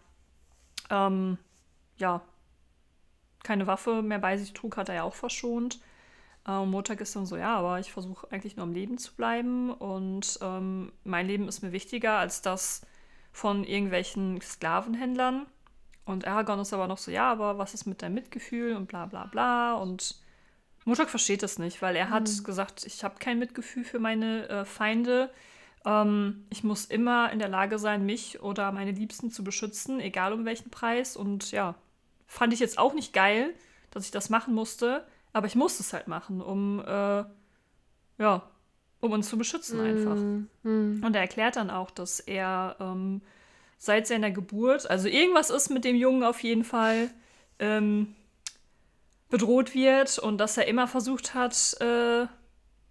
ähm, 0.91 1.39
ja 1.99 2.23
keine 3.43 3.67
Waffe 3.67 4.03
mehr 4.03 4.19
bei 4.19 4.37
sich 4.39 4.53
trug, 4.53 4.77
hat 4.77 4.89
er 4.89 4.97
ja 4.97 5.03
auch 5.03 5.15
verschont. 5.15 5.81
Äh, 6.47 6.65
Motak 6.65 7.01
ist 7.01 7.17
dann 7.17 7.27
so, 7.27 7.37
ja, 7.37 7.57
aber 7.57 7.81
ich 7.81 7.93
versuche 7.93 8.31
eigentlich 8.31 8.57
nur 8.57 8.65
am 8.65 8.73
Leben 8.73 8.99
zu 8.99 9.15
bleiben 9.15 9.73
und 9.73 10.39
ähm, 10.43 10.93
mein 11.05 11.27
Leben 11.27 11.49
ist 11.49 11.63
mir 11.63 11.73
wichtiger 11.73 12.19
als 12.19 12.43
das 12.43 12.83
von 13.33 13.65
irgendwelchen 13.65 14.41
Sklavenhändlern. 14.41 15.47
Und 16.05 16.27
Aragorn 16.27 16.61
ist 16.61 16.73
aber 16.73 16.87
noch 16.87 16.99
so, 16.99 17.11
ja, 17.11 17.31
aber 17.31 17.59
was 17.59 17.75
ist 17.75 17.85
mit 17.87 18.01
deinem 18.01 18.15
Mitgefühl 18.15 18.77
und 18.77 18.87
bla 18.87 19.07
bla 19.07 19.27
bla. 19.27 19.75
Und 19.75 20.21
Motak 20.87 21.11
versteht 21.11 21.43
das 21.43 21.59
nicht, 21.59 21.83
weil 21.83 21.97
er 21.97 22.11
hat 22.11 22.45
gesagt, 22.45 22.87
ich 22.87 23.03
habe 23.03 23.17
kein 23.19 23.41
Mitgefühl 23.41 23.83
für 23.83 23.99
meine 23.99 24.49
äh, 24.49 24.65
Feinde. 24.65 25.31
Ähm, 25.85 26.47
ich 26.49 26.63
muss 26.63 26.85
immer 26.85 27.33
in 27.33 27.41
der 27.41 27.49
Lage 27.49 27.81
sein, 27.81 28.07
mich 28.07 28.41
oder 28.41 28.71
meine 28.71 28.93
Liebsten 28.93 29.33
zu 29.33 29.43
beschützen, 29.43 29.99
egal 29.99 30.33
um 30.33 30.45
welchen 30.45 30.71
Preis. 30.71 31.17
Und 31.17 31.51
ja, 31.51 31.75
fand 32.29 32.53
ich 32.53 32.61
jetzt 32.61 32.79
auch 32.79 32.95
nicht 32.95 33.13
geil, 33.13 33.53
dass 33.91 34.05
ich 34.05 34.13
das 34.13 34.31
machen 34.31 34.55
musste, 34.55 35.05
aber 35.33 35.49
ich 35.49 35.57
musste 35.57 35.83
es 35.83 35.93
halt 35.93 36.07
machen, 36.07 36.41
um, 36.41 36.79
äh, 36.79 37.25
ja, 38.19 38.49
um 39.01 39.11
uns 39.11 39.29
zu 39.29 39.37
beschützen 39.37 39.81
einfach. 39.81 40.15
Mhm. 40.63 41.03
Und 41.05 41.17
er 41.17 41.23
erklärt 41.23 41.57
dann 41.57 41.69
auch, 41.69 41.91
dass 41.91 42.21
er 42.21 42.77
ähm, 42.79 43.23
seit 43.77 44.07
seiner 44.07 44.31
Geburt, 44.31 44.89
also 44.89 45.09
irgendwas 45.09 45.51
ist 45.51 45.71
mit 45.71 45.85
dem 45.85 45.97
Jungen 45.97 46.23
auf 46.23 46.45
jeden 46.45 46.63
Fall, 46.63 47.11
ähm, 47.59 48.15
bedroht 49.29 49.75
wird 49.75 50.19
und 50.19 50.39
dass 50.39 50.57
er 50.57 50.69
immer 50.69 50.87
versucht 50.87 51.35
hat, 51.35 51.77
äh, 51.81 52.27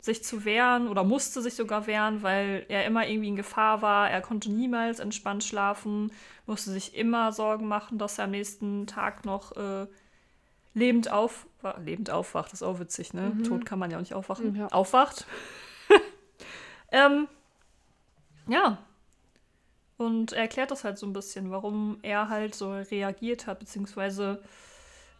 sich 0.05 0.23
zu 0.23 0.45
wehren 0.45 0.87
oder 0.87 1.03
musste 1.03 1.41
sich 1.41 1.55
sogar 1.55 1.87
wehren, 1.87 2.21
weil 2.21 2.65
er 2.69 2.85
immer 2.85 3.07
irgendwie 3.07 3.29
in 3.29 3.35
Gefahr 3.35 3.81
war. 3.81 4.09
Er 4.09 4.21
konnte 4.21 4.51
niemals 4.51 4.99
entspannt 4.99 5.43
schlafen, 5.43 6.11
musste 6.45 6.71
sich 6.71 6.95
immer 6.95 7.31
Sorgen 7.31 7.67
machen, 7.67 7.97
dass 7.97 8.19
er 8.19 8.25
am 8.25 8.31
nächsten 8.31 8.85
Tag 8.85 9.25
noch 9.25 9.55
äh, 9.57 9.87
lebend, 10.75 11.11
auf, 11.11 11.47
lebend 11.83 12.11
aufwacht. 12.11 12.51
Das 12.51 12.61
ist 12.61 12.67
auch 12.67 12.79
witzig, 12.79 13.13
ne? 13.13 13.31
Mhm. 13.33 13.43
Tot 13.43 13.65
kann 13.65 13.79
man 13.79 13.89
ja 13.89 13.97
auch 13.97 14.01
nicht 14.01 14.13
aufwachen. 14.13 14.55
Ja. 14.55 14.67
Aufwacht. 14.67 15.25
ähm, 16.91 17.27
ja. 18.47 18.77
Und 19.97 20.33
er 20.33 20.41
erklärt 20.41 20.69
das 20.69 20.83
halt 20.83 20.99
so 20.99 21.07
ein 21.07 21.13
bisschen, 21.13 21.49
warum 21.49 21.97
er 22.03 22.29
halt 22.29 22.53
so 22.53 22.73
reagiert 22.73 23.47
hat, 23.47 23.59
beziehungsweise 23.59 24.43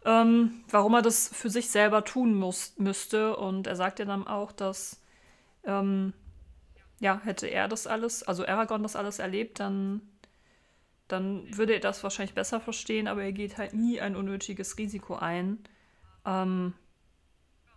ähm, 0.06 0.64
warum 0.70 0.94
er 0.94 1.02
das 1.02 1.28
für 1.28 1.50
sich 1.50 1.68
selber 1.68 2.04
tun 2.04 2.34
muss, 2.34 2.74
müsste. 2.78 3.36
Und 3.36 3.66
er 3.66 3.76
sagt 3.76 3.98
ja 3.98 4.04
dann 4.06 4.26
auch, 4.26 4.52
dass, 4.52 5.02
ähm, 5.64 6.14
ja, 7.00 7.20
hätte 7.24 7.48
er 7.48 7.68
das 7.68 7.86
alles, 7.86 8.22
also 8.22 8.46
Aragorn 8.46 8.82
das 8.82 8.96
alles 8.96 9.18
erlebt, 9.18 9.60
dann, 9.60 10.00
dann 11.08 11.44
würde 11.56 11.74
er 11.74 11.80
das 11.80 12.02
wahrscheinlich 12.02 12.34
besser 12.34 12.60
verstehen, 12.60 13.08
aber 13.08 13.22
er 13.24 13.32
geht 13.32 13.58
halt 13.58 13.74
nie 13.74 14.00
ein 14.00 14.16
unnötiges 14.16 14.78
Risiko 14.78 15.16
ein. 15.16 15.58
Ähm, 16.24 16.72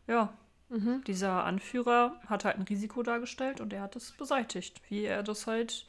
ja, 0.07 0.33
Mhm. 0.69 1.03
dieser 1.05 1.45
Anführer 1.45 2.15
hat 2.27 2.45
halt 2.45 2.57
ein 2.57 2.61
Risiko 2.61 3.01
dargestellt 3.01 3.59
und 3.59 3.73
er 3.73 3.81
hat 3.81 3.95
es 3.95 4.11
beseitigt, 4.11 4.81
wie 4.89 5.03
er 5.03 5.23
das 5.23 5.47
halt 5.47 5.87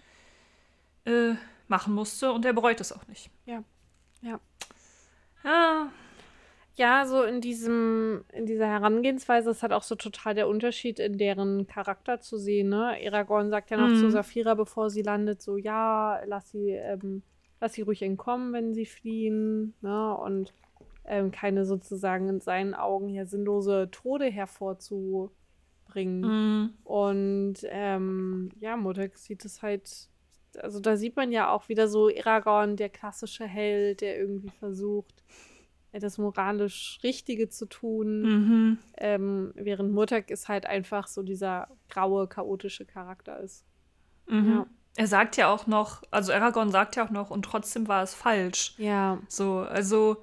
äh, 1.05 1.35
machen 1.69 1.95
musste 1.95 2.33
und 2.33 2.47
er 2.47 2.55
bereut 2.55 2.81
es 2.81 2.93
auch 2.93 3.07
nicht. 3.07 3.31
Ja. 3.45 3.63
Ja. 4.23 4.41
Ja, 5.45 5.93
Ja, 6.81 7.05
so 7.05 7.23
in 7.25 7.43
diesem, 7.43 8.25
in 8.33 8.47
dieser 8.47 8.67
Herangehensweise 8.67 9.51
ist 9.51 9.63
halt 9.63 9.75
auch 9.75 9.83
so 9.83 9.97
total 9.97 10.35
der 10.35 10.49
Unterschied 10.49 10.99
in 10.99 11.19
deren 11.19 11.67
Charakter 11.67 12.21
zu 12.21 12.39
sehen, 12.39 12.71
ne? 12.71 12.97
Aragorn 13.07 13.51
sagt 13.51 13.71
ja 13.71 13.77
noch 13.77 13.91
Mhm. 13.91 13.97
zu 13.97 14.09
Saphira, 14.09 14.55
bevor 14.55 14.89
sie 14.89 15.03
landet, 15.03 15.43
so, 15.43 15.59
ja, 15.59 16.23
lass 16.25 16.51
sie, 16.53 16.71
ähm, 16.71 17.23
lass 17.61 17.75
sie 17.75 17.83
ruhig 17.83 18.01
entkommen, 18.01 18.55
wenn 18.55 18.73
sie 18.73 18.87
fliehen, 18.87 19.75
ne? 19.83 20.17
Und 20.17 20.55
ähm, 21.05 21.31
keine 21.31 21.67
sozusagen 21.67 22.31
in 22.31 22.41
seinen 22.41 22.75
Augen 22.75 23.09
hier 23.09 23.27
sinnlose 23.27 23.91
Tode 23.91 24.27
hervorzubringen. 24.31 25.33
mm, 26.23 26.75
Und 26.85 27.57
ähm, 27.65 28.51
ja, 28.61 28.77
Motek 28.79 29.19
sieht 29.19 29.45
es 29.45 29.61
halt, 29.63 30.09
also 30.57 30.81
da 30.81 30.97
sieht 30.97 31.17
man 31.17 31.31
ja 31.31 31.51
auch 31.53 31.69
wieder 31.69 31.89
so 31.89 32.09
Aragorn, 32.09 32.77
der 32.77 32.89
klassische 32.89 33.45
Held, 33.45 34.01
der 34.01 34.19
irgendwie 34.19 34.51
versucht, 34.51 35.23
das 35.99 36.19
moralisch 36.19 37.01
Richtige 37.03 37.49
zu 37.49 37.67
tun. 37.67 38.23
mhm. 38.23 38.79
Ähm, 38.97 39.53
während 39.57 39.93
Motek 39.93 40.31
ist 40.31 40.49
halt 40.49 40.67
einfach 40.67 41.09
so 41.09 41.23
dieser 41.23 41.69
graue, 41.89 42.29
chaotische 42.29 42.85
Charakter 42.85 43.41
ist. 43.41 43.65
Mhm. 44.29 44.51
Ja. 44.51 44.67
Er 44.97 45.07
sagt 45.07 45.37
ja 45.37 45.49
auch 45.49 45.67
noch, 45.67 46.03
also 46.11 46.33
Aragorn 46.33 46.71
sagt 46.71 46.97
ja 46.97 47.05
auch 47.05 47.11
noch, 47.11 47.31
und 47.31 47.45
trotzdem 47.45 47.89
war 47.89 48.03
es 48.03 48.15
falsch. 48.15 48.75
Ja, 48.77 49.19
So, 49.29 49.61
also 49.61 50.19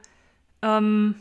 ähm, 0.62 1.16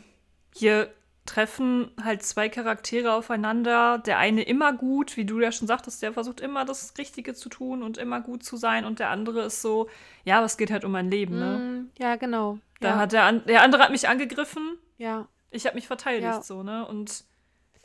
hier 0.53 0.89
treffen 1.27 1.91
halt 2.01 2.23
zwei 2.23 2.49
Charaktere 2.49 3.13
aufeinander. 3.13 3.99
Der 3.99 4.17
eine 4.17 4.43
immer 4.43 4.73
gut, 4.73 5.17
wie 5.17 5.25
du 5.25 5.39
ja 5.39 5.51
schon 5.51 5.67
sagtest, 5.67 6.01
der 6.01 6.13
versucht 6.13 6.39
immer 6.39 6.65
das 6.65 6.93
Richtige 6.97 7.33
zu 7.33 7.49
tun 7.49 7.83
und 7.83 7.97
immer 7.97 8.21
gut 8.21 8.43
zu 8.43 8.57
sein. 8.57 8.85
Und 8.85 8.99
der 8.99 9.09
andere 9.09 9.43
ist 9.43 9.61
so, 9.61 9.89
ja, 10.23 10.43
es 10.43 10.57
geht 10.57 10.71
halt 10.71 10.85
um 10.85 10.91
mein 10.91 11.11
Leben, 11.11 11.37
ne? 11.37 11.57
Mm, 11.57 12.01
ja, 12.01 12.15
genau. 12.15 12.59
Da 12.79 12.89
ja, 12.89 12.97
hat 12.97 13.11
der, 13.11 13.23
an 13.23 13.43
der 13.45 13.63
andere 13.63 13.83
hat 13.83 13.91
mich 13.91 14.07
angegriffen, 14.07 14.77
ja, 14.97 15.27
ich 15.49 15.65
habe 15.65 15.75
mich 15.75 15.87
verteidigt, 15.87 16.23
Ja. 16.23 16.41
so, 16.41 16.63
ne? 16.63 16.85
Und 16.87 17.23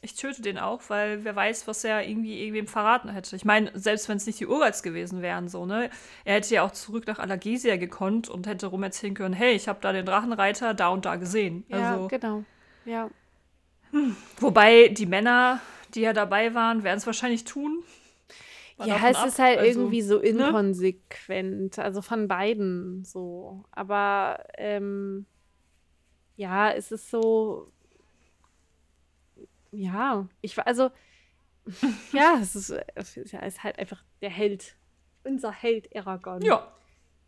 ich 0.05 0.15
töte 0.15 0.43
den 0.43 0.59
auch, 0.59 0.83
weil 0.89 1.25
wer 1.25 1.37
weiß, 1.37 1.69
was 1.69 1.85
er 1.85 2.07
irgendwie 2.09 2.41
irgendwem 2.41 2.67
verraten 2.67 3.09
hätte. 3.09 3.37
Ich 3.37 3.45
meine, 3.45 3.71
selbst 3.79 4.09
wenn 4.09 4.17
es 4.17 4.27
nicht 4.27 4.41
die 4.41 4.47
Urwalds 4.49 4.83
gewesen 4.83 5.23
wären, 5.23 5.49
so, 5.49 5.65
ne? 5.65 5.91
Er 6.25 6.35
hätte 6.35 6.55
ja 6.55 6.63
auch 6.63 6.73
zurück 6.73 7.07
nach 7.07 7.21
Allergesia 7.21 7.77
gekonnt 7.77 8.29
und 8.29 8.47
hätte 8.47 8.67
rum 8.67 8.83
erzählen 8.83 9.15
können, 9.15 9.35
hey, 9.35 9.53
ich 9.55 9.69
habe 9.69 9.79
da 9.81 9.93
den 9.93 10.05
Drachenreiter 10.05 10.75
da 10.75 10.89
und 10.89 11.05
da 11.05 11.17
gesehen. 11.17 11.65
ja, 11.69 11.95
Also, 11.95 12.09
genau. 12.09 12.45
Ja, 12.85 13.09
wobei 14.41 14.89
die 14.89 15.07
Männer, 15.07 15.61
die 15.95 16.01
ja 16.01 16.13
dabei 16.13 16.55
waren, 16.55 16.83
werden 16.83 16.99
es 16.99 17.07
wahrscheinlich 17.07 17.45
tun. 17.45 17.83
Ja, 18.87 19.09
es 19.09 19.17
ab. 19.17 19.27
ist 19.29 19.39
halt 19.39 19.59
Also, 19.59 19.81
irgendwie 19.81 20.03
so 20.03 20.19
ne? 20.19 20.25
inkonsequent, 20.27 21.79
also 21.79 22.03
von 22.03 22.29
beiden 22.29 23.05
so. 23.05 23.65
Aber 23.73 24.45
ähm, 24.59 25.27
ja, 26.37 26.71
es 26.73 26.93
ist 26.93 27.11
so, 27.11 27.71
ja, 29.71 30.29
ich 30.41 30.57
war 30.57 30.67
also, 30.67 30.91
ja, 32.13 32.39
es 32.41 32.57
ist, 32.57 32.71
es 32.95 33.17
ist 33.17 33.63
halt 33.63 33.79
einfach 33.79 34.03
der 34.21 34.31
Held, 34.31 34.77
unser 35.25 35.53
Held 35.53 35.95
Aragorn. 35.97 36.43
Ja. 36.43 36.73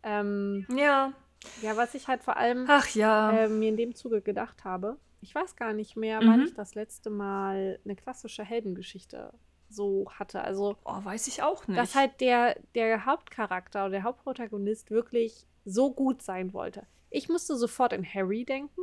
Ähm, 0.03 0.65
Ja. 0.69 1.13
ja, 1.61 1.75
was 1.77 1.95
ich 1.95 2.07
halt 2.07 2.23
vor 2.23 2.37
allem 2.37 2.65
Ach 2.67 2.87
ja. 2.89 3.31
äh, 3.31 3.47
mir 3.49 3.69
in 3.69 3.77
dem 3.77 3.95
Zuge 3.95 4.21
gedacht 4.21 4.63
habe, 4.65 4.97
ich 5.21 5.33
weiß 5.33 5.55
gar 5.55 5.73
nicht 5.73 5.95
mehr, 5.95 6.19
wann 6.19 6.41
Mhm. 6.41 6.45
ich 6.45 6.53
das 6.53 6.75
letzte 6.75 7.09
Mal 7.09 7.79
eine 7.83 7.95
klassische 7.95 8.43
Heldengeschichte 8.43 9.33
so 9.75 10.07
hatte. 10.11 10.41
Also 10.41 10.77
oh, 10.85 11.03
weiß 11.03 11.27
ich 11.27 11.43
auch 11.43 11.67
nicht. 11.67 11.77
dass 11.79 11.95
halt 11.95 12.21
der, 12.21 12.57
der 12.73 13.05
Hauptcharakter 13.05 13.81
oder 13.83 13.91
der 13.91 14.03
Hauptprotagonist 14.03 14.89
wirklich 14.89 15.45
so 15.65 15.91
gut 15.93 16.21
sein 16.21 16.53
wollte. 16.53 16.85
Ich 17.09 17.29
musste 17.29 17.55
sofort 17.55 17.93
in 17.93 18.05
Harry 18.05 18.45
denken. 18.45 18.81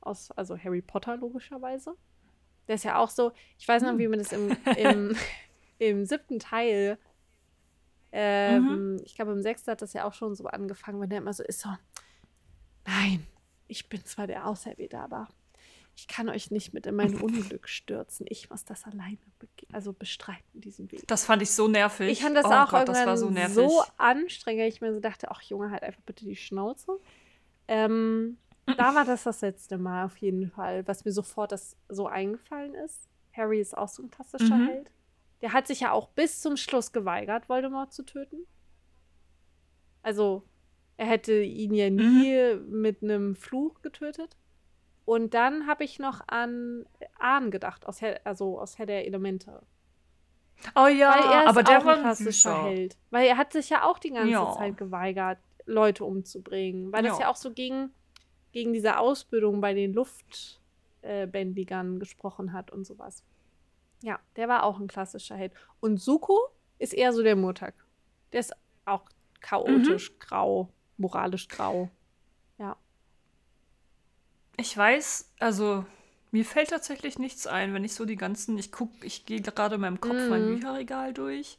Aus, 0.00 0.30
also 0.32 0.56
Harry 0.56 0.82
Potter 0.82 1.16
logischerweise. 1.16 1.94
Der 2.66 2.74
ist 2.76 2.84
ja 2.84 2.98
auch 2.98 3.10
so, 3.10 3.32
ich 3.58 3.66
weiß 3.66 3.82
noch, 3.82 3.90
Hm. 3.90 3.98
wie 3.98 4.08
man 4.08 4.18
das 4.18 4.32
im, 4.32 4.50
im, 4.76 5.16
im 5.78 6.04
siebten 6.04 6.38
Teil, 6.38 6.98
ähm, 8.12 9.00
ich 9.04 9.14
glaube 9.14 9.32
im 9.32 9.42
sechsten 9.42 9.70
hat 9.70 9.82
das 9.82 9.92
ja 9.92 10.04
auch 10.04 10.14
schon 10.14 10.34
so 10.34 10.46
angefangen, 10.46 11.00
wenn 11.00 11.10
der 11.10 11.18
immer 11.18 11.32
so 11.32 11.42
ist, 11.42 11.60
so, 11.60 11.68
nein, 12.86 13.26
ich 13.66 13.88
bin 13.88 14.04
zwar 14.04 14.26
der 14.26 14.46
Auserwählte, 14.46 14.98
aber 14.98 15.28
ich 16.00 16.06
kann 16.06 16.28
euch 16.28 16.52
nicht 16.52 16.72
mit 16.72 16.86
in 16.86 16.94
mein 16.94 17.20
Unglück 17.20 17.68
stürzen. 17.68 18.24
Ich 18.28 18.50
muss 18.50 18.64
das 18.64 18.84
alleine 18.84 19.18
bege- 19.40 19.66
also 19.72 19.92
bestreiten, 19.92 20.60
diesen 20.60 20.92
Weg. 20.92 21.04
das 21.08 21.24
fand 21.24 21.42
ich 21.42 21.50
so 21.50 21.66
nervig. 21.66 22.08
Ich 22.12 22.22
fand 22.22 22.36
das 22.36 22.44
oh 22.44 22.50
auch 22.50 22.70
Gott, 22.70 22.88
das 22.88 22.98
irgendwann 22.98 23.06
war 23.06 23.16
so 23.16 23.30
nervig. 23.30 23.54
so 23.56 23.82
anstrengend. 23.96 24.68
Ich 24.72 24.80
mir 24.80 24.94
so 24.94 25.00
dachte, 25.00 25.28
ach 25.32 25.42
Junge, 25.42 25.72
halt 25.72 25.82
einfach 25.82 26.00
bitte 26.02 26.24
die 26.24 26.36
Schnauze. 26.36 27.00
Ähm, 27.66 28.38
da 28.64 28.94
war 28.94 29.04
das 29.04 29.24
das 29.24 29.40
letzte 29.40 29.76
Mal 29.76 30.04
auf 30.04 30.16
jeden 30.18 30.48
Fall, 30.52 30.86
was 30.86 31.04
mir 31.04 31.10
sofort 31.10 31.50
das 31.50 31.76
so 31.88 32.06
eingefallen 32.06 32.74
ist. 32.74 33.08
Harry 33.32 33.60
ist 33.60 33.76
auch 33.76 33.88
so 33.88 34.04
ein 34.04 34.10
klassischer 34.10 34.54
Mhm. 34.56 34.66
Held. 34.68 34.92
Der 35.42 35.52
hat 35.52 35.66
sich 35.66 35.80
ja 35.80 35.90
auch 35.90 36.08
bis 36.10 36.40
zum 36.42 36.56
Schluss 36.56 36.92
geweigert, 36.92 37.48
Voldemort 37.48 37.92
zu 37.92 38.04
töten. 38.04 38.46
Also, 40.02 40.44
er 40.96 41.06
hätte 41.06 41.40
ihn 41.42 41.74
ja 41.74 41.90
nie 41.90 42.56
mit 42.68 43.02
einem 43.02 43.34
Fluch 43.34 43.82
getötet. 43.82 44.36
Und 45.08 45.32
dann 45.32 45.66
habe 45.66 45.84
ich 45.84 45.98
noch 45.98 46.20
an 46.26 46.84
Ahn 47.18 47.50
gedacht, 47.50 47.86
aus 47.86 48.02
Herr, 48.02 48.20
also 48.24 48.60
aus 48.60 48.76
Herr 48.76 48.84
der 48.84 49.06
Elemente. 49.06 49.62
oh 50.76 50.86
ja, 50.86 51.10
Weil 51.14 51.32
er 51.32 51.42
ist 51.44 51.48
aber 51.48 51.62
der 51.62 51.78
auch 51.78 51.86
war 51.86 51.94
ein 51.94 52.00
klassischer. 52.02 52.64
Held. 52.64 52.98
Weil 53.10 53.26
er 53.26 53.38
hat 53.38 53.54
sich 53.54 53.70
ja 53.70 53.84
auch 53.84 53.98
die 53.98 54.10
ganze 54.10 54.32
Ja. 54.32 54.52
Zeit 54.52 54.76
geweigert, 54.76 55.38
Leute 55.64 56.04
umzubringen. 56.04 56.92
Weil 56.92 57.04
das 57.04 57.16
Ja. 57.18 57.24
ja 57.24 57.30
auch 57.30 57.36
so 57.36 57.52
gegen, 57.52 57.90
gegen 58.52 58.74
diese 58.74 58.98
Ausbildung 58.98 59.62
bei 59.62 59.72
den 59.72 59.94
Luftbändigern 59.94 62.00
gesprochen 62.00 62.52
hat 62.52 62.70
und 62.70 62.84
sowas. 62.84 63.24
Ja, 64.02 64.18
der 64.36 64.48
war 64.48 64.62
auch 64.64 64.78
ein 64.78 64.88
klassischer 64.88 65.36
Held. 65.36 65.54
Und 65.80 65.96
Suko 66.02 66.38
ist 66.78 66.92
eher 66.92 67.14
so 67.14 67.22
der 67.22 67.34
Murtak. 67.36 67.74
Der 68.32 68.40
ist 68.40 68.52
auch 68.84 69.06
chaotisch, 69.40 70.10
Mhm. 70.12 70.18
grau, 70.18 70.68
moralisch 70.98 71.48
grau. 71.48 71.88
Ich 74.60 74.76
weiß, 74.76 75.32
also 75.38 75.84
mir 76.32 76.44
fällt 76.44 76.70
tatsächlich 76.70 77.18
nichts 77.18 77.46
ein, 77.46 77.72
wenn 77.72 77.84
ich 77.84 77.94
so 77.94 78.04
die 78.04 78.16
ganzen, 78.16 78.58
ich 78.58 78.70
guck, 78.72 78.90
ich 79.02 79.24
gehe 79.24 79.40
gerade 79.40 79.76
in 79.76 79.80
meinem 79.80 80.00
Kopf 80.00 80.28
mein 80.28 80.42
Mhm. 80.46 80.54
Bücherregal 80.56 81.12
durch. 81.14 81.58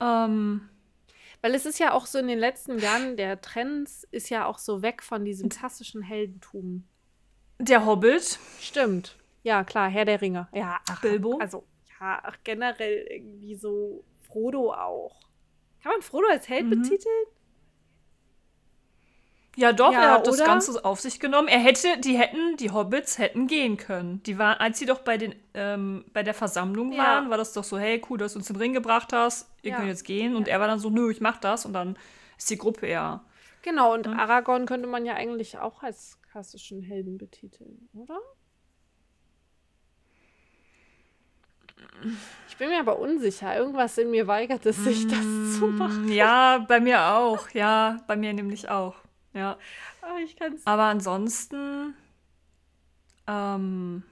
Ähm, 0.00 0.68
Weil 1.40 1.54
es 1.54 1.64
ist 1.66 1.78
ja 1.78 1.92
auch 1.92 2.06
so 2.06 2.18
in 2.18 2.28
den 2.28 2.38
letzten 2.38 2.78
Jahren, 2.80 3.16
der 3.16 3.40
Trends 3.40 4.06
ist 4.10 4.28
ja 4.28 4.46
auch 4.46 4.58
so 4.58 4.82
weg 4.82 5.02
von 5.02 5.24
diesem 5.24 5.48
klassischen 5.48 6.02
Heldentum. 6.02 6.84
der 7.58 7.86
Hobbit. 7.86 8.40
Stimmt. 8.60 9.16
Ja, 9.44 9.62
klar, 9.62 9.88
Herr 9.88 10.04
der 10.04 10.20
Ringe. 10.20 10.48
Ja, 10.52 10.80
ach, 10.88 11.00
Bilbo? 11.00 11.38
Also, 11.40 11.64
ja, 12.00 12.20
ach, 12.24 12.36
generell 12.42 13.06
irgendwie 13.08 13.54
so 13.54 14.04
Frodo 14.26 14.72
auch. 14.72 15.20
Kann 15.80 15.92
man 15.92 16.02
Frodo 16.02 16.26
als 16.28 16.48
Held 16.48 16.66
Mhm. 16.66 16.70
betiteln? 16.70 17.26
Ja, 19.56 19.72
doch, 19.74 19.92
Ja, 19.92 20.02
er 20.02 20.10
hat 20.12 20.26
das 20.26 20.36
oder? 20.36 20.46
Ganze 20.46 20.82
auf 20.84 21.00
sich 21.00 21.20
genommen. 21.20 21.46
Er 21.48 21.58
hätte, 21.58 21.98
die 22.00 22.16
hätten, 22.16 22.56
die 22.56 22.70
Hobbits 22.70 23.18
hätten 23.18 23.46
gehen 23.46 23.76
können. 23.76 24.22
Die 24.22 24.38
waren, 24.38 24.58
als 24.58 24.78
sie 24.78 24.86
doch 24.86 25.00
bei 25.00 25.18
den, 25.18 25.34
ähm, 25.52 26.04
bei 26.14 26.22
der 26.22 26.32
Versammlung 26.32 26.92
Ja. 26.92 27.02
waren, 27.02 27.28
war 27.30 27.36
das 27.36 27.52
doch 27.52 27.64
so, 27.64 27.78
hey, 27.78 28.00
cool, 28.08 28.16
dass 28.16 28.32
du 28.32 28.38
uns 28.38 28.46
den 28.48 28.56
Ring 28.56 28.72
gebracht 28.72 29.12
hast, 29.12 29.50
ihr 29.62 29.72
Ja. 29.72 29.76
könnt 29.76 29.88
jetzt 29.88 30.04
gehen. 30.04 30.36
Und 30.36 30.48
er 30.48 30.58
war 30.58 30.68
dann 30.68 30.78
so, 30.78 30.88
nö, 30.88 31.10
ich 31.10 31.20
mach 31.20 31.36
das. 31.36 31.66
Und 31.66 31.74
dann 31.74 31.98
ist 32.38 32.48
die 32.48 32.56
Gruppe 32.56 32.86
eher. 32.86 33.22
Genau, 33.60 33.92
und 33.92 34.08
Aragorn 34.08 34.64
könnte 34.66 34.88
man 34.88 35.04
ja 35.04 35.14
eigentlich 35.14 35.58
auch 35.58 35.82
als 35.82 36.18
klassischen 36.30 36.82
Helden 36.82 37.18
betiteln, 37.18 37.88
oder? 37.94 38.18
Ich 42.48 42.56
bin 42.56 42.70
mir 42.70 42.80
aber 42.80 42.98
unsicher. 42.98 43.56
Irgendwas 43.56 43.98
in 43.98 44.10
mir 44.10 44.26
weigert 44.26 44.64
es 44.66 44.82
sich, 44.82 45.06
das 45.06 45.58
zu 45.58 45.66
machen. 45.66 46.08
Ja, 46.08 46.64
bei 46.66 46.80
mir 46.80 47.14
auch. 47.14 47.50
Ja, 47.50 47.98
bei 48.06 48.16
mir 48.16 48.32
nämlich 48.32 48.68
auch. 48.68 48.94
Ja. 49.34 49.58
Aber 50.00 50.18
ich 50.18 50.36
kann 50.36 50.52
es. 50.54 50.66
Aber 50.66 50.84
ansonsten, 50.84 51.94
ähm, 53.26 54.02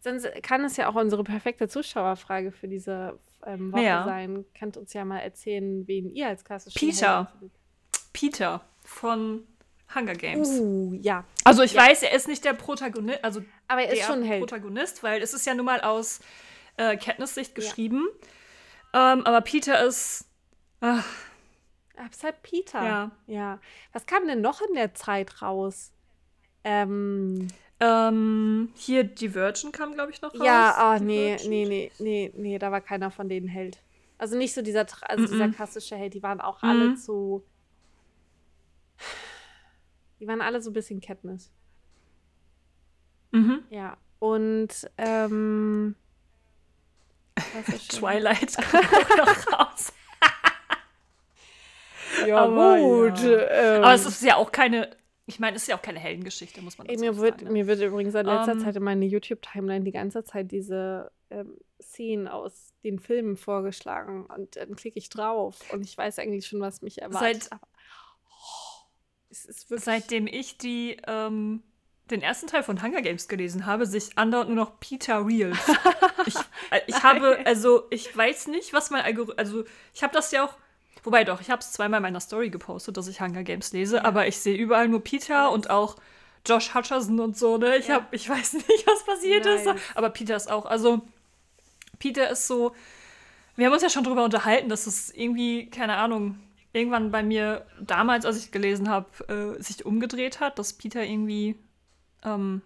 Sonst 0.00 0.28
kann 0.42 0.62
es 0.66 0.76
ja 0.76 0.90
auch 0.90 0.96
unsere 0.96 1.24
perfekte 1.24 1.66
Zuschauerfrage 1.66 2.52
für 2.52 2.68
diese 2.68 3.18
ähm, 3.46 3.72
Woche 3.72 3.82
Ja. 3.84 4.04
sein. 4.04 4.44
Könnt 4.58 4.76
uns 4.76 4.92
ja 4.92 5.02
mal 5.02 5.20
erzählen, 5.20 5.86
wen 5.88 6.10
ihr 6.10 6.28
als 6.28 6.44
klassischen 6.44 6.78
Peter. 6.78 7.32
Helden. 7.40 7.50
Peter 8.12 8.60
von 8.84 9.46
Hunger 9.94 10.12
Games. 10.12 10.48
Uh, 10.60 10.92
ja. 11.00 11.24
Also 11.44 11.62
ich 11.62 11.72
Ja. 11.72 11.86
weiß, 11.86 12.02
er 12.02 12.12
ist 12.12 12.28
nicht 12.28 12.44
der 12.44 12.52
Protagonist, 12.52 13.24
also 13.24 13.42
Aber 13.66 13.80
er 13.82 13.94
ist 13.94 14.04
schon 14.04 14.22
Held. 14.22 14.40
Protagonist, 14.40 15.02
weil 15.02 15.22
es 15.22 15.32
ist 15.32 15.46
ja 15.46 15.54
nun 15.54 15.64
mal 15.64 15.80
aus 15.80 16.20
äh, 16.76 16.98
Kenntnissicht 16.98 17.54
geschrieben. 17.54 18.06
Ähm, 18.92 19.24
aber 19.24 19.40
Peter 19.40 19.86
ist. 19.86 20.26
Ach, 20.80 21.04
Halt 21.96 22.42
Peter. 22.42 22.82
Ja. 22.84 23.10
ja. 23.26 23.60
Was 23.92 24.06
kam 24.06 24.26
denn 24.26 24.40
noch 24.40 24.60
in 24.62 24.74
der 24.74 24.94
Zeit 24.94 25.42
raus? 25.42 25.92
Ähm, 26.64 27.48
ähm, 27.80 28.70
hier 28.74 29.04
Divergent 29.04 29.72
kam, 29.72 29.92
glaube 29.94 30.10
ich, 30.12 30.22
noch 30.22 30.32
raus. 30.34 30.40
ja, 30.44 30.74
ah, 30.76 30.98
nee, 30.98 31.36
nee, 31.46 31.64
nee, 31.66 31.90
nee, 31.98 32.32
nee, 32.34 32.58
da 32.58 32.72
war 32.72 32.80
keiner 32.80 33.10
von 33.10 33.28
denen 33.28 33.46
Held. 33.48 33.78
Also 34.18 34.36
nicht 34.38 34.54
so 34.54 34.62
dieser, 34.62 34.86
also 35.02 35.26
dieser 35.26 35.48
Mhm. 35.48 35.52
klassische 35.54 35.96
Held, 35.96 36.14
die 36.14 36.22
waren 36.22 36.40
auch 36.40 36.62
alle 36.62 36.90
Mhm. 36.90 36.96
zu. 36.96 37.44
Die 40.20 40.26
waren 40.26 40.40
alle 40.40 40.62
so 40.62 40.70
ein 40.70 40.72
bisschen 40.72 41.00
Katniss. 41.00 41.50
Mhm. 43.32 43.64
Ja. 43.70 43.96
Und, 44.20 44.88
ähm. 44.96 45.96
Twilight 47.88 48.56
kam 48.56 48.84
auch 48.84 49.16
noch 49.16 49.52
raus. 49.72 49.92
Ja, 52.26 52.38
Aber 52.38 52.78
gut. 52.78 53.18
ja. 53.20 53.48
Ähm, 53.50 53.84
Aber 53.84 53.94
es 53.94 54.06
ist 54.06 54.22
ja 54.22 54.36
auch 54.36 54.52
keine. 54.52 54.90
Ich 55.26 55.40
meine, 55.40 55.56
es 55.56 55.62
ist 55.62 55.68
ja 55.68 55.76
auch 55.78 55.82
keine 55.82 56.00
Heldengeschichte, 56.00 56.60
muss 56.60 56.76
man 56.76 56.86
dazu 56.86 57.00
mir, 57.00 57.16
wird, 57.16 57.40
sagen. 57.40 57.44
ne? 57.46 57.50
mir 57.52 57.66
wird 57.66 57.80
übrigens 57.80 58.14
in 58.14 58.26
letzter 58.26 58.52
Ähm. 58.52 58.60
Zeit 58.60 58.76
in 58.76 58.82
meiner 58.82 59.06
YouTube-Timeline 59.06 59.82
die 59.84 59.92
ganze 59.92 60.22
Zeit 60.22 60.52
diese 60.52 61.10
ähm, 61.30 61.56
Szenen 61.80 62.28
aus 62.28 62.74
den 62.84 62.98
Filmen 62.98 63.36
vorgeschlagen 63.38 64.26
und 64.26 64.56
dann 64.56 64.76
klicke 64.76 64.98
ich 64.98 65.08
drauf 65.08 65.56
und 65.72 65.82
ich 65.82 65.96
weiß 65.96 66.18
eigentlich 66.18 66.46
schon, 66.46 66.60
was 66.60 66.82
mich 66.82 67.00
erwartet. 67.00 67.44
Seit- 67.44 67.52
aber, 67.52 67.66
oh, 68.28 68.84
es 69.30 69.46
ist 69.46 69.70
wirklich 69.70 69.84
Seitdem 69.84 70.26
ich 70.26 70.58
die, 70.58 70.98
ähm, 71.06 71.62
den 72.10 72.20
ersten 72.20 72.46
Teil 72.46 72.62
von 72.62 72.82
Hunger 72.82 73.00
Games 73.00 73.26
gelesen 73.26 73.64
habe, 73.64 73.86
sich 73.86 74.18
andauernd 74.18 74.50
nur 74.50 74.56
noch 74.56 74.78
Peter 74.78 75.26
Reels. 75.26 75.56
ich, 76.26 76.36
äh, 76.70 76.80
ich 76.86 77.02
habe, 77.02 77.38
also, 77.46 77.84
ich 77.88 78.14
weiß 78.14 78.48
nicht, 78.48 78.74
was 78.74 78.90
mein 78.90 79.02
Algorithmus. 79.02 79.38
Also, 79.38 79.64
ich 79.94 80.02
habe 80.02 80.12
das 80.12 80.30
ja 80.32 80.44
auch. 80.44 80.54
Wobei 81.04 81.22
doch, 81.24 81.40
ich 81.40 81.50
habe 81.50 81.60
es 81.60 81.70
zweimal 81.72 81.98
in 81.98 82.02
meiner 82.02 82.20
Story 82.20 82.50
gepostet, 82.50 82.96
dass 82.96 83.06
ich 83.08 83.20
Hunger 83.20 83.42
Games 83.44 83.72
lese, 83.72 84.04
aber 84.04 84.26
ich 84.26 84.38
sehe 84.38 84.56
überall 84.56 84.88
nur 84.88 85.04
Peter 85.04 85.52
und 85.52 85.70
auch 85.70 85.96
Josh 86.46 86.74
Hutcherson 86.74 87.20
und 87.20 87.36
so, 87.38 87.58
ne? 87.58 87.76
Ich, 87.76 87.88
Ja. 87.88 87.96
hab, 87.96 88.12
ich 88.12 88.28
weiß 88.28 88.54
nicht, 88.54 88.86
was 88.86 89.04
passiert 89.04 89.46
ist. 89.46 89.66
Nice. 89.66 89.80
Aber 89.94 90.10
Peter 90.10 90.34
ist 90.34 90.50
auch, 90.50 90.66
also, 90.66 91.02
Peter 91.98 92.28
ist 92.30 92.46
so. 92.46 92.74
Wir 93.56 93.66
haben 93.66 93.72
uns 93.72 93.82
ja 93.82 93.90
schon 93.90 94.02
drüber 94.04 94.24
unterhalten, 94.24 94.68
dass 94.68 94.86
es 94.86 95.10
irgendwie, 95.10 95.70
keine 95.70 95.96
Ahnung, 95.96 96.40
irgendwann 96.72 97.12
bei 97.12 97.22
mir 97.22 97.64
damals, 97.80 98.24
als 98.26 98.36
ich 98.38 98.50
gelesen 98.50 98.88
habe, 98.88 99.56
äh, 99.58 99.62
sich 99.62 99.86
umgedreht 99.86 100.40
hat, 100.40 100.58
dass 100.58 100.72
Peter 100.72 101.04
irgendwie. 101.04 101.54
Ähm, 102.24 102.62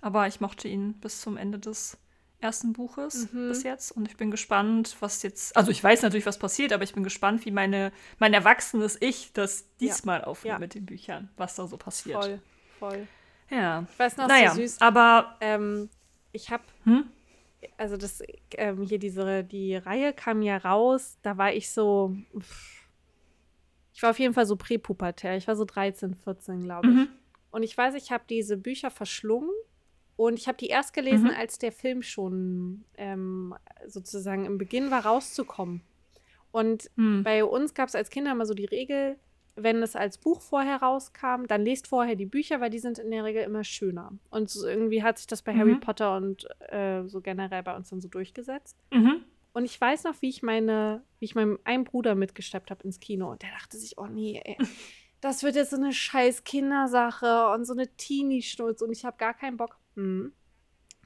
aber 0.00 0.26
ich 0.26 0.40
mochte 0.40 0.68
ihn 0.68 0.94
bis 0.94 1.20
zum 1.20 1.36
Ende 1.36 1.58
des 1.58 1.96
ersten 2.40 2.72
Buches 2.72 3.32
Mhm. 3.32 3.48
bis 3.48 3.62
jetzt 3.64 3.90
und 3.92 4.06
ich 4.08 4.16
bin 4.16 4.30
gespannt, 4.30 4.96
was 5.00 5.22
jetzt. 5.22 5.56
Also 5.56 5.70
ich 5.70 5.82
weiß 5.82 6.02
natürlich, 6.02 6.26
was 6.26 6.38
passiert, 6.38 6.72
aber 6.72 6.84
ich 6.84 6.94
bin 6.94 7.02
gespannt, 7.04 7.44
wie 7.44 7.50
meine 7.50 7.92
mein 8.18 8.32
erwachsenes 8.32 8.96
Ich 9.00 9.32
das 9.32 9.66
diesmal 9.78 10.22
aufnimmt 10.24 10.52
Ja. 10.54 10.58
mit 10.58 10.74
den 10.74 10.86
Büchern, 10.86 11.30
was 11.36 11.56
da 11.56 11.66
so 11.66 11.76
passiert. 11.76 12.22
voll, 12.22 12.40
voll. 12.78 13.06
Ja. 13.50 13.86
Ich 13.90 13.98
weiß 13.98 14.16
noch, 14.18 14.28
Naja, 14.28 14.50
so 14.50 14.60
süß. 14.60 14.80
aber 14.80 15.36
Ähm, 15.40 15.88
ich 16.32 16.50
habe, 16.50 16.62
Hm? 16.84 17.10
also 17.76 17.96
das, 17.96 18.22
ähm, 18.56 18.82
hier 18.82 18.98
diese, 18.98 19.42
die 19.42 19.74
Reihe 19.76 20.12
kam 20.12 20.42
ja 20.42 20.58
raus, 20.58 21.18
da 21.22 21.38
war 21.38 21.52
ich 21.52 21.70
so, 21.70 22.14
pff, 22.38 22.84
ich 23.94 24.02
war 24.02 24.10
auf 24.10 24.18
jeden 24.20 24.34
Fall 24.34 24.46
so 24.46 24.54
präpubertär, 24.54 25.36
ich 25.36 25.48
war 25.48 25.56
so 25.56 25.64
13, 25.64 26.14
14, 26.14 26.62
glaube 26.62 26.88
ich. 26.88 26.94
Mhm. 26.94 27.08
Und 27.50 27.62
ich 27.64 27.76
weiß, 27.76 27.94
ich 27.94 28.12
habe 28.12 28.22
diese 28.28 28.56
Bücher 28.56 28.90
verschlungen 28.92 29.50
und 30.18 30.38
ich 30.38 30.48
habe 30.48 30.58
die 30.58 30.66
erst 30.66 30.92
gelesen, 30.92 31.28
Mhm. 31.28 31.34
als 31.38 31.58
der 31.58 31.72
Film 31.72 32.02
schon 32.02 32.84
ähm, 32.98 33.54
sozusagen 33.86 34.44
im 34.44 34.58
Beginn 34.58 34.90
war, 34.90 35.06
rauszukommen. 35.06 35.80
Und 36.50 36.90
Hm. 36.96 37.22
bei 37.24 37.44
uns 37.44 37.72
gab 37.72 37.88
es 37.88 37.94
als 37.94 38.10
Kinder 38.10 38.32
immer 38.32 38.44
so 38.46 38.52
die 38.54 38.64
Regel, 38.64 39.16
wenn 39.54 39.82
es 39.82 39.94
als 39.96 40.18
Buch 40.18 40.40
vorher 40.40 40.82
rauskam, 40.82 41.46
dann 41.46 41.64
lest 41.64 41.86
vorher 41.88 42.16
die 42.16 42.26
Bücher, 42.26 42.60
weil 42.60 42.70
die 42.70 42.78
sind 42.78 42.98
in 42.98 43.10
der 43.10 43.24
Regel 43.24 43.42
immer 43.44 43.64
schöner. 43.64 44.12
Und 44.30 44.50
so 44.50 44.66
irgendwie 44.66 45.02
hat 45.02 45.18
sich 45.18 45.26
das 45.26 45.42
bei 45.42 45.54
Harry 45.54 45.74
Mhm. 45.74 45.80
Potter 45.80 46.16
und 46.16 46.46
äh, 46.70 47.04
so 47.06 47.20
generell 47.20 47.62
bei 47.62 47.74
uns 47.76 47.90
dann 47.90 48.00
so 48.00 48.08
durchgesetzt. 48.08 48.76
Mhm. 48.92 49.24
Und 49.52 49.64
ich 49.64 49.80
weiß 49.80 50.04
noch, 50.04 50.20
wie 50.20 50.28
ich 50.28 50.42
meine, 50.42 51.02
wie 51.18 51.24
ich 51.26 51.34
meinen 51.34 51.58
einen 51.64 51.84
Bruder 51.84 52.14
mitgesteppt 52.14 52.70
habe 52.70 52.84
ins 52.84 52.98
Kino. 53.00 53.30
Und 53.30 53.42
der 53.42 53.50
dachte 53.50 53.76
sich, 53.76 53.98
oh 53.98 54.06
nee, 54.06 54.40
ey, 54.44 54.56
das 55.20 55.42
wird 55.42 55.56
jetzt 55.56 55.70
so 55.70 55.76
eine 55.76 55.92
scheiß 55.92 56.44
Kindersache 56.44 57.48
und 57.50 57.64
so 57.64 57.72
eine 57.72 57.88
Teenie-Schnulz 57.96 58.80
und 58.82 58.90
ich 58.92 59.04
habe 59.04 59.16
gar 59.16 59.34
keinen 59.34 59.56
Bock. 59.56 59.76
Hm. 59.98 60.32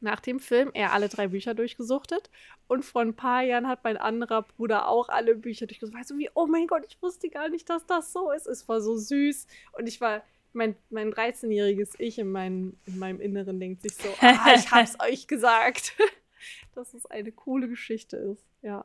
Nach 0.00 0.20
dem 0.20 0.40
Film 0.40 0.70
er 0.74 0.92
alle 0.92 1.08
drei 1.08 1.28
Bücher 1.28 1.54
durchgesuchtet 1.54 2.28
und 2.66 2.84
vor 2.84 3.02
ein 3.02 3.14
paar 3.14 3.42
Jahren 3.42 3.68
hat 3.68 3.84
mein 3.84 3.96
anderer 3.96 4.42
Bruder 4.42 4.88
auch 4.88 5.08
alle 5.08 5.36
Bücher 5.36 5.66
durchgesucht. 5.66 5.96
Weißt 5.96 6.10
du 6.10 6.18
wie, 6.18 6.28
oh 6.34 6.46
mein 6.46 6.66
Gott, 6.66 6.84
ich 6.88 7.00
wusste 7.00 7.28
gar 7.28 7.48
nicht, 7.48 7.70
dass 7.70 7.86
das 7.86 8.12
so 8.12 8.32
ist. 8.32 8.46
Es 8.46 8.68
war 8.68 8.80
so 8.80 8.96
süß 8.96 9.46
und 9.78 9.86
ich 9.86 10.00
war, 10.00 10.22
mein, 10.52 10.76
mein 10.90 11.12
13-jähriges 11.12 11.94
Ich 11.98 12.18
in, 12.18 12.30
mein, 12.30 12.76
in 12.84 12.98
meinem 12.98 13.20
Inneren 13.20 13.60
denkt 13.60 13.82
sich 13.82 13.94
so, 13.94 14.08
ah, 14.20 14.52
ich 14.56 14.70
hab's 14.70 14.98
euch 15.00 15.28
gesagt, 15.28 15.94
dass 16.74 16.94
es 16.94 17.06
eine 17.06 17.32
coole 17.32 17.68
Geschichte 17.68 18.16
ist. 18.16 18.44
Ja. 18.60 18.84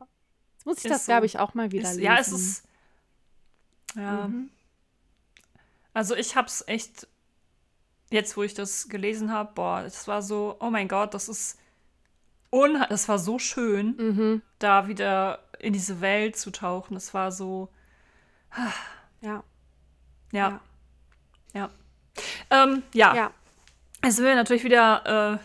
Jetzt 0.54 0.66
muss 0.66 0.78
ich 0.78 0.86
Ist 0.86 0.92
das, 0.92 1.06
so. 1.08 1.12
glaube 1.12 1.26
ich, 1.26 1.40
auch 1.40 1.56
mal 1.56 1.72
wieder 1.72 1.90
Ist, 1.90 1.96
lesen. 1.96 2.04
ja, 2.04 2.18
es 2.20 2.32
ist. 2.32 2.64
Ja. 3.96 4.28
Mhm. 4.28 4.50
Also 5.94 6.16
ich 6.16 6.36
hab's 6.36 6.64
echt. 6.68 7.08
Jetzt, 8.10 8.38
wo 8.38 8.44
ich 8.44 8.54
das 8.54 8.88
gelesen 8.90 9.32
habe, 9.32 9.52
boah, 9.54 9.84
das 9.84 10.08
war 10.08 10.22
so, 10.22 10.56
oh 10.60 10.70
mein 10.70 10.88
Gott, 10.88 11.14
das 11.14 11.28
ist. 11.30 11.60
Un 12.50 12.82
das 12.90 13.10
war 13.10 13.20
so 13.20 13.40
schön, 13.40 13.96
Mhm. 13.98 14.42
da 14.60 14.88
wieder 14.88 15.40
in 15.60 15.74
diese 15.74 16.00
Welt 16.00 16.38
zu 16.38 16.50
tauchen. 16.52 16.94
Das 16.94 17.14
war 17.14 17.32
so. 17.34 17.68
Ja. 19.22 19.44
Ja. 20.32 20.62
Ja. 21.54 21.70
Ähm, 22.50 22.84
ja. 22.94 23.16
Ja. 23.16 23.32
Es 24.02 24.16
sind 24.16 24.26
wir 24.26 24.36
natürlich 24.36 24.64
wieder 24.64 25.40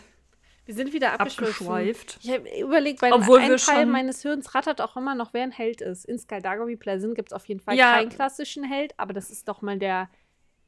Wir 0.65 0.73
sind 0.75 0.93
wieder 0.93 1.07
äh, 1.07 1.17
abgeschweift. 1.17 2.19
Ich 2.23 2.31
habe 2.31 2.47
überlegt, 2.57 3.01
weil 3.01 3.11
Obwohl 3.11 3.39
ein 3.41 3.57
Teil 3.57 3.85
meines 3.85 4.21
Hirns 4.21 4.55
rattert 4.55 4.79
auch 4.79 4.95
immer 4.95 5.13
noch, 5.13 5.33
wer 5.33 5.43
ein 5.43 5.51
Held 5.51 5.81
ist. 5.81 6.05
In 6.05 6.17
Skaldagawi 6.17 6.77
Pleasant 6.77 7.15
gibt 7.15 7.29
es 7.29 7.33
auf 7.33 7.45
jeden 7.47 7.59
Fall 7.59 7.75
Ja. 7.75 7.95
keinen 7.95 8.09
klassischen 8.09 8.63
Held, 8.63 8.97
aber 8.97 9.11
das 9.11 9.29
ist 9.29 9.49
doch 9.49 9.61
mal 9.61 9.77
der, 9.77 10.09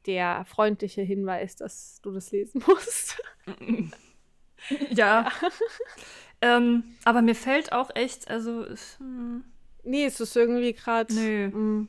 der 0.06 0.44
freundliche 0.46 1.02
Hinweis, 1.02 1.56
dass 1.56 2.00
du 2.02 2.12
das 2.12 2.30
lesen 2.32 2.62
musst. 2.66 3.20
Ja. 4.90 5.30
ähm, 6.40 6.84
aber 7.04 7.22
mir 7.22 7.34
fällt 7.34 7.72
auch 7.72 7.90
echt, 7.94 8.28
also. 8.28 8.64
es- 8.64 8.98
hm, 8.98 9.44
nee, 9.84 10.04
es 10.04 10.20
ist 10.20 10.36
irgendwie 10.36 10.72
gerade. 10.72 11.14
Nö. 11.14 11.86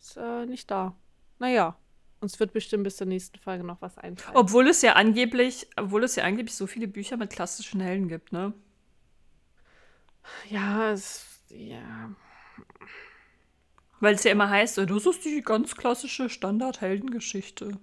Ist 0.00 0.16
äh, 0.16 0.46
nicht 0.46 0.70
da. 0.70 0.96
Naja. 1.38 1.76
Uns 2.20 2.40
wird 2.40 2.52
bestimmt 2.54 2.84
bis 2.84 2.96
zur 2.96 3.06
nächsten 3.06 3.38
Folge 3.38 3.62
noch 3.62 3.82
was 3.82 3.98
einfallen. 3.98 4.36
Obwohl 4.36 4.68
es 4.68 4.80
ja 4.80 4.94
angeblich, 4.94 5.68
obwohl 5.76 6.02
es 6.02 6.16
ja 6.16 6.24
angeblich 6.24 6.54
so 6.56 6.66
viele 6.66 6.88
Bücher 6.88 7.16
mit 7.18 7.30
klassischen 7.30 7.78
Helden 7.80 8.08
gibt, 8.08 8.32
ne? 8.32 8.54
ja, 10.48 10.90
es. 10.92 11.26
Ja. 11.50 12.10
Weil 14.00 14.14
es 14.14 14.24
ja 14.24 14.32
immer 14.32 14.50
heißt, 14.50 14.78
das 14.78 15.06
ist 15.06 15.24
die 15.24 15.42
ganz 15.42 15.74
klassische 15.74 16.28
Standard-Heldengeschichte. 16.28 17.78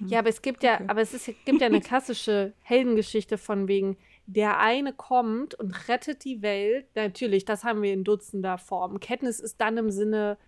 Ja, 0.00 0.20
aber 0.20 0.28
es 0.28 0.42
gibt 0.42 0.62
ja, 0.62 0.74
Okay. 0.74 0.84
aber 0.86 1.00
es 1.00 1.12
ist, 1.12 1.26
gibt 1.44 1.60
ja 1.60 1.66
eine 1.66 1.80
klassische 1.82 2.54
Heldengeschichte 2.62 3.36
von 3.36 3.68
wegen, 3.68 3.96
der 4.26 4.58
eine 4.58 4.92
kommt 4.92 5.54
und 5.54 5.88
rettet 5.88 6.24
die 6.24 6.42
Welt. 6.42 6.86
Natürlich, 6.94 7.44
das 7.44 7.64
haben 7.64 7.82
wir 7.82 7.92
in 7.92 8.04
dutzender 8.04 8.58
Formen. 8.58 9.00
Katniss 9.00 9.40
ist 9.40 9.60
dann 9.60 9.76
im 9.76 9.90
Sinne 9.90 10.38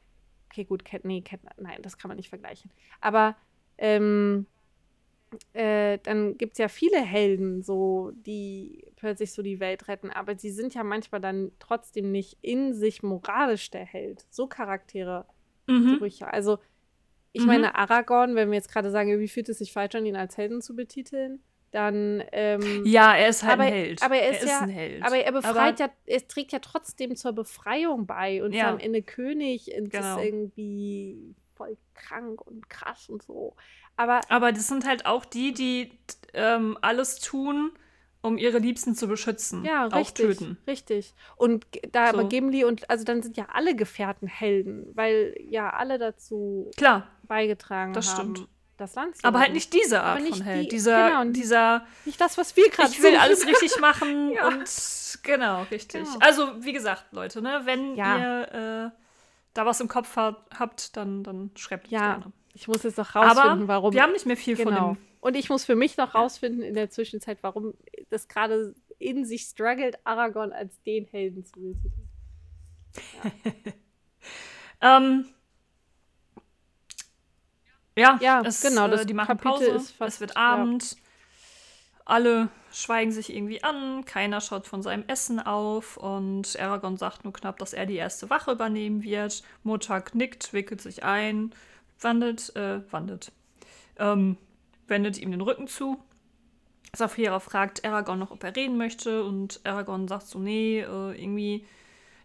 okay, 0.50 0.64
gut, 0.64 0.84
Cat, 0.84 1.04
nee, 1.04 1.20
Cat, 1.22 1.40
nein, 1.58 1.78
das 1.82 1.96
kann 1.96 2.08
man 2.08 2.16
nicht 2.16 2.28
vergleichen. 2.28 2.70
Aber 3.00 3.36
ähm, 3.78 4.46
äh, 5.52 5.98
dann 6.02 6.36
gibt 6.38 6.52
es 6.54 6.58
ja 6.58 6.68
viele 6.68 7.00
Helden, 7.00 7.62
so, 7.62 8.12
die 8.26 8.84
plötzlich 8.96 9.32
so 9.32 9.42
die 9.42 9.60
Welt 9.60 9.88
retten, 9.88 10.10
aber 10.10 10.36
sie 10.36 10.50
sind 10.50 10.74
ja 10.74 10.82
manchmal 10.84 11.20
dann 11.20 11.52
trotzdem 11.58 12.10
nicht 12.10 12.38
in 12.42 12.74
sich 12.74 13.02
moralisch 13.02 13.70
der 13.70 13.84
Held. 13.84 14.24
So 14.30 14.46
Charaktere. 14.46 15.26
Mhm. 15.66 15.98
Brüche. 15.98 16.32
Also, 16.32 16.58
ich 17.32 17.42
Mhm. 17.42 17.46
meine, 17.46 17.74
Aragorn, 17.76 18.34
wenn 18.34 18.48
wir 18.50 18.56
jetzt 18.56 18.72
gerade 18.72 18.90
sagen, 18.90 19.18
wie 19.20 19.28
fühlt 19.28 19.48
es 19.48 19.58
sich 19.58 19.72
falsch 19.72 19.94
an, 19.94 20.04
ihn 20.06 20.16
als 20.16 20.36
Helden 20.36 20.60
zu 20.62 20.74
betiteln, 20.74 21.40
dann. 21.70 22.24
Ähm, 22.32 22.82
Ja, 22.84 23.14
er 23.14 23.28
ist 23.28 23.44
halt 23.44 23.52
aber, 23.52 23.62
ein 23.62 23.72
Held. 23.72 24.02
aber 24.02 24.16
er 24.16 24.30
ist, 24.32 24.44
ja, 24.48 24.58
ein 24.60 24.68
Held. 24.68 25.04
aber 25.04 25.16
er 25.18 25.30
befreit 25.30 25.80
Aber- 25.80 25.90
ja, 25.90 25.90
er 26.06 26.26
trägt 26.26 26.50
ja 26.50 26.58
trotzdem 26.58 27.14
zur 27.14 27.32
Befreiung 27.32 28.06
bei 28.06 28.42
und 28.42 28.52
Ja. 28.52 28.66
ist 28.66 28.72
am 28.72 28.78
Ende 28.80 29.02
König 29.02 29.70
und 29.78 29.90
Genau. 29.90 30.18
ist 30.18 30.24
irgendwie 30.24 31.36
krank 32.00 32.40
und 32.46 32.68
krass 32.68 33.08
und 33.08 33.22
so. 33.22 33.54
Aber 33.96 34.20
Aber 34.28 34.50
das 34.52 34.66
sind 34.66 34.86
halt 34.86 35.06
auch 35.06 35.24
die, 35.24 35.52
die 35.52 35.92
ähm, 36.32 36.76
alles 36.80 37.20
tun, 37.20 37.70
um 38.22 38.36
ihre 38.38 38.58
Liebsten 38.58 38.94
zu 38.94 39.08
beschützen. 39.08 39.64
ja, 39.64 39.86
auch 39.86 39.94
richtig, 39.96 40.38
töten. 40.38 40.58
richtig. 40.66 41.14
Und 41.36 41.66
da 41.92 42.08
aber 42.10 42.22
So. 42.22 42.28
Gimli 42.28 42.64
und 42.64 42.88
also 42.90 43.04
dann 43.04 43.22
sind 43.22 43.36
ja 43.36 43.46
alle 43.52 43.74
Gefährten 43.74 44.28
Helden, 44.28 44.90
weil 44.94 45.34
ja 45.48 45.70
alle 45.70 45.98
dazu 45.98 46.70
Klar, 46.76 47.06
beigetragen 47.22 47.92
Das 47.94 48.16
haben, 48.16 48.36
stimmt. 48.36 48.48
das 48.76 48.94
Land 48.94 49.16
zu 49.16 49.24
aber 49.24 49.40
halt 49.40 49.52
nicht 49.54 49.72
diese 49.72 50.02
Art 50.02 50.16
Aber 50.16 50.20
nicht 50.20 50.36
von 50.38 50.46
Held. 50.46 50.64
die- 50.66 50.68
dieser, 50.68 51.08
genau, 51.08 51.20
und- 51.22 51.32
dieser, 51.34 51.86
Nicht 52.04 52.20
das, 52.20 52.36
was 52.36 52.56
wir 52.56 52.68
gerade 52.70 52.90
ich 52.90 53.02
will 53.02 53.16
alles 53.16 53.46
richtig 53.46 53.78
machen 53.80 54.32
Ja. 54.32 54.48
und 54.48 54.68
genau, 55.22 55.62
richtig. 55.70 56.04
Genau. 56.04 56.16
Also, 56.20 56.62
wie 56.62 56.72
gesagt, 56.74 57.06
Leute, 57.12 57.40
ne, 57.42 57.62
wenn 57.64 57.96
Ja. 57.96 58.18
ihr 58.18 58.92
äh, 58.94 58.99
da 59.54 59.66
was 59.66 59.80
im 59.80 59.88
Kopf 59.88 60.16
ha 60.16 60.36
habt, 60.56 60.96
dann, 60.96 61.22
dann 61.24 61.50
schreibt 61.56 61.86
es 61.86 61.90
Ja, 61.92 62.16
gerne. 62.18 62.32
ich 62.54 62.68
muss 62.68 62.82
jetzt 62.82 62.98
noch 62.98 63.14
rausfinden, 63.14 63.62
Aber 63.62 63.68
warum. 63.68 63.92
wir 63.92 64.02
haben 64.02 64.12
nicht 64.12 64.26
mehr 64.26 64.36
viel 64.36 64.56
genau. 64.56 64.70
von 64.88 64.94
dem. 64.94 65.02
Und 65.20 65.36
ich 65.36 65.50
muss 65.50 65.64
für 65.64 65.76
mich 65.76 65.96
noch 65.98 66.14
rausfinden 66.14 66.62
in 66.62 66.74
der 66.74 66.88
Zwischenzeit, 66.90 67.38
warum 67.42 67.74
das 68.08 68.26
gerade 68.28 68.74
in 68.98 69.24
sich 69.24 69.42
struggelt, 69.42 69.98
Aragorn 70.04 70.52
als 70.52 70.80
den 70.82 71.04
Helden 71.06 71.44
zu 71.44 71.60
betiteln. 71.60 72.08
Ähm, 74.82 75.26
ja, 77.96 78.18
Ja, 78.22 78.40
es, 78.44 78.62
genau, 78.62 78.86
Äh, 78.86 78.90
das 78.90 79.06
die 79.06 79.12
machen 79.14 79.36
Kapitel 79.36 79.50
Pause, 79.50 79.70
ist 79.72 79.90
fast- 79.90 80.14
es 80.16 80.20
wird 80.20 80.30
ja. 80.34 80.36
Abend, 80.40 80.96
alle 82.06 82.48
schweigen 82.72 83.12
sich 83.12 83.34
irgendwie 83.34 83.62
an, 83.62 84.04
keiner 84.04 84.40
schaut 84.40 84.66
von 84.66 84.82
seinem 84.82 85.04
Essen 85.06 85.40
auf 85.40 85.96
und 85.96 86.58
Aragorn 86.58 86.96
sagt 86.96 87.24
nur 87.24 87.32
knapp, 87.32 87.58
dass 87.58 87.72
er 87.72 87.86
die 87.86 87.96
erste 87.96 88.30
Wache 88.30 88.52
übernehmen 88.52 89.02
wird. 89.02 89.42
Murtag 89.62 90.14
nickt, 90.14 90.52
wickelt 90.52 90.80
sich 90.80 91.02
ein, 91.02 91.52
wandelt, 92.00 92.54
äh, 92.56 92.80
wandelt, 92.92 93.32
ähm, 93.98 94.36
wendet 94.86 95.18
ihm 95.18 95.30
den 95.30 95.40
Rücken 95.40 95.66
zu. 95.66 95.98
Saphira 96.94 97.40
fragt 97.40 97.84
Aragorn 97.84 98.18
noch, 98.18 98.30
ob 98.30 98.42
er 98.42 98.54
reden 98.56 98.76
möchte 98.76 99.24
und 99.24 99.60
Aragorn 99.64 100.08
sagt 100.08 100.26
so, 100.26 100.38
nee, 100.38 100.80
äh, 100.80 101.22
irgendwie 101.22 101.64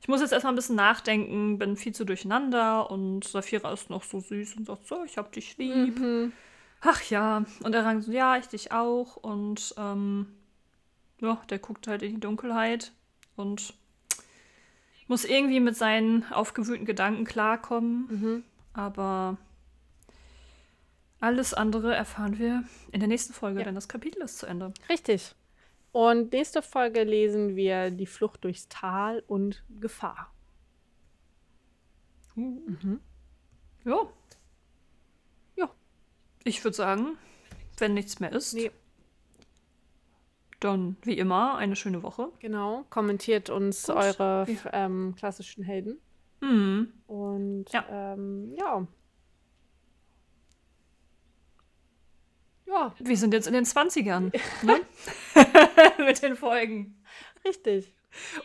ich 0.05 0.07
muss 0.07 0.21
jetzt 0.21 0.33
erstmal 0.33 0.53
ein 0.53 0.55
bisschen 0.55 0.75
nachdenken, 0.75 1.57
bin 1.57 1.75
viel 1.75 1.95
zu 1.95 2.05
durcheinander 2.05 2.91
und 2.91 3.23
Saphira 3.23 3.73
ist 3.73 3.89
noch 3.89 4.03
so 4.03 4.19
süß 4.19 4.55
und 4.55 4.67
sagt 4.67 4.85
so, 4.85 5.03
ich 5.03 5.17
hab 5.17 5.31
dich 5.31 5.57
lieb. 5.57 5.99
Mhm. 5.99 6.31
Ach 6.87 7.01
ja. 7.09 7.45
Und 7.63 7.73
er 7.73 7.83
sagt 7.83 8.03
so, 8.03 8.11
ja, 8.11 8.37
ich 8.37 8.47
dich 8.47 8.71
auch. 8.71 9.15
Und 9.17 9.73
ähm, 9.77 10.27
ja, 11.19 11.41
der 11.49 11.59
guckt 11.59 11.87
halt 11.87 12.03
in 12.03 12.15
die 12.15 12.19
Dunkelheit 12.19 12.91
und 13.35 13.73
muss 15.07 15.25
irgendwie 15.25 15.59
mit 15.59 15.75
seinen 15.75 16.31
aufgewühlten 16.31 16.85
Gedanken 16.85 17.25
klarkommen. 17.25 18.07
Mhm. 18.09 18.43
Aber 18.73 19.37
alles 21.19 21.53
andere 21.53 21.95
erfahren 21.95 22.37
wir 22.37 22.63
in 22.91 22.99
der 22.99 23.07
nächsten 23.07 23.33
Folge, 23.33 23.59
Ja. 23.59 23.65
denn 23.65 23.75
das 23.75 23.87
Kapitel 23.87 24.21
ist 24.21 24.37
zu 24.37 24.45
Ende. 24.45 24.73
Richtig. 24.89 25.33
Und 25.91 26.33
nächste 26.33 26.61
Folge 26.61 27.03
lesen 27.03 27.55
wir 27.55 27.89
Die 27.89 28.05
Flucht 28.05 28.43
durchs 28.43 28.67
Tal 28.67 29.23
und 29.27 29.63
Gefahr. 29.79 30.31
Mhm. 32.35 32.99
Ja. 33.85 33.91
Ja. 33.93 34.09
Ich 36.47 36.63
würde 36.63 36.77
sagen, 36.77 37.17
wenn 37.79 37.93
nichts 37.95 38.19
mehr 38.19 38.31
ist, 38.31 38.53
Nee. 38.53 38.71
dann 40.59 40.95
wie 41.01 41.17
immer 41.17 41.57
eine 41.57 41.75
schöne 41.75 42.01
Woche. 42.03 42.29
Genau. 42.39 42.85
Kommentiert 42.89 43.49
uns 43.49 43.87
Gut. 43.87 43.95
eure 43.95 44.45
Ja. 44.47 44.73
ähm, 44.85 45.15
klassischen 45.17 45.63
Helden. 45.63 45.99
Mhm. 46.41 46.93
Und 47.07 47.65
Ja. 47.73 47.85
ähm, 48.13 48.53
ja. 48.55 48.87
Ja, 52.67 52.95
Wir 52.99 53.17
sind 53.17 53.33
jetzt 53.33 53.47
in 53.47 53.53
den 53.53 53.65
20ern. 53.65 54.31
Ne? 54.63 54.81
Mit 56.05 56.21
den 56.21 56.35
Folgen. 56.35 57.03
richtig. 57.43 57.93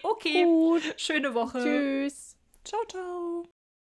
Okay. 0.03 0.45
Gut. 0.45 0.83
Schöne 0.97 1.33
Woche. 1.35 1.59
Tschüss. 1.63 2.37
Ciao, 2.65 2.81
ciao. 2.89 3.45